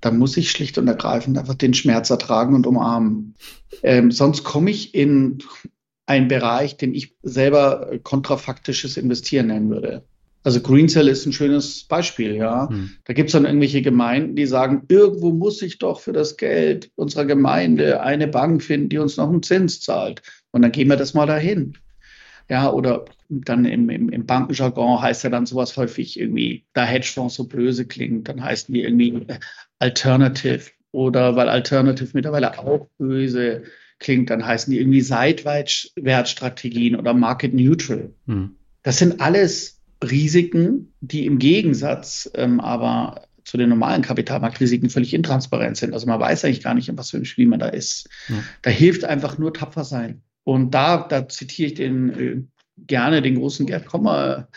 [0.03, 3.35] dann muss ich schlicht und ergreifend einfach den Schmerz ertragen und umarmen.
[3.83, 5.39] Ähm, sonst komme ich in
[6.05, 10.05] einen Bereich, den ich selber kontrafaktisches Investieren nennen würde.
[10.45, 12.69] Also Greencell ist ein schönes Beispiel, ja.
[12.69, 12.91] Hm.
[13.05, 16.91] Da gibt es dann irgendwelche Gemeinden, die sagen, irgendwo muss ich doch für das Geld
[16.97, 20.23] unserer Gemeinde eine Bank finden, die uns noch einen Zins zahlt.
[20.51, 21.79] Und dann gehen wir das mal dahin.
[22.49, 27.35] Ja, oder dann im, im, im Bankenjargon heißt ja dann sowas häufig irgendwie, da Hedgefonds
[27.35, 29.27] so böse klingt, dann heißen die irgendwie
[29.79, 33.63] Alternative oder weil Alternative mittlerweile auch böse
[33.99, 38.11] klingt, dann heißen die irgendwie Seitwärtsstrategien oder Market Neutral.
[38.27, 38.57] Hm.
[38.83, 45.77] Das sind alles Risiken, die im Gegensatz ähm, aber zu den normalen Kapitalmarktrisiken völlig intransparent
[45.77, 45.95] sind.
[45.95, 48.09] Also man weiß eigentlich gar nicht, in was für einem Spiel man da ist.
[48.29, 48.37] Ja.
[48.63, 50.23] Da hilft einfach nur tapfer sein.
[50.45, 52.43] Und da, da zitiere ich den äh,
[52.77, 54.49] gerne den großen Gerd Kommer.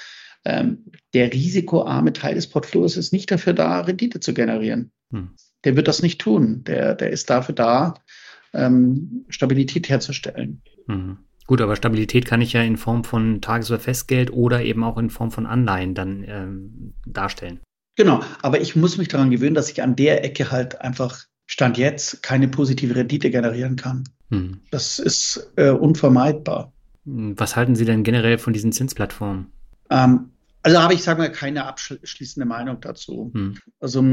[0.43, 4.91] Ähm, der risikoarme Teil des Portfolios ist nicht dafür da, Rendite zu generieren.
[5.11, 5.31] Hm.
[5.63, 6.63] Der wird das nicht tun.
[6.65, 7.95] Der, der ist dafür da,
[8.53, 10.61] ähm, Stabilität herzustellen.
[10.87, 11.17] Mhm.
[11.47, 14.97] Gut, aber Stabilität kann ich ja in Form von Tages- oder Festgeld oder eben auch
[14.97, 17.59] in Form von Anleihen dann ähm, darstellen.
[17.95, 21.77] Genau, aber ich muss mich daran gewöhnen, dass ich an der Ecke halt einfach Stand
[21.77, 24.03] jetzt keine positive Rendite generieren kann.
[24.29, 24.61] Hm.
[24.71, 26.71] Das ist äh, unvermeidbar.
[27.05, 29.47] Was halten Sie denn generell von diesen Zinsplattformen?
[29.89, 30.31] Ähm,
[30.63, 33.31] also habe ich, sagen wir, keine abschließende Meinung dazu.
[33.33, 33.59] Hm.
[33.79, 34.03] Also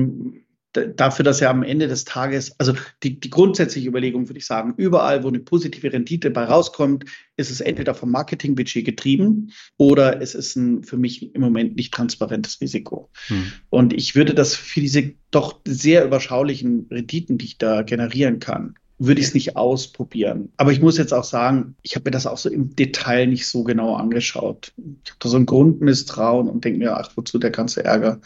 [0.72, 4.74] dafür, dass ja am Ende des Tages, also die, die grundsätzliche Überlegung würde ich sagen,
[4.76, 7.04] überall, wo eine positive Rendite bei rauskommt,
[7.36, 11.92] ist es entweder vom Marketingbudget getrieben oder es ist ein für mich im Moment nicht
[11.92, 13.10] transparentes Risiko.
[13.26, 13.52] Hm.
[13.70, 18.74] Und ich würde das für diese doch sehr überschaulichen Renditen, die ich da generieren kann,
[18.98, 20.52] würde ich es nicht ausprobieren.
[20.56, 23.48] Aber ich muss jetzt auch sagen, ich habe mir das auch so im Detail nicht
[23.48, 24.72] so genau angeschaut.
[24.76, 28.20] Ich habe da so ein Grundmisstrauen und denke mir, ach, wozu der ganze Ärger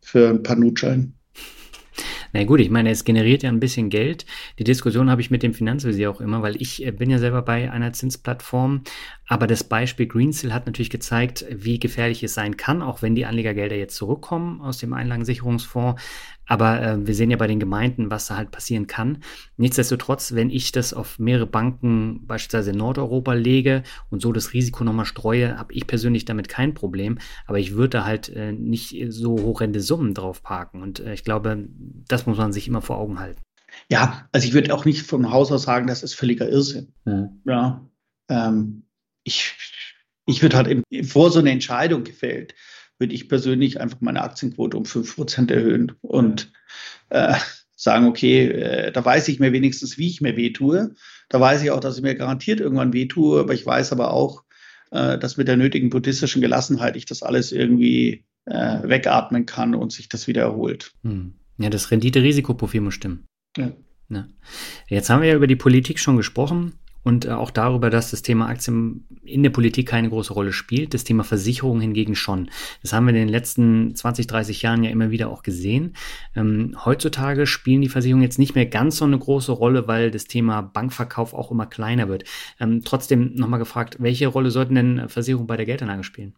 [0.00, 1.14] für ein paar Nutschein.
[2.32, 4.26] Na gut, ich meine, es generiert ja ein bisschen Geld.
[4.58, 7.42] Die Diskussion habe ich mit dem Finanzvisier auch immer, weil ich äh, bin ja selber
[7.42, 8.82] bei einer Zinsplattform.
[9.26, 13.24] Aber das Beispiel Greensill hat natürlich gezeigt, wie gefährlich es sein kann, auch wenn die
[13.24, 16.00] Anlegergelder jetzt zurückkommen aus dem Einlagensicherungsfonds.
[16.46, 19.18] Aber äh, wir sehen ja bei den Gemeinden, was da halt passieren kann.
[19.56, 24.84] Nichtsdestotrotz, wenn ich das auf mehrere Banken, beispielsweise in Nordeuropa, lege und so das Risiko
[24.84, 27.18] nochmal streue, habe ich persönlich damit kein Problem.
[27.46, 30.82] Aber ich würde da halt äh, nicht so horrende Summen drauf parken.
[30.82, 31.68] Und äh, ich glaube,
[32.08, 33.40] das muss man sich immer vor Augen halten.
[33.90, 36.92] Ja, also ich würde auch nicht vom Haus aus sagen, das ist völliger Irrsinn.
[37.04, 37.40] Mhm.
[37.44, 37.88] Ja,
[38.28, 38.84] ähm,
[39.24, 39.56] ich,
[40.26, 42.54] ich würde halt im, vor so eine Entscheidung gefällt,
[42.98, 46.52] würde ich persönlich einfach meine Aktienquote um 5% erhöhen und
[47.10, 47.34] äh,
[47.76, 50.94] sagen, okay, äh, da weiß ich mir wenigstens, wie ich mir wehtue.
[51.28, 54.44] Da weiß ich auch, dass ich mir garantiert irgendwann wehtue, aber ich weiß aber auch,
[54.90, 59.92] äh, dass mit der nötigen buddhistischen Gelassenheit ich das alles irgendwie äh, wegatmen kann und
[59.92, 60.92] sich das wieder erholt.
[61.02, 61.34] Hm.
[61.58, 63.26] Ja, das Rendite-Risikoprofil muss stimmen.
[63.56, 63.72] Ja.
[64.10, 64.26] ja.
[64.88, 66.74] Jetzt haben wir ja über die Politik schon gesprochen
[67.04, 70.94] und äh, auch darüber, dass das Thema Aktien in der Politik keine große Rolle spielt,
[70.94, 72.50] das Thema Versicherung hingegen schon.
[72.82, 75.94] Das haben wir in den letzten 20, 30 Jahren ja immer wieder auch gesehen.
[76.34, 80.24] Ähm, heutzutage spielen die Versicherungen jetzt nicht mehr ganz so eine große Rolle, weil das
[80.24, 82.24] Thema Bankverkauf auch immer kleiner wird.
[82.58, 86.34] Ähm, trotzdem nochmal gefragt, welche Rolle sollten denn Versicherungen bei der Geldanlage spielen?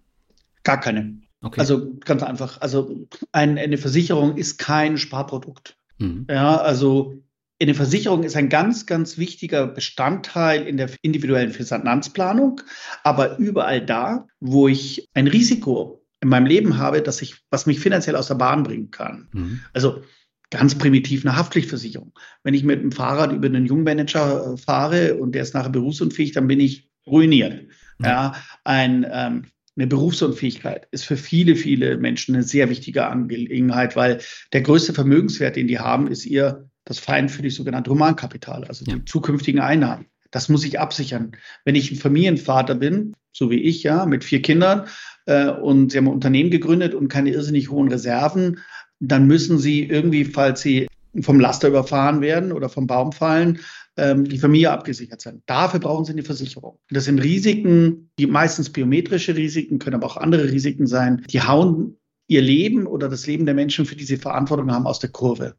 [0.64, 1.20] Gar keine.
[1.42, 1.60] Okay.
[1.60, 2.60] Also ganz einfach.
[2.60, 5.76] Also ein, eine Versicherung ist kein Sparprodukt.
[5.98, 6.26] Mhm.
[6.28, 7.22] Ja, also
[7.60, 12.60] eine Versicherung ist ein ganz, ganz wichtiger Bestandteil in der individuellen Finanzplanung,
[13.02, 17.80] aber überall da, wo ich ein Risiko in meinem Leben habe, dass ich, was mich
[17.80, 19.28] finanziell aus der Bahn bringen kann.
[19.32, 19.60] Mhm.
[19.72, 20.02] Also
[20.50, 22.12] ganz primitiv eine Haftpflichtversicherung.
[22.42, 26.32] Wenn ich mit dem Fahrrad über einen Jungmanager äh, fahre und der ist nachher berufsunfähig,
[26.32, 27.68] dann bin ich ruiniert.
[27.98, 28.04] Mhm.
[28.04, 28.34] Ja,
[28.64, 29.44] ein ähm,
[29.78, 34.20] eine Berufsunfähigkeit ist für viele, viele Menschen eine sehr wichtige Angelegenheit, weil
[34.54, 38.84] der größte Vermögenswert, den die haben, ist ihr das Feind für die sogenannte Humankapital, also
[38.86, 38.96] ja.
[38.96, 40.06] die zukünftigen Einnahmen.
[40.30, 41.32] Das muss ich absichern.
[41.64, 44.86] Wenn ich ein Familienvater bin, so wie ich, ja, mit vier Kindern,
[45.26, 48.60] äh, und Sie haben ein Unternehmen gegründet und keine irrsinnig hohen Reserven,
[49.00, 50.88] dann müssen Sie irgendwie, falls Sie
[51.20, 53.60] vom Laster überfahren werden oder vom Baum fallen,
[53.96, 55.42] ähm, die Familie abgesichert sein.
[55.46, 56.78] Dafür brauchen Sie eine Versicherung.
[56.90, 61.24] Das sind Risiken, die meistens biometrische Risiken, können aber auch andere Risiken sein.
[61.30, 61.96] Die hauen
[62.28, 65.56] ihr Leben oder das Leben der Menschen, für die sie Verantwortung haben, aus der Kurve.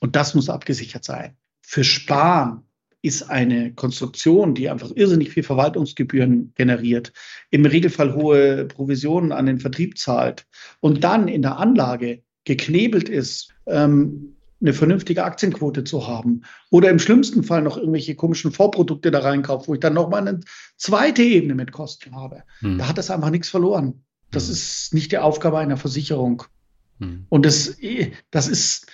[0.00, 1.36] Und das muss abgesichert sein.
[1.62, 2.64] Für Sparen
[3.02, 7.12] ist eine Konstruktion, die einfach irrsinnig viel Verwaltungsgebühren generiert,
[7.50, 10.46] im Regelfall hohe Provisionen an den Vertrieb zahlt
[10.80, 16.42] und dann in der Anlage geknebelt ist, ähm, eine vernünftige Aktienquote zu haben.
[16.70, 20.40] Oder im schlimmsten Fall noch irgendwelche komischen Vorprodukte da reinkaufe, wo ich dann nochmal eine
[20.76, 22.42] zweite Ebene mit Kosten habe.
[22.58, 22.76] Hm.
[22.78, 24.04] Da hat das einfach nichts verloren.
[24.30, 24.52] Das hm.
[24.52, 26.42] ist nicht die Aufgabe einer Versicherung.
[26.98, 27.24] Hm.
[27.30, 27.78] Und das,
[28.30, 28.86] das ist,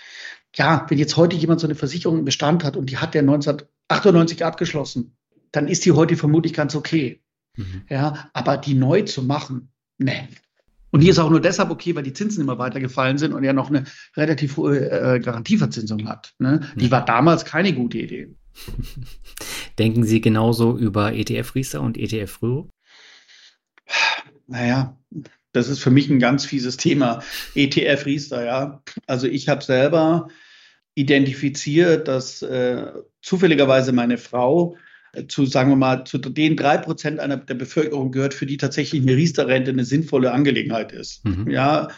[0.57, 3.23] ja, wenn jetzt heute jemand so eine Versicherung im Bestand hat und die hat der
[3.23, 5.17] 1998 abgeschlossen,
[5.53, 7.23] dann ist die heute vermutlich ganz okay.
[7.57, 7.83] Mhm.
[7.89, 10.29] Ja, aber die neu zu machen, ne,
[10.91, 13.45] und die ist auch nur deshalb okay, weil die Zinsen immer weiter gefallen sind und
[13.45, 13.85] er noch eine
[14.17, 16.33] relativ hohe äh, Garantieverzinsung hat.
[16.39, 16.61] Ne?
[16.77, 18.35] Die war damals keine gute Idee.
[19.79, 22.71] Denken Sie genauso über ETF Riester und ETF Rüro?
[24.47, 24.97] Naja,
[25.53, 27.23] das ist für mich ein ganz fieses Thema.
[27.55, 28.83] ETF Riester, ja.
[29.07, 30.29] Also ich habe selber
[30.97, 32.87] identifiziert, dass äh,
[33.23, 34.77] zufälligerweise meine Frau
[35.13, 38.57] äh, zu, sagen wir mal, zu den drei Prozent einer der Bevölkerung gehört, für die
[38.57, 41.25] tatsächlich eine Riester-Rente eine sinnvolle Angelegenheit ist.
[41.25, 41.51] Mhm.
[41.51, 41.89] Ja,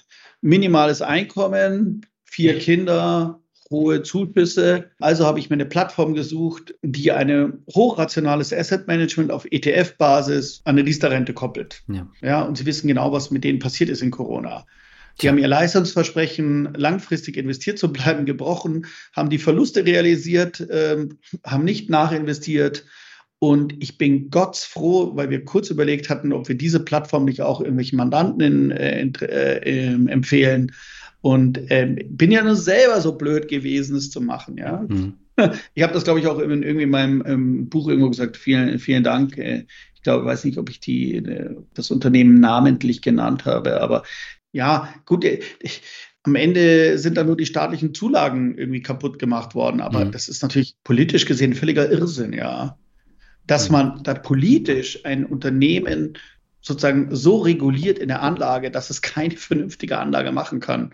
[0.43, 3.41] minimales Einkommen, vier Kinder,
[3.71, 4.91] hohe Zuschüsse.
[4.99, 10.77] Also habe ich mir eine Plattform gesucht, die eine hochrationales Asset Management auf ETF-Basis an
[10.77, 11.85] eine Riester-Rente koppelt.
[11.87, 12.09] Ja.
[12.21, 14.67] ja, und Sie wissen genau, was mit denen passiert ist in Corona.
[15.21, 21.65] Die haben ihr Leistungsversprechen, langfristig investiert zu bleiben, gebrochen, haben die Verluste realisiert, ähm, haben
[21.65, 22.85] nicht nachinvestiert.
[23.41, 27.61] Und ich bin gottsfroh, weil wir kurz überlegt hatten, ob wir diese Plattform nicht auch
[27.61, 29.15] irgendwelchen Mandanten in, äh, in,
[30.09, 30.73] äh, empfehlen.
[31.21, 34.57] Und ähm, bin ja nur selber so blöd gewesen, es zu machen.
[34.57, 34.85] Ja.
[34.89, 35.15] Mhm.
[35.75, 38.37] Ich habe das, glaube ich, auch in, irgendwie in meinem ähm, Buch irgendwo gesagt.
[38.37, 39.39] Vielen, vielen Dank.
[39.39, 44.03] Äh, ich glaube, weiß nicht, ob ich die, äh, das Unternehmen namentlich genannt habe, aber
[44.59, 45.83] ja, gut, äh, ich,
[46.25, 49.81] am Ende sind da nur die staatlichen Zulagen irgendwie kaputt gemacht worden.
[49.81, 50.13] Aber mhm.
[50.13, 52.77] das ist natürlich politisch gesehen völliger Irrsinn, ja.
[53.47, 53.73] Dass mhm.
[53.73, 56.19] man da politisch ein Unternehmen
[56.61, 60.93] sozusagen so reguliert in der Anlage, dass es keine vernünftige Anlage machen kann.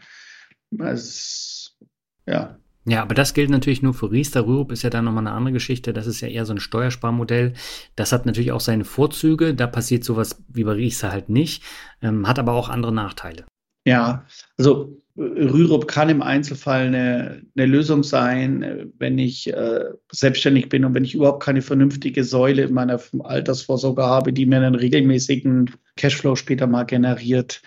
[0.70, 1.74] Das,
[2.26, 2.58] ja.
[2.86, 4.46] Ja, aber das gilt natürlich nur für Riester.
[4.46, 5.94] Rürup ist ja dann nochmal eine andere Geschichte.
[5.94, 7.54] Das ist ja eher so ein Steuersparmodell.
[7.96, 9.54] Das hat natürlich auch seine Vorzüge.
[9.54, 11.62] Da passiert sowas wie bei Riester halt nicht,
[12.02, 13.46] ähm, hat aber auch andere Nachteile.
[13.84, 14.26] Ja,
[14.56, 20.94] also Rürup kann im Einzelfall eine, eine Lösung sein, wenn ich äh, selbstständig bin und
[20.94, 26.34] wenn ich überhaupt keine vernünftige Säule in meiner Altersvorsorge habe, die mir einen regelmäßigen Cashflow
[26.34, 27.62] später mal generiert.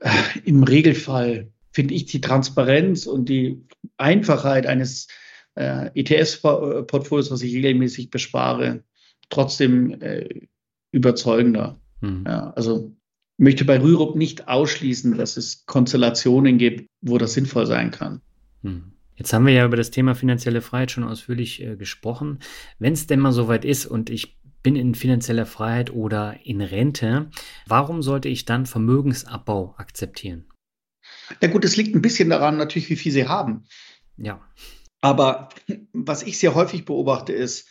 [0.00, 0.10] Äh,
[0.44, 3.64] Im Regelfall finde ich die Transparenz und die
[3.96, 5.06] Einfachheit eines
[5.54, 8.82] äh, ETS-Portfolios, was ich regelmäßig bespare,
[9.28, 10.48] trotzdem äh,
[10.90, 11.80] überzeugender.
[12.00, 12.24] Mhm.
[12.26, 12.96] Ja, also
[13.38, 18.20] möchte bei Rürup nicht ausschließen, dass es Konstellationen gibt, wo das sinnvoll sein kann.
[18.62, 18.92] Hm.
[19.14, 22.40] Jetzt haben wir ja über das Thema finanzielle Freiheit schon ausführlich äh, gesprochen.
[22.78, 27.30] Wenn es denn mal soweit ist und ich bin in finanzieller Freiheit oder in Rente,
[27.66, 30.46] warum sollte ich dann Vermögensabbau akzeptieren?
[31.40, 33.64] Ja gut, es liegt ein bisschen daran natürlich, wie viel Sie haben.
[34.16, 34.40] Ja.
[35.00, 35.48] Aber
[35.92, 37.68] was ich sehr häufig beobachte, ist,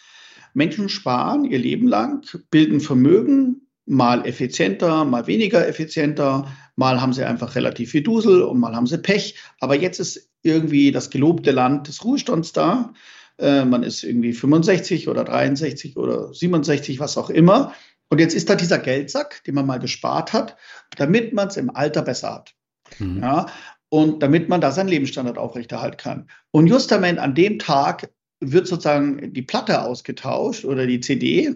[0.53, 7.23] Menschen sparen ihr Leben lang, bilden Vermögen, mal effizienter, mal weniger effizienter, mal haben sie
[7.23, 9.35] einfach relativ viel Dusel und mal haben sie Pech.
[9.59, 12.93] Aber jetzt ist irgendwie das gelobte Land des Ruhestands da.
[13.39, 17.73] Äh, man ist irgendwie 65 oder 63 oder 67, was auch immer.
[18.09, 20.57] Und jetzt ist da dieser Geldsack, den man mal gespart hat,
[20.97, 22.55] damit man es im Alter besser hat.
[22.99, 23.21] Mhm.
[23.21, 23.47] Ja,
[23.89, 26.29] und damit man da seinen Lebensstandard aufrechterhalten kann.
[26.51, 28.11] Und justament an dem Tag
[28.41, 31.55] wird sozusagen die Platte ausgetauscht oder die CD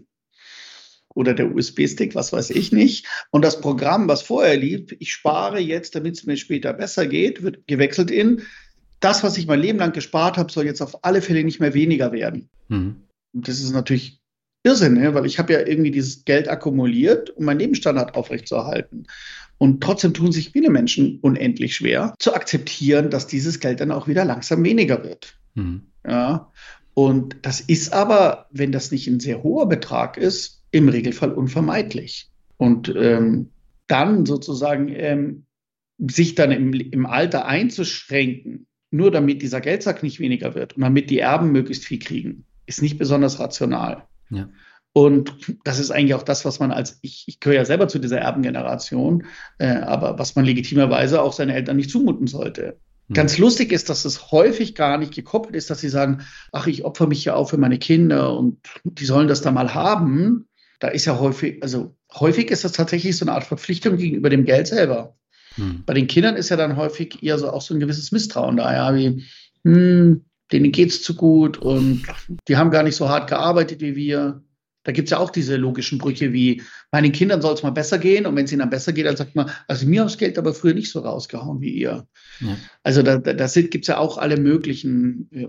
[1.14, 3.06] oder der USB-Stick, was weiß ich nicht.
[3.32, 7.44] Und das Programm, was vorher lief, ich spare jetzt, damit es mir später besser geht,
[7.44, 8.44] wird gewechselt in,
[9.00, 11.74] das, was ich mein Leben lang gespart habe, soll jetzt auf alle Fälle nicht mehr
[11.74, 12.50] weniger werden.
[12.70, 13.04] Mhm.
[13.34, 14.22] Und das ist natürlich
[14.64, 15.14] Irrsinn, ne?
[15.14, 19.08] weil ich habe ja irgendwie dieses Geld akkumuliert, um meinen Lebensstandard aufrechtzuerhalten.
[19.58, 24.08] Und trotzdem tun sich viele Menschen unendlich schwer zu akzeptieren, dass dieses Geld dann auch
[24.08, 25.38] wieder langsam weniger wird.
[25.56, 25.84] Mhm.
[26.08, 26.52] Ja.
[26.94, 32.30] Und das ist aber, wenn das nicht ein sehr hoher Betrag ist, im Regelfall unvermeidlich.
[32.58, 33.50] Und ähm,
[33.88, 35.46] dann sozusagen ähm,
[35.98, 41.10] sich dann im, im Alter einzuschränken, nur damit dieser Geldsack nicht weniger wird und damit
[41.10, 44.04] die Erben möglichst viel kriegen, ist nicht besonders rational.
[44.30, 44.50] Ja.
[44.94, 48.00] Und das ist eigentlich auch das, was man als, ich, ich gehöre ja selber zu
[48.00, 49.26] dieser Erbengeneration,
[49.58, 52.78] äh, aber was man legitimerweise auch seinen Eltern nicht zumuten sollte.
[53.08, 53.14] Mhm.
[53.14, 56.84] Ganz lustig ist, dass es häufig gar nicht gekoppelt ist, dass sie sagen, ach, ich
[56.84, 60.48] opfer mich ja auch für meine Kinder und die sollen das da mal haben,
[60.82, 64.46] da ist ja häufig, also häufig ist das tatsächlich so eine Art Verpflichtung gegenüber dem
[64.46, 65.16] Geld selber.
[65.56, 65.84] Hm.
[65.86, 68.74] Bei den Kindern ist ja dann häufig eher so auch so ein gewisses Misstrauen da,
[68.74, 69.24] ja, wie,
[69.64, 72.04] hm, denen geht's zu gut und
[72.48, 74.44] die haben gar nicht so hart gearbeitet wie wir.
[74.84, 78.26] Da gibt's ja auch diese logischen Brüche wie, meinen Kindern soll es mal besser gehen
[78.26, 80.56] und wenn es ihnen dann besser geht, dann sagt man, also mir aufs Geld aber
[80.56, 82.08] früher nicht so rausgehauen wie ihr.
[82.40, 82.58] Ja.
[82.82, 85.46] Also da, da das gibt es ja auch alle möglichen äh,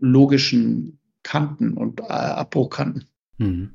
[0.00, 3.04] logischen Kanten und äh, Abbruchkanten.
[3.38, 3.70] Mhm.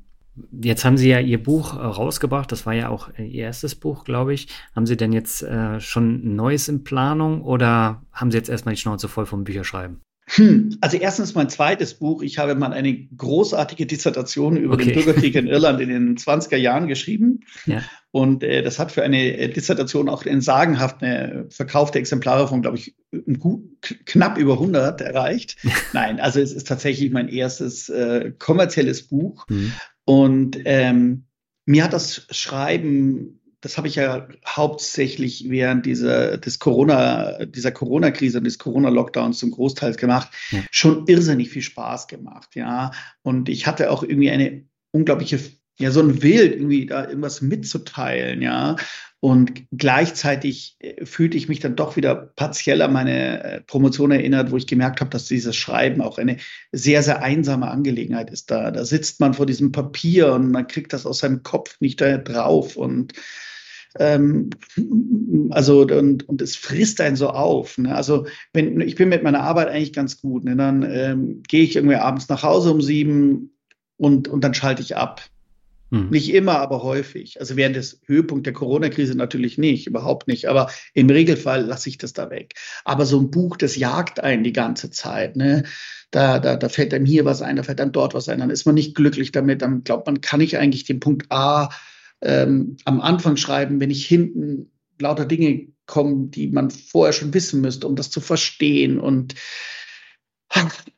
[0.62, 3.74] Jetzt haben Sie ja Ihr Buch äh, rausgebracht, das war ja auch äh, Ihr erstes
[3.74, 4.48] Buch, glaube ich.
[4.74, 8.74] Haben Sie denn jetzt äh, schon ein neues in Planung oder haben Sie jetzt erstmal
[8.74, 10.00] die Schnauze voll vom Bücherschreiben?
[10.32, 12.22] Hm, also erstens mein zweites Buch.
[12.22, 14.84] Ich habe mal eine großartige Dissertation über okay.
[14.84, 17.40] den Bürgerkrieg in Irland in den 20er Jahren geschrieben.
[17.66, 17.82] Ja.
[18.12, 22.62] Und äh, das hat für eine äh, Dissertation auch in sagenhaft eine verkaufte Exemplare von,
[22.62, 22.94] glaube ich,
[23.38, 23.62] gut,
[24.04, 25.56] knapp über 100 erreicht.
[25.92, 29.46] Nein, also es ist tatsächlich mein erstes äh, kommerzielles Buch.
[29.48, 29.72] Mhm.
[30.10, 31.26] Und ähm,
[31.66, 38.38] Mir hat das Schreiben das habe ich ja hauptsächlich während dieser, des Corona, dieser Corona-Krise
[38.38, 40.60] und des Corona-Lockdowns zum Großteil gemacht, ja.
[40.70, 42.90] schon irrsinnig viel Spaß gemacht, ja.
[43.22, 45.38] Und ich hatte auch irgendwie eine unglaubliche,
[45.80, 48.76] ja, so ein Wild, irgendwie da irgendwas mitzuteilen, ja.
[49.20, 54.50] Und gleichzeitig äh, fühlte ich mich dann doch wieder partiell an meine äh, Promotion erinnert,
[54.50, 56.38] wo ich gemerkt habe, dass dieses Schreiben auch eine
[56.72, 58.50] sehr, sehr einsame Angelegenheit ist.
[58.50, 62.00] Da, da sitzt man vor diesem Papier und man kriegt das aus seinem Kopf nicht
[62.00, 62.76] da drauf.
[62.76, 63.12] Und
[63.98, 64.50] ähm,
[65.50, 67.76] also und, und es frisst einen so auf.
[67.78, 67.94] Ne?
[67.94, 70.56] Also wenn ich bin mit meiner Arbeit eigentlich ganz gut, ne?
[70.56, 73.52] dann ähm, gehe ich irgendwie abends nach Hause um sieben
[73.98, 75.22] und, und dann schalte ich ab.
[75.90, 76.10] Hm.
[76.10, 77.40] Nicht immer, aber häufig.
[77.40, 80.46] Also während des Höhepunkts der Corona-Krise natürlich nicht, überhaupt nicht.
[80.46, 82.54] Aber im Regelfall lasse ich das da weg.
[82.84, 85.36] Aber so ein Buch, das jagt einen die ganze Zeit.
[85.36, 85.64] Ne?
[86.10, 88.38] Da, da, da fällt einem hier was ein, da fällt einem dort was ein.
[88.38, 89.62] Dann ist man nicht glücklich damit.
[89.62, 91.70] Dann glaubt man, kann ich eigentlich den Punkt A
[92.20, 94.70] ähm, am Anfang schreiben, wenn ich hinten
[95.00, 99.00] lauter Dinge kommen, die man vorher schon wissen müsste, um das zu verstehen.
[99.00, 99.34] Und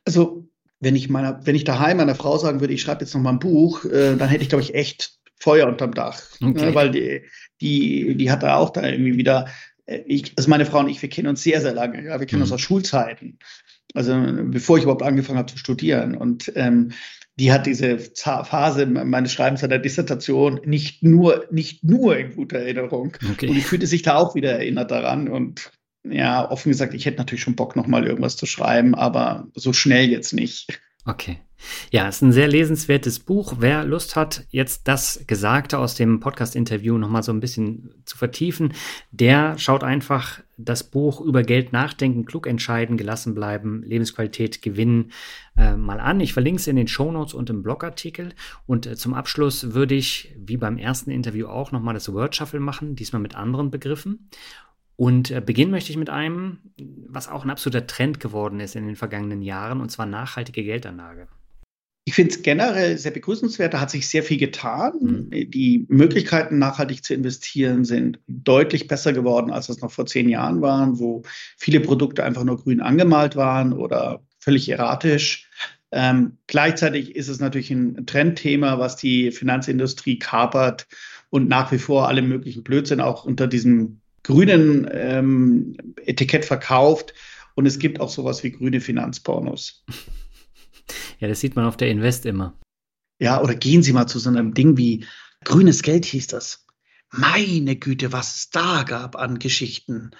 [0.05, 0.42] also,
[0.83, 3.31] wenn ich meiner, wenn ich daheim meiner Frau sagen würde, ich schreibe jetzt noch mal
[3.31, 6.21] ein Buch, äh, dann hätte ich, glaube ich, echt Feuer unterm Dach.
[6.41, 6.65] Okay.
[6.65, 7.21] Ja, weil die,
[7.61, 9.47] die, die hat da auch da irgendwie wieder,
[9.85, 12.03] äh, ich, also meine Frau und ich, wir kennen uns sehr, sehr lange.
[12.03, 12.43] Ja, wir kennen mhm.
[12.43, 13.39] uns aus Schulzeiten.
[13.93, 14.15] Also
[14.45, 16.15] bevor ich überhaupt angefangen habe zu studieren.
[16.15, 16.91] Und ähm,
[17.35, 23.15] die hat diese Phase meines Schreibens einer Dissertation nicht nur, nicht nur in guter Erinnerung.
[23.31, 23.49] Okay.
[23.49, 25.27] Und ich fühlte sich da auch wieder erinnert daran.
[25.27, 25.71] Und
[26.03, 30.09] ja, offen gesagt, ich hätte natürlich schon Bock, nochmal irgendwas zu schreiben, aber so schnell
[30.09, 30.79] jetzt nicht.
[31.05, 31.39] Okay.
[31.91, 33.55] Ja, es ist ein sehr lesenswertes Buch.
[33.59, 38.73] Wer Lust hat, jetzt das Gesagte aus dem Podcast-Interview nochmal so ein bisschen zu vertiefen,
[39.11, 45.11] der schaut einfach das Buch über Geld nachdenken, klug entscheiden, gelassen bleiben, Lebensqualität gewinnen
[45.57, 46.19] äh, mal an.
[46.19, 48.33] Ich verlinke es in den Shownotes und im Blogartikel.
[48.65, 52.59] Und äh, zum Abschluss würde ich, wie beim ersten Interview auch, nochmal das Word Shuffle
[52.59, 54.29] machen, diesmal mit anderen Begriffen.
[55.03, 56.59] Und äh, beginnen möchte ich mit einem,
[57.09, 61.27] was auch ein absoluter Trend geworden ist in den vergangenen Jahren, und zwar nachhaltige Geldanlage.
[62.05, 63.73] Ich finde es generell sehr begrüßenswert.
[63.73, 64.93] Da hat sich sehr viel getan.
[65.01, 65.51] Mhm.
[65.51, 70.61] Die Möglichkeiten, nachhaltig zu investieren, sind deutlich besser geworden, als das noch vor zehn Jahren
[70.61, 71.23] waren, wo
[71.57, 75.49] viele Produkte einfach nur grün angemalt waren oder völlig erratisch.
[75.91, 80.87] Ähm, gleichzeitig ist es natürlich ein Trendthema, was die Finanzindustrie kapert
[81.29, 87.13] und nach wie vor alle möglichen Blödsinn auch unter diesem grünen ähm, Etikett verkauft.
[87.55, 89.85] Und es gibt auch sowas wie grüne Finanzpornos.
[91.19, 92.59] Ja, das sieht man auf der Invest immer.
[93.17, 95.05] Ja, oder gehen Sie mal zu so einem Ding wie
[95.45, 96.65] grünes Geld hieß das.
[97.09, 100.11] Meine Güte, was es da gab an Geschichten.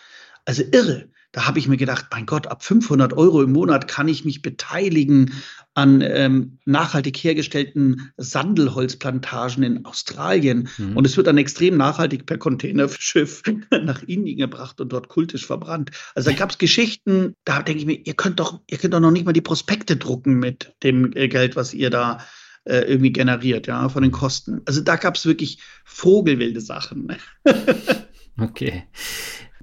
[0.46, 1.10] Also irre.
[1.34, 4.44] Da habe ich mir gedacht, mein Gott, ab 500 Euro im Monat kann ich mich
[4.44, 5.34] beteiligen
[5.74, 10.70] an ähm, nachhaltig hergestellten Sandelholzplantagen in Australien.
[10.78, 10.96] Mhm.
[10.96, 15.90] Und es wird dann extrem nachhaltig per Containerschiff nach Indien gebracht und dort kultisch verbrannt.
[16.14, 19.00] Also da gab es Geschichten, da denke ich mir, ihr könnt doch, ihr könnt doch
[19.00, 22.20] noch nicht mal die Prospekte drucken mit dem äh, Geld, was ihr da
[22.66, 24.62] äh, irgendwie generiert, ja, von den Kosten.
[24.66, 27.08] Also da gab es wirklich vogelwilde Sachen.
[28.40, 28.84] okay.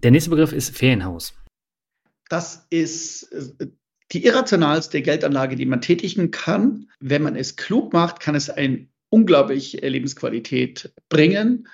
[0.02, 1.34] Der nächste Begriff ist Ferienhaus.
[2.30, 3.66] Das ist äh,
[4.12, 6.88] die irrationalste Geldanlage, die man tätigen kann.
[7.00, 11.68] Wenn man es klug macht, kann es eine unglaubliche Lebensqualität bringen.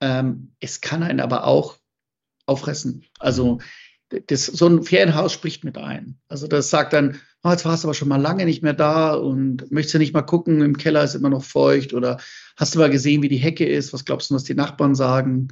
[0.00, 1.78] Ähm, es kann einen aber auch
[2.44, 3.04] auffressen.
[3.18, 3.58] Also
[4.28, 6.18] das, so ein Ferienhaus spricht mit ein.
[6.28, 9.14] Also das sagt dann, oh, jetzt warst du aber schon mal lange nicht mehr da
[9.14, 12.20] und möchtest du nicht mal gucken, im Keller ist immer noch feucht oder
[12.56, 15.48] hast du mal gesehen, wie die Hecke ist, was glaubst du, was die Nachbarn sagen?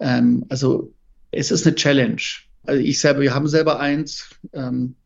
[0.00, 0.92] Ähm, also
[1.30, 2.22] es ist eine Challenge.
[2.64, 4.30] Also ich selber, wir haben selber eins.
[4.52, 4.96] Ähm,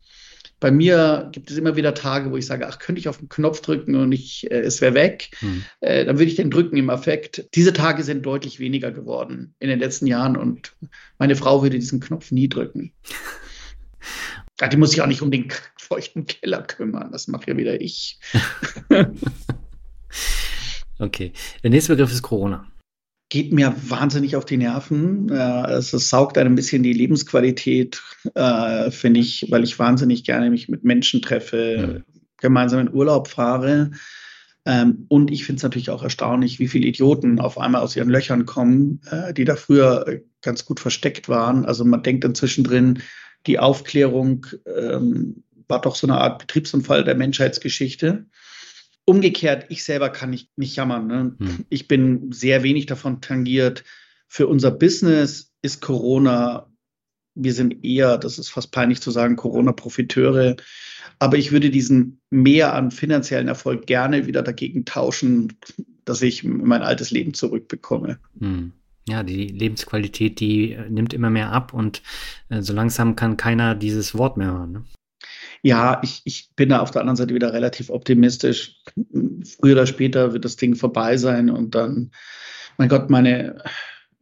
[0.63, 3.27] bei mir gibt es immer wieder Tage, wo ich sage, ach, könnte ich auf den
[3.27, 5.31] Knopf drücken und ich, äh, es wäre weg.
[5.39, 5.65] Hm.
[5.81, 7.49] Äh, dann würde ich den drücken im Affekt.
[7.53, 10.73] Diese Tage sind deutlich weniger geworden in den letzten Jahren und
[11.19, 12.93] meine Frau würde diesen Knopf nie drücken.
[14.61, 17.11] ja, die muss sich auch nicht um den feuchten Keller kümmern.
[17.11, 18.21] Das mache ja wieder ich.
[20.97, 21.33] okay.
[21.61, 22.65] Der nächste Begriff ist Corona
[23.33, 25.27] geht mir wahnsinnig auf die Nerven.
[25.29, 27.99] Äh, es, saugt ein bisschen die Lebensqualität,
[28.35, 32.03] äh, finde ich, weil ich wahnsinnig gerne mich mit Menschen treffe,
[32.37, 33.89] gemeinsam in Urlaub fahre.
[34.65, 38.11] Ähm, und ich finde es natürlich auch erstaunlich, wie viele Idioten auf einmal aus ihren
[38.11, 41.65] Löchern kommen, äh, die da früher ganz gut versteckt waren.
[41.65, 43.01] Also man denkt inzwischen drin,
[43.47, 48.27] die Aufklärung ähm, war doch so eine Art Betriebsunfall der Menschheitsgeschichte.
[49.05, 51.07] Umgekehrt, ich selber kann nicht, nicht jammern.
[51.07, 51.35] Ne?
[51.39, 51.65] Hm.
[51.69, 53.83] Ich bin sehr wenig davon tangiert.
[54.27, 56.71] Für unser Business ist Corona,
[57.35, 60.55] wir sind eher, das ist fast peinlich zu sagen, Corona-Profiteure.
[61.19, 65.57] Aber ich würde diesen mehr an finanziellen Erfolg gerne wieder dagegen tauschen,
[66.05, 68.19] dass ich mein altes Leben zurückbekomme.
[68.39, 68.71] Hm.
[69.07, 72.01] Ja, die Lebensqualität, die äh, nimmt immer mehr ab und
[72.49, 74.71] äh, so langsam kann keiner dieses Wort mehr hören.
[74.71, 74.83] Ne?
[75.63, 78.81] Ja, ich, ich bin da auf der anderen Seite wieder relativ optimistisch.
[79.59, 82.11] Früher oder später wird das Ding vorbei sein und dann,
[82.77, 83.63] mein Gott, meine,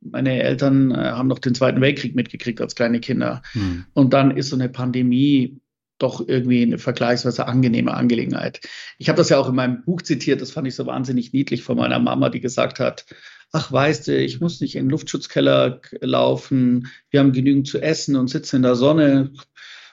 [0.01, 3.41] meine Eltern äh, haben noch den Zweiten Weltkrieg mitgekriegt als kleine Kinder.
[3.53, 3.85] Hm.
[3.93, 5.59] Und dann ist so eine Pandemie
[5.97, 8.61] doch irgendwie eine vergleichsweise angenehme Angelegenheit.
[8.99, 11.63] Ich habe das ja auch in meinem Buch zitiert, das fand ich so wahnsinnig niedlich
[11.63, 13.05] von meiner Mama, die gesagt hat,
[13.51, 18.15] ach weißt du, ich muss nicht in den Luftschutzkeller laufen, wir haben genügend zu essen
[18.15, 19.31] und sitzen in der Sonne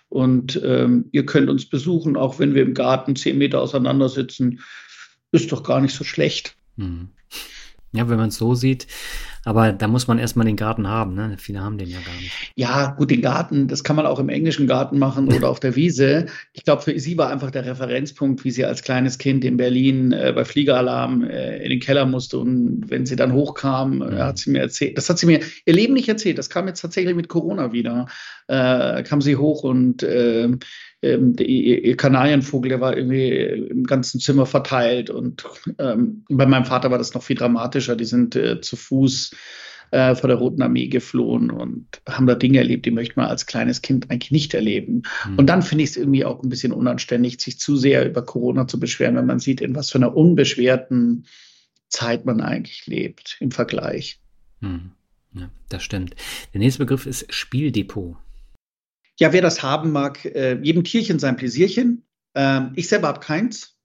[0.09, 4.61] und ähm, ihr könnt uns besuchen, auch wenn wir im Garten zehn Meter auseinander sitzen,
[5.33, 6.57] ist doch gar nicht so schlecht.
[6.77, 7.09] Hm.
[7.93, 8.87] Ja, wenn man es so sieht,
[9.45, 11.37] aber da muss man erstmal den Garten haben, ne?
[11.39, 12.33] Viele haben den ja gar nicht.
[12.55, 15.75] Ja, gut, den Garten, das kann man auch im englischen Garten machen oder auf der
[15.75, 16.27] Wiese.
[16.53, 20.13] Ich glaube, für sie war einfach der Referenzpunkt, wie sie als kleines Kind in Berlin
[20.13, 24.37] äh, bei Fliegeralarm äh, in den Keller musste und wenn sie dann hochkam, äh, hat
[24.37, 27.17] sie mir erzählt, das hat sie mir ihr Leben nicht erzählt, das kam jetzt tatsächlich
[27.17, 28.07] mit Corona wieder.
[28.49, 30.49] Äh, kam sie hoch und äh,
[31.03, 35.11] ähm, die, ihr Kanarienvogel, der war irgendwie im ganzen Zimmer verteilt.
[35.11, 35.45] Und
[35.79, 37.97] ähm, bei meinem Vater war das noch viel dramatischer.
[37.97, 39.33] Die sind äh, zu Fuß
[39.91, 43.47] äh, vor der Roten Armee geflohen und haben da Dinge erlebt, die möchte man als
[43.47, 45.03] kleines Kind eigentlich nicht erleben.
[45.27, 45.39] Mhm.
[45.39, 48.67] Und dann finde ich es irgendwie auch ein bisschen unanständig, sich zu sehr über Corona
[48.67, 51.27] zu beschweren, wenn man sieht, in was für einer unbeschwerten
[51.89, 54.21] Zeit man eigentlich lebt im Vergleich.
[54.61, 54.93] Mhm.
[55.35, 56.15] Ja, das stimmt.
[56.53, 58.17] Der nächste Begriff ist Spieldepot.
[59.19, 62.05] Ja, wer das haben mag, äh, jedem Tierchen sein Pläsierchen.
[62.35, 63.77] Ähm, ich selber habe keins.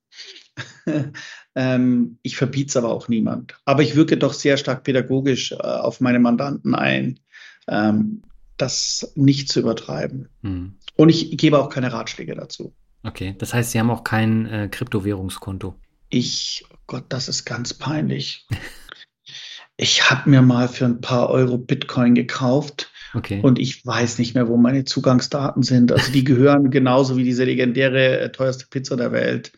[1.55, 3.55] ähm, ich verbiete es aber auch niemand.
[3.65, 7.19] Aber ich wirke doch sehr stark pädagogisch äh, auf meine Mandanten ein,
[7.67, 8.21] ähm,
[8.57, 10.29] das nicht zu übertreiben.
[10.41, 10.75] Hm.
[10.95, 12.75] Und ich gebe auch keine Ratschläge dazu.
[13.03, 15.75] Okay, das heißt, Sie haben auch kein äh, Kryptowährungskonto.
[16.09, 18.47] Ich, oh Gott, das ist ganz peinlich.
[19.77, 23.41] ich habe mir mal für ein paar Euro Bitcoin gekauft Okay.
[23.41, 25.91] Und ich weiß nicht mehr, wo meine Zugangsdaten sind.
[25.91, 29.51] Also die gehören genauso wie diese legendäre äh, teuerste Pizza der Welt.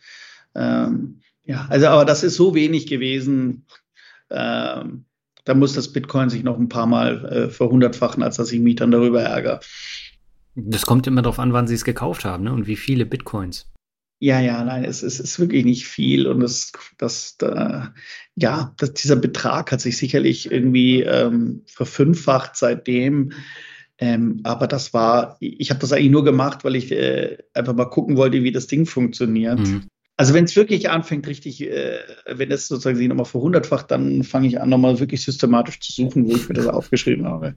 [0.54, 3.66] Ähm, ja, also aber das ist so wenig gewesen.
[4.30, 5.04] Ähm,
[5.44, 8.76] da muss das Bitcoin sich noch ein paar Mal äh, verhundertfachen, als dass ich mich
[8.76, 9.60] dann darüber ärgere.
[10.56, 12.52] Das kommt immer darauf an, wann Sie es gekauft haben ne?
[12.52, 13.70] und wie viele Bitcoins.
[14.18, 17.94] Ja, ja, nein, es, es ist wirklich nicht viel und das, das, da,
[18.34, 23.32] ja, das, dieser Betrag hat sich sicherlich irgendwie ähm, verfünffacht seitdem.
[23.98, 27.86] Ähm, aber das war, ich habe das eigentlich nur gemacht, weil ich äh, einfach mal
[27.86, 29.58] gucken wollte, wie das Ding funktioniert.
[29.58, 29.84] Mhm.
[30.18, 34.48] Also wenn es wirklich anfängt, richtig, äh, wenn es sozusagen sich nochmal verhundertfacht, dann fange
[34.48, 37.54] ich an, nochmal wirklich systematisch zu suchen, wo ich mir das aufgeschrieben habe.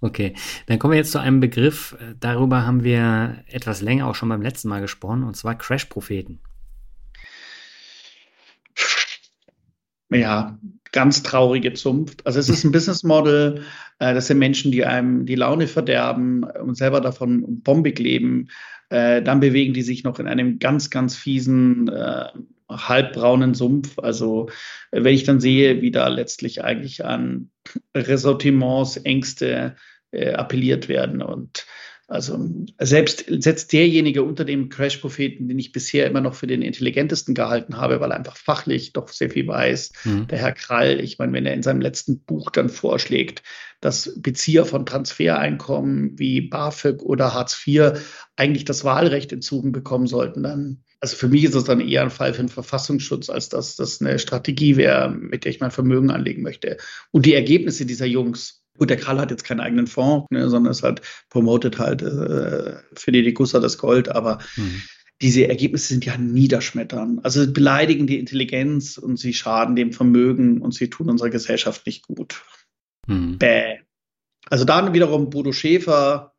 [0.00, 0.34] Okay,
[0.66, 4.42] dann kommen wir jetzt zu einem Begriff, darüber haben wir etwas länger auch schon beim
[4.42, 6.40] letzten Mal gesprochen, und zwar Crash-Propheten.
[10.12, 10.58] Ja,
[10.90, 12.26] ganz traurige Zunft.
[12.26, 13.62] Also es ist ein Business Model,
[14.00, 18.48] äh, das sind Menschen, die einem die Laune verderben und selber davon bombig leben.
[18.90, 22.26] Äh, dann bewegen die sich noch in einem ganz, ganz fiesen, äh,
[22.68, 23.98] halbbraunen Sumpf.
[23.98, 24.48] Also
[24.90, 27.50] wenn ich dann sehe, wie da letztlich eigentlich an
[27.96, 29.76] Ressortiments, Ängste
[30.12, 31.66] äh, appelliert werden und
[32.10, 32.44] also
[32.80, 37.76] selbst, selbst derjenige unter dem Crash-Propheten, den ich bisher immer noch für den intelligentesten gehalten
[37.76, 40.26] habe, weil er einfach fachlich doch sehr viel weiß, mhm.
[40.26, 43.44] der Herr Krall, ich meine, wenn er in seinem letzten Buch dann vorschlägt,
[43.80, 47.92] dass Bezieher von Transfereinkommen wie BAföG oder Hartz IV
[48.34, 52.10] eigentlich das Wahlrecht entzogen bekommen sollten, dann also für mich ist das dann eher ein
[52.10, 56.10] Fall für den Verfassungsschutz, als dass das eine Strategie wäre, mit der ich mein Vermögen
[56.10, 56.76] anlegen möchte.
[57.10, 60.70] Und die Ergebnisse dieser Jungs, Gut, der Karl hat jetzt keinen eigenen Fonds, ne, sondern
[60.70, 64.80] es hat promotet halt äh, für die Gussa das Gold, aber mhm.
[65.20, 67.20] diese Ergebnisse sind ja niederschmettern.
[67.22, 72.06] Also beleidigen die Intelligenz und sie schaden dem Vermögen und sie tun unserer Gesellschaft nicht
[72.06, 72.42] gut.
[73.06, 73.36] Mhm.
[73.36, 73.80] Bäh.
[74.48, 76.32] Also dann wiederum Bodo Schäfer,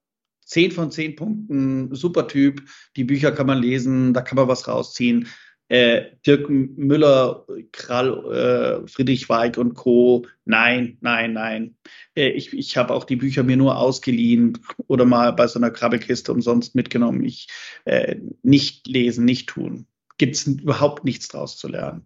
[0.46, 2.64] 10 von 10 Punkten, super Typ.
[2.96, 5.28] Die Bücher kann man lesen, da kann man was rausziehen
[5.72, 10.28] äh, Dirk Müller, Krall, äh, Friedrich Weig und Co.
[10.44, 11.76] Nein, nein, nein.
[12.14, 14.58] Äh, ich ich habe auch die Bücher mir nur ausgeliehen
[14.88, 17.24] oder mal bei so einer Krabbelkiste umsonst mitgenommen.
[17.24, 17.48] Ich
[17.86, 19.86] äh, nicht lesen, nicht tun.
[20.18, 22.06] Gibt es überhaupt nichts draus zu lernen.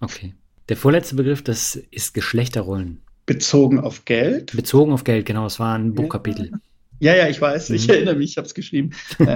[0.00, 0.34] Okay.
[0.68, 3.02] Der vorletzte Begriff, das ist Geschlechterrollen.
[3.24, 4.50] Bezogen auf Geld?
[4.56, 5.44] Bezogen auf Geld, genau.
[5.44, 6.50] Das war ein Buchkapitel.
[6.98, 7.70] Ja, ja, ich weiß.
[7.70, 7.94] Ich mhm.
[7.94, 8.90] erinnere mich, ich habe es geschrieben.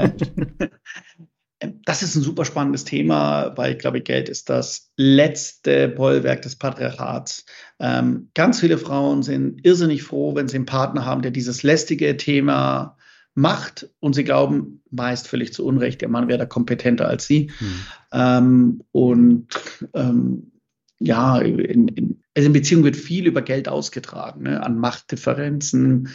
[1.85, 6.57] Das ist ein super spannendes Thema, weil ich glaube, Geld ist das letzte Bollwerk des
[6.57, 7.45] Patriarchats.
[7.79, 12.17] Ähm, ganz viele Frauen sind irrsinnig froh, wenn sie einen Partner haben, der dieses lästige
[12.17, 12.97] Thema
[13.35, 17.51] macht und sie glauben meist völlig zu Unrecht, der Mann wäre da kompetenter als sie.
[17.61, 17.87] Mhm.
[18.13, 19.49] Ähm, und
[19.93, 20.53] ähm,
[21.01, 26.09] ja, in, in, also in Beziehung wird viel über Geld ausgetragen, ne, an Machtdifferenzen.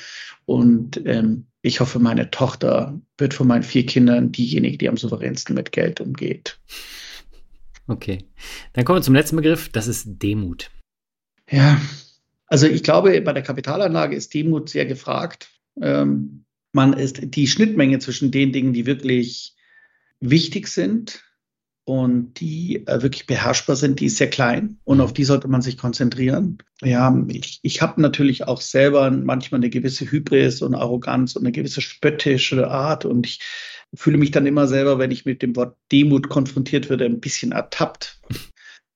[0.46, 5.56] Und ähm, ich hoffe, meine Tochter wird von meinen vier Kindern diejenige, die am souveränsten
[5.56, 6.60] mit Geld umgeht.
[7.88, 8.20] Okay.
[8.74, 10.70] Dann kommen wir zum letzten Begriff, das ist Demut.
[11.50, 11.82] Ja,
[12.48, 15.50] also ich glaube, bei der Kapitalanlage ist Demut sehr gefragt.
[15.82, 19.56] Ähm, man ist die Schnittmenge zwischen den Dingen, die wirklich
[20.20, 21.24] wichtig sind
[21.90, 25.64] und die äh, wirklich beherrschbar sind, die ist sehr klein und auf die sollte man
[25.64, 26.60] sich konzentrieren.
[26.84, 31.52] Ja, ich, ich habe natürlich auch selber manchmal eine gewisse Hybris und Arroganz und eine
[31.52, 33.40] gewisse spöttische Art und ich
[33.96, 37.54] fühle mich dann immer selber, wenn ich mit dem Wort Demut konfrontiert werde, ein bisschen
[37.54, 38.22] ertappt.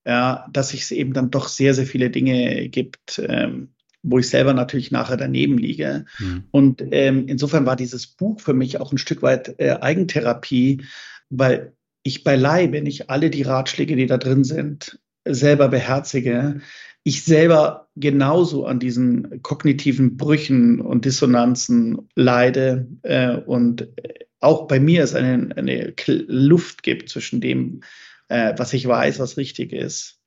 [0.05, 3.73] Ja, dass es eben dann doch sehr, sehr viele Dinge gibt, ähm,
[4.03, 6.05] wo ich selber natürlich nachher daneben liege.
[6.19, 6.43] Mhm.
[6.51, 10.85] Und ähm, insofern war dieses Buch für mich auch ein Stück weit äh, Eigentherapie,
[11.29, 11.73] weil
[12.03, 16.59] ich beileibe nicht alle die Ratschläge, die da drin sind, selber beherzige.
[17.03, 23.87] Ich selber genauso an diesen kognitiven Brüchen und Dissonanzen leide äh, und
[24.39, 27.81] auch bei mir es eine, eine Luft gibt zwischen dem,
[28.27, 30.19] äh, was ich weiß, was richtig ist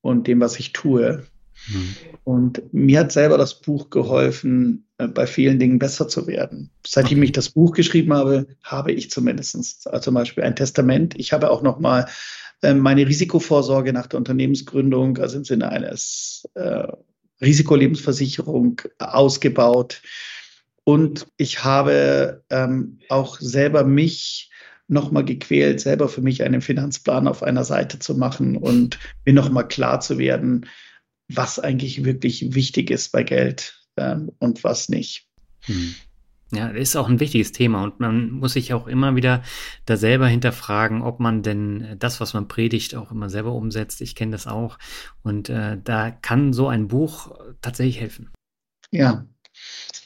[0.00, 1.26] und dem, was ich tue.
[1.68, 1.96] Mhm.
[2.24, 6.70] Und mir hat selber das Buch geholfen, äh, bei vielen Dingen besser zu werden.
[6.86, 11.14] Seitdem ich das Buch geschrieben habe, habe ich zumindest also zum Beispiel ein Testament.
[11.18, 12.06] Ich habe auch noch mal
[12.62, 16.86] äh, meine Risikovorsorge nach der Unternehmensgründung, also im Sinne eines äh,
[17.40, 20.02] Risikolebensversicherung ausgebaut.
[20.84, 24.50] Und ich habe ähm, auch selber mich
[24.88, 29.68] nochmal gequält, selber für mich einen Finanzplan auf einer Seite zu machen und mir nochmal
[29.68, 30.66] klar zu werden,
[31.36, 35.26] was eigentlich wirklich wichtig ist bei Geld ähm, und was nicht.
[35.62, 35.94] Hm.
[36.52, 39.44] Ja, das ist auch ein wichtiges Thema und man muss sich auch immer wieder
[39.86, 44.00] da selber hinterfragen, ob man denn das, was man predigt, auch immer selber umsetzt.
[44.00, 44.78] Ich kenne das auch
[45.22, 48.30] und äh, da kann so ein Buch tatsächlich helfen.
[48.90, 49.26] Ja,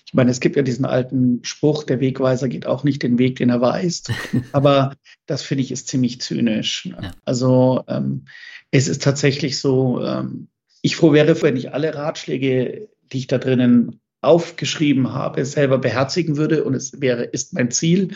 [0.06, 3.36] ich meine, es gibt ja diesen alten Spruch, der Wegweiser geht auch nicht den Weg,
[3.36, 4.12] den er weist.
[4.52, 4.94] Aber
[5.26, 6.86] das finde ich ist ziemlich zynisch.
[6.86, 7.10] Ja.
[7.24, 8.26] Also ähm,
[8.70, 10.46] es ist tatsächlich so, ähm,
[10.84, 16.36] ich froh wäre, wenn ich alle Ratschläge, die ich da drinnen aufgeschrieben habe, selber beherzigen
[16.36, 16.62] würde.
[16.62, 18.14] Und es wäre, ist mein Ziel,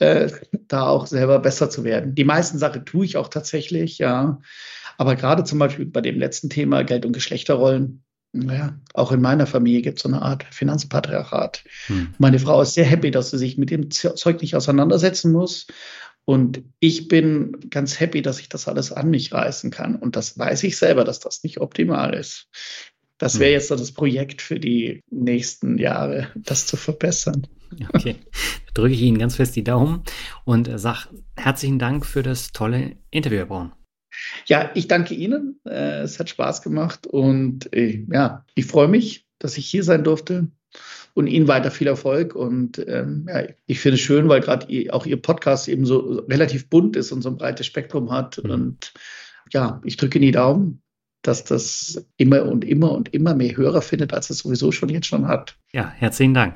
[0.00, 0.28] äh,
[0.66, 2.16] da auch selber besser zu werden.
[2.16, 4.40] Die meisten Sachen tue ich auch tatsächlich, ja.
[4.96, 8.02] Aber gerade zum Beispiel bei dem letzten Thema Geld- und Geschlechterrollen,
[8.32, 11.62] ja, auch in meiner Familie gibt es so eine Art Finanzpatriarchat.
[11.86, 12.14] Hm.
[12.18, 15.68] Meine Frau ist sehr happy, dass sie sich mit dem Zeug nicht auseinandersetzen muss.
[16.28, 19.96] Und ich bin ganz happy, dass ich das alles an mich reißen kann.
[19.96, 22.50] Und das weiß ich selber, dass das nicht optimal ist.
[23.16, 23.54] Das wäre hm.
[23.54, 27.46] jetzt so das Projekt für die nächsten Jahre, das zu verbessern.
[27.94, 28.16] Okay,
[28.66, 30.02] da drücke ich Ihnen ganz fest die Daumen
[30.44, 33.72] und sage herzlichen Dank für das tolle Interview, Herr Braun.
[34.44, 35.58] Ja, ich danke Ihnen.
[35.64, 40.04] Äh, es hat Spaß gemacht und äh, ja, ich freue mich, dass ich hier sein
[40.04, 40.48] durfte
[41.18, 42.36] und Ihnen weiter viel Erfolg.
[42.36, 46.70] Und ähm, ja, ich finde es schön, weil gerade auch Ihr Podcast eben so relativ
[46.70, 48.40] bunt ist und so ein breites Spektrum hat.
[48.42, 48.50] Mhm.
[48.50, 48.94] Und
[49.52, 50.80] ja, ich drücke Ihnen die Daumen,
[51.22, 55.08] dass das immer und immer und immer mehr Hörer findet, als es sowieso schon jetzt
[55.08, 55.56] schon hat.
[55.72, 56.54] Ja, herzlichen Dank.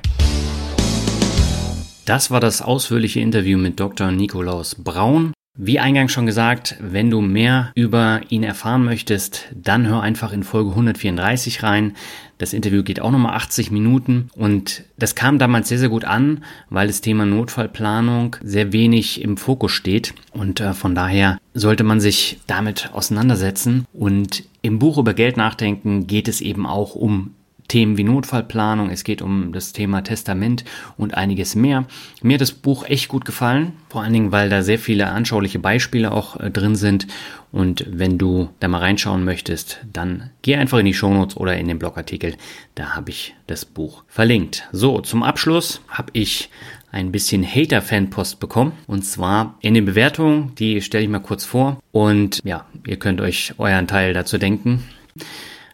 [2.05, 4.13] Das war das ausführliche Interview mit Dr.
[4.13, 5.33] Nikolaus Braun.
[5.55, 10.45] Wie eingangs schon gesagt, wenn du mehr über ihn erfahren möchtest, dann hör einfach in
[10.45, 11.95] Folge 134 rein.
[12.39, 14.31] Das Interview geht auch nochmal 80 Minuten.
[14.35, 19.37] Und das kam damals sehr, sehr gut an, weil das Thema Notfallplanung sehr wenig im
[19.37, 20.15] Fokus steht.
[20.33, 23.85] Und äh, von daher sollte man sich damit auseinandersetzen.
[23.93, 27.35] Und im Buch über Geld nachdenken geht es eben auch um
[27.73, 30.63] Themen wie Notfallplanung, es geht um das Thema Testament
[30.99, 31.87] und einiges mehr.
[32.21, 35.59] Mir hat das Buch echt gut gefallen, vor allen Dingen, weil da sehr viele anschauliche
[35.59, 37.07] Beispiele auch äh, drin sind.
[37.51, 41.67] Und wenn du da mal reinschauen möchtest, dann geh einfach in die Shownotes oder in
[41.67, 42.35] den Blogartikel.
[42.75, 44.69] Da habe ich das Buch verlinkt.
[44.73, 46.51] So, zum Abschluss habe ich
[46.91, 48.73] ein bisschen Hater-Fanpost bekommen.
[48.87, 51.79] Und zwar in den Bewertungen, die stelle ich mal kurz vor.
[51.91, 54.83] Und ja, ihr könnt euch euren Teil dazu denken.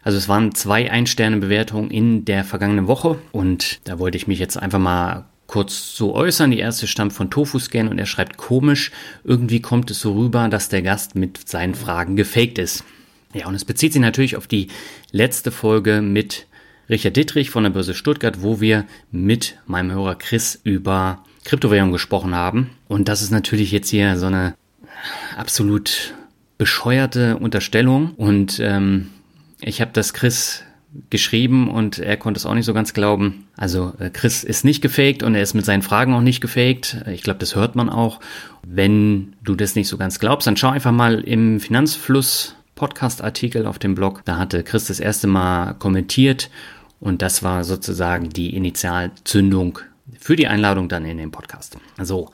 [0.09, 4.57] Also es waren zwei Ein-Sterne-Bewertungen in der vergangenen Woche und da wollte ich mich jetzt
[4.57, 6.49] einfach mal kurz zu äußern.
[6.49, 8.89] Die erste stammt von Tofu-Scan und er schreibt komisch,
[9.23, 12.83] irgendwie kommt es so rüber, dass der Gast mit seinen Fragen gefaked ist.
[13.35, 14.69] Ja, und es bezieht sich natürlich auf die
[15.11, 16.47] letzte Folge mit
[16.89, 22.33] Richard Dittrich von der Börse Stuttgart, wo wir mit meinem Hörer Chris über Kryptowährung gesprochen
[22.33, 22.71] haben.
[22.87, 24.55] Und das ist natürlich jetzt hier so eine
[25.37, 26.15] absolut
[26.57, 29.11] bescheuerte Unterstellung und ähm,
[29.61, 30.63] ich habe das Chris
[31.09, 33.47] geschrieben und er konnte es auch nicht so ganz glauben.
[33.55, 37.05] Also äh, Chris ist nicht gefaked und er ist mit seinen Fragen auch nicht gefaked.
[37.11, 38.19] Ich glaube, das hört man auch.
[38.65, 43.77] Wenn du das nicht so ganz glaubst, dann schau einfach mal im Finanzfluss Podcast-Artikel auf
[43.77, 44.21] dem Blog.
[44.25, 46.49] Da hatte Chris das erste Mal kommentiert
[46.99, 49.79] und das war sozusagen die Initialzündung
[50.19, 51.77] für die Einladung dann in den Podcast.
[52.01, 52.31] So.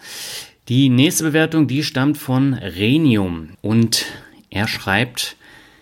[0.70, 4.06] Die nächste Bewertung, die stammt von Renium und
[4.50, 5.36] er schreibt,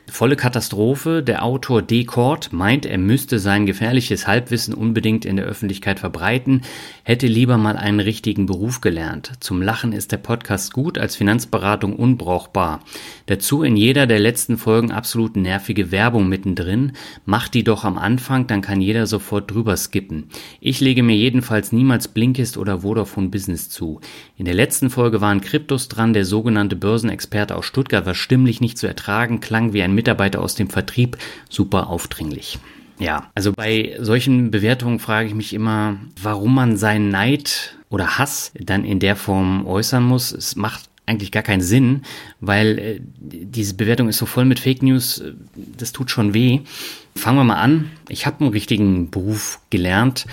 [0.10, 1.24] Volle Katastrophe.
[1.24, 2.04] Der Autor D.
[2.04, 6.62] Kort meint, er müsste sein gefährliches Halbwissen unbedingt in der Öffentlichkeit verbreiten,
[7.04, 9.32] hätte lieber mal einen richtigen Beruf gelernt.
[9.40, 12.82] Zum Lachen ist der Podcast gut, als Finanzberatung unbrauchbar.
[13.28, 16.92] Dazu in jeder der letzten Folgen absolut nervige Werbung mittendrin.
[17.26, 20.26] Macht die doch am Anfang, dann kann jeder sofort drüber skippen.
[20.60, 24.02] Ich lege mir jedenfalls niemals Blinkist oder Vodafone Business zu.
[24.38, 28.78] In der letzten Folge waren Kryptos dran, der sogenannte Börsenexperte aus Stuttgart war stimmlich nicht
[28.78, 31.18] zu ertragen, klang wie ein Mitarbeiter aus dem Vertrieb
[31.50, 32.60] super aufdringlich.
[33.00, 38.52] Ja, also bei solchen Bewertungen frage ich mich immer, warum man seinen Neid oder Hass
[38.60, 40.32] dann in der Form äußern muss.
[40.32, 42.04] Es macht eigentlich gar keinen Sinn,
[42.40, 45.34] weil äh, diese Bewertung ist so voll mit Fake News, äh,
[45.78, 46.62] das tut schon weh.
[47.16, 47.92] Fangen wir mal an.
[48.10, 50.26] Ich habe einen richtigen Beruf gelernt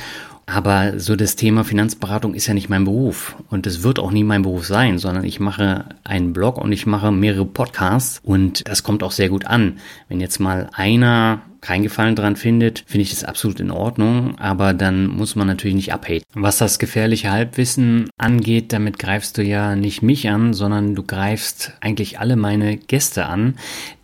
[0.51, 4.25] aber so das Thema Finanzberatung ist ja nicht mein Beruf und es wird auch nie
[4.25, 8.83] mein Beruf sein, sondern ich mache einen Blog und ich mache mehrere Podcasts und das
[8.83, 9.79] kommt auch sehr gut an.
[10.09, 14.75] Wenn jetzt mal einer keinen Gefallen dran findet, finde ich das absolut in Ordnung, aber
[14.75, 16.25] dann muss man natürlich nicht abhaten.
[16.35, 21.73] Was das gefährliche Halbwissen angeht, damit greifst du ja nicht mich an, sondern du greifst
[21.81, 23.55] eigentlich alle meine Gäste an,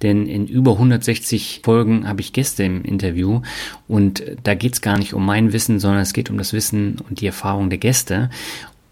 [0.03, 3.41] denn in über 160 Folgen habe ich Gäste im Interview
[3.89, 6.99] und da geht es gar nicht um mein Wissen, sondern es geht um das Wissen
[7.09, 8.31] und die Erfahrung der Gäste.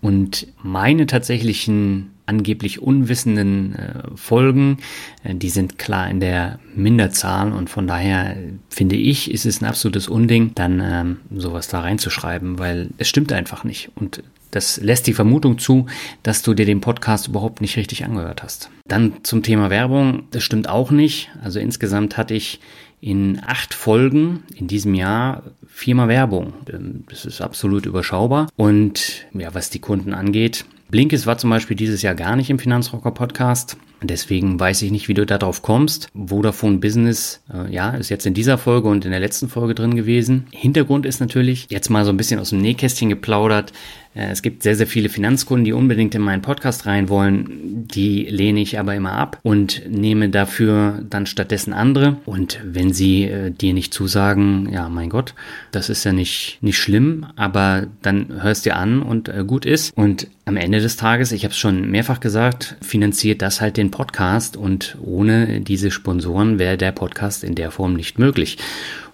[0.04, 4.76] Und meine tatsächlichen angeblich unwissenden äh, Folgen,
[5.22, 8.36] äh, die sind klar in der Minderzahl und von daher
[8.68, 13.32] finde ich, ist es ein absolutes Unding, dann ähm, sowas da reinzuschreiben, weil es stimmt
[13.32, 15.86] einfach nicht und das lässt die Vermutung zu,
[16.22, 18.68] dass du dir den Podcast überhaupt nicht richtig angehört hast.
[18.86, 21.30] Dann zum Thema Werbung, das stimmt auch nicht.
[21.42, 22.60] Also insgesamt hatte ich
[23.04, 26.54] in acht Folgen in diesem Jahr viermal Werbung.
[26.72, 28.48] Ähm, das ist absolut überschaubar.
[28.56, 32.58] Und ja, was die Kunden angeht, Blinkes war zum Beispiel dieses Jahr gar nicht im
[32.58, 33.76] Finanzrocker Podcast.
[34.02, 36.08] Deswegen weiß ich nicht, wie du darauf kommst.
[36.14, 39.96] Vodafone Business, äh, ja, ist jetzt in dieser Folge und in der letzten Folge drin
[39.96, 40.46] gewesen.
[40.52, 43.72] Hintergrund ist natürlich, jetzt mal so ein bisschen aus dem Nähkästchen geplaudert,
[44.14, 47.86] es gibt sehr, sehr viele Finanzkunden, die unbedingt in meinen Podcast rein wollen.
[47.88, 52.18] Die lehne ich aber immer ab und nehme dafür dann stattdessen andere.
[52.24, 55.34] Und wenn sie äh, dir nicht zusagen, ja, mein Gott,
[55.72, 59.96] das ist ja nicht, nicht schlimm, aber dann hörst dir an und äh, gut ist.
[59.96, 63.90] Und am Ende des Tages, ich habe es schon mehrfach gesagt, finanziert das halt den
[63.90, 68.58] Podcast und ohne diese Sponsoren wäre der Podcast in der Form nicht möglich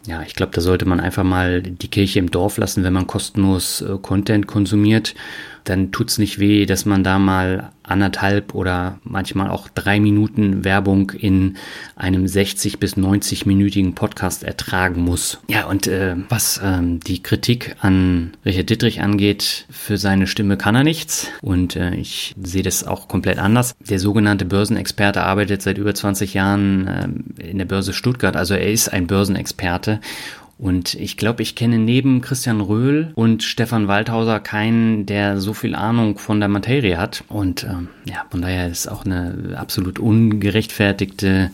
[0.07, 3.07] ja, ich glaube, da sollte man einfach mal die Kirche im Dorf lassen, wenn man
[3.07, 5.15] kostenlos äh, Content konsumiert
[5.65, 11.11] dann tut's nicht weh, dass man da mal anderthalb oder manchmal auch drei Minuten Werbung
[11.11, 11.57] in
[11.97, 15.41] einem 60 bis 90-minütigen Podcast ertragen muss.
[15.49, 20.77] Ja, und äh, was ähm, die Kritik an Richard Dittrich angeht, für seine Stimme kann
[20.77, 23.75] er nichts und äh, ich sehe das auch komplett anders.
[23.81, 26.87] Der sogenannte Börsenexperte arbeitet seit über 20 Jahren
[27.39, 30.01] äh, in der Börse Stuttgart, also er ist ein Börsenexperte
[30.61, 35.75] und ich glaube, ich kenne neben Christian Röhl und Stefan Waldhauser keinen, der so viel
[35.75, 37.25] Ahnung von der Materie hat.
[37.29, 41.51] Und ähm, ja, von daher ist auch eine absolut ungerechtfertigte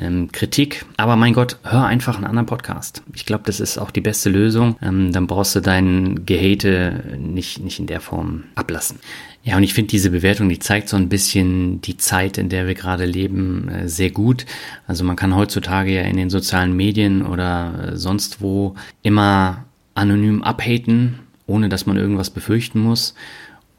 [0.00, 0.84] ähm, Kritik.
[0.96, 3.02] Aber mein Gott, hör einfach einen anderen Podcast.
[3.14, 4.76] Ich glaube, das ist auch die beste Lösung.
[4.82, 8.98] Ähm, dann brauchst du dein Gehate nicht, nicht in der Form ablassen.
[9.44, 12.66] Ja, und ich finde diese Bewertung, die zeigt so ein bisschen die Zeit, in der
[12.66, 14.44] wir gerade leben, äh, sehr gut.
[14.86, 19.64] Also man kann heutzutage ja in den sozialen Medien oder äh, sonst wo immer
[19.94, 23.14] anonym abhaten, ohne dass man irgendwas befürchten muss.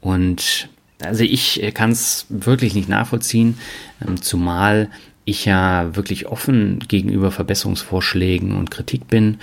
[0.00, 0.68] Und
[1.02, 3.58] also ich äh, kann es wirklich nicht nachvollziehen,
[4.06, 4.90] ähm, zumal
[5.30, 9.38] ich ja wirklich offen gegenüber Verbesserungsvorschlägen und Kritik bin.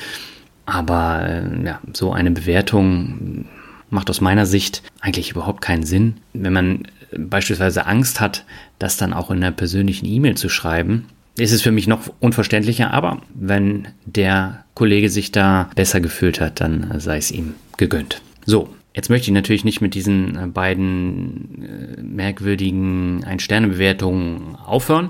[0.66, 3.46] Aber ja, so eine Bewertung
[3.90, 6.16] macht aus meiner Sicht eigentlich überhaupt keinen Sinn.
[6.34, 6.88] Wenn man
[7.18, 8.44] beispielsweise Angst hat,
[8.80, 11.08] das dann auch in einer persönlichen E-Mail zu schreiben,
[11.38, 16.60] ist es für mich noch unverständlicher, aber wenn der Kollege sich da besser gefühlt hat,
[16.60, 18.22] dann sei es ihm gegönnt.
[18.46, 25.10] So, Jetzt möchte ich natürlich nicht mit diesen beiden äh, merkwürdigen Ein-Sterne-Bewertungen aufhören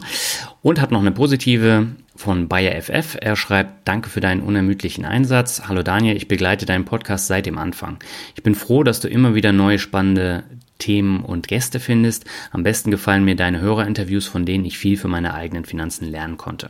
[0.61, 3.15] und habe noch eine positive von Bayer FF.
[3.21, 5.61] Er schreibt, danke für deinen unermüdlichen Einsatz.
[5.69, 7.97] Hallo Daniel, ich begleite deinen Podcast seit dem Anfang.
[8.35, 10.43] Ich bin froh, dass du immer wieder neue spannende
[10.77, 12.25] Themen und Gäste findest.
[12.51, 16.37] Am besten gefallen mir deine Hörerinterviews, von denen ich viel für meine eigenen Finanzen lernen
[16.37, 16.69] konnte.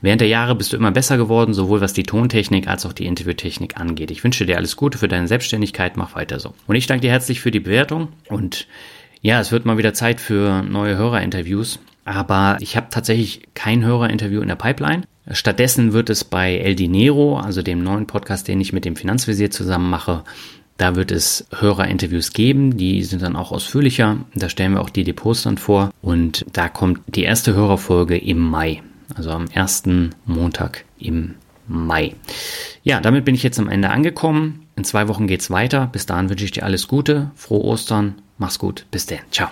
[0.00, 3.06] Während der Jahre bist du immer besser geworden, sowohl was die Tontechnik als auch die
[3.06, 4.10] Interviewtechnik angeht.
[4.10, 6.54] Ich wünsche dir alles Gute für deine Selbstständigkeit, mach weiter so.
[6.66, 8.66] Und ich danke dir herzlich für die Bewertung und
[9.20, 11.78] ja, es wird mal wieder Zeit für neue Hörerinterviews.
[12.04, 15.02] aber ich habe tatsächlich kein Hörerinterview in der Pipeline.
[15.30, 19.50] Stattdessen wird es bei El Dinero, also dem neuen Podcast, den ich mit dem Finanzvisier
[19.50, 20.22] zusammen mache,
[20.76, 24.18] da wird es Hörerinterviews geben, die sind dann auch ausführlicher.
[24.34, 25.90] Da stellen wir auch die Depots dann vor.
[26.02, 28.82] Und da kommt die erste Hörerfolge im Mai,
[29.14, 31.34] also am ersten Montag im
[31.66, 32.14] Mai.
[32.82, 34.66] Ja, damit bin ich jetzt am Ende angekommen.
[34.76, 35.88] In zwei Wochen geht's weiter.
[35.92, 39.50] Bis dahin wünsche ich dir alles Gute, frohe Ostern, mach's gut, bis dann, ciao.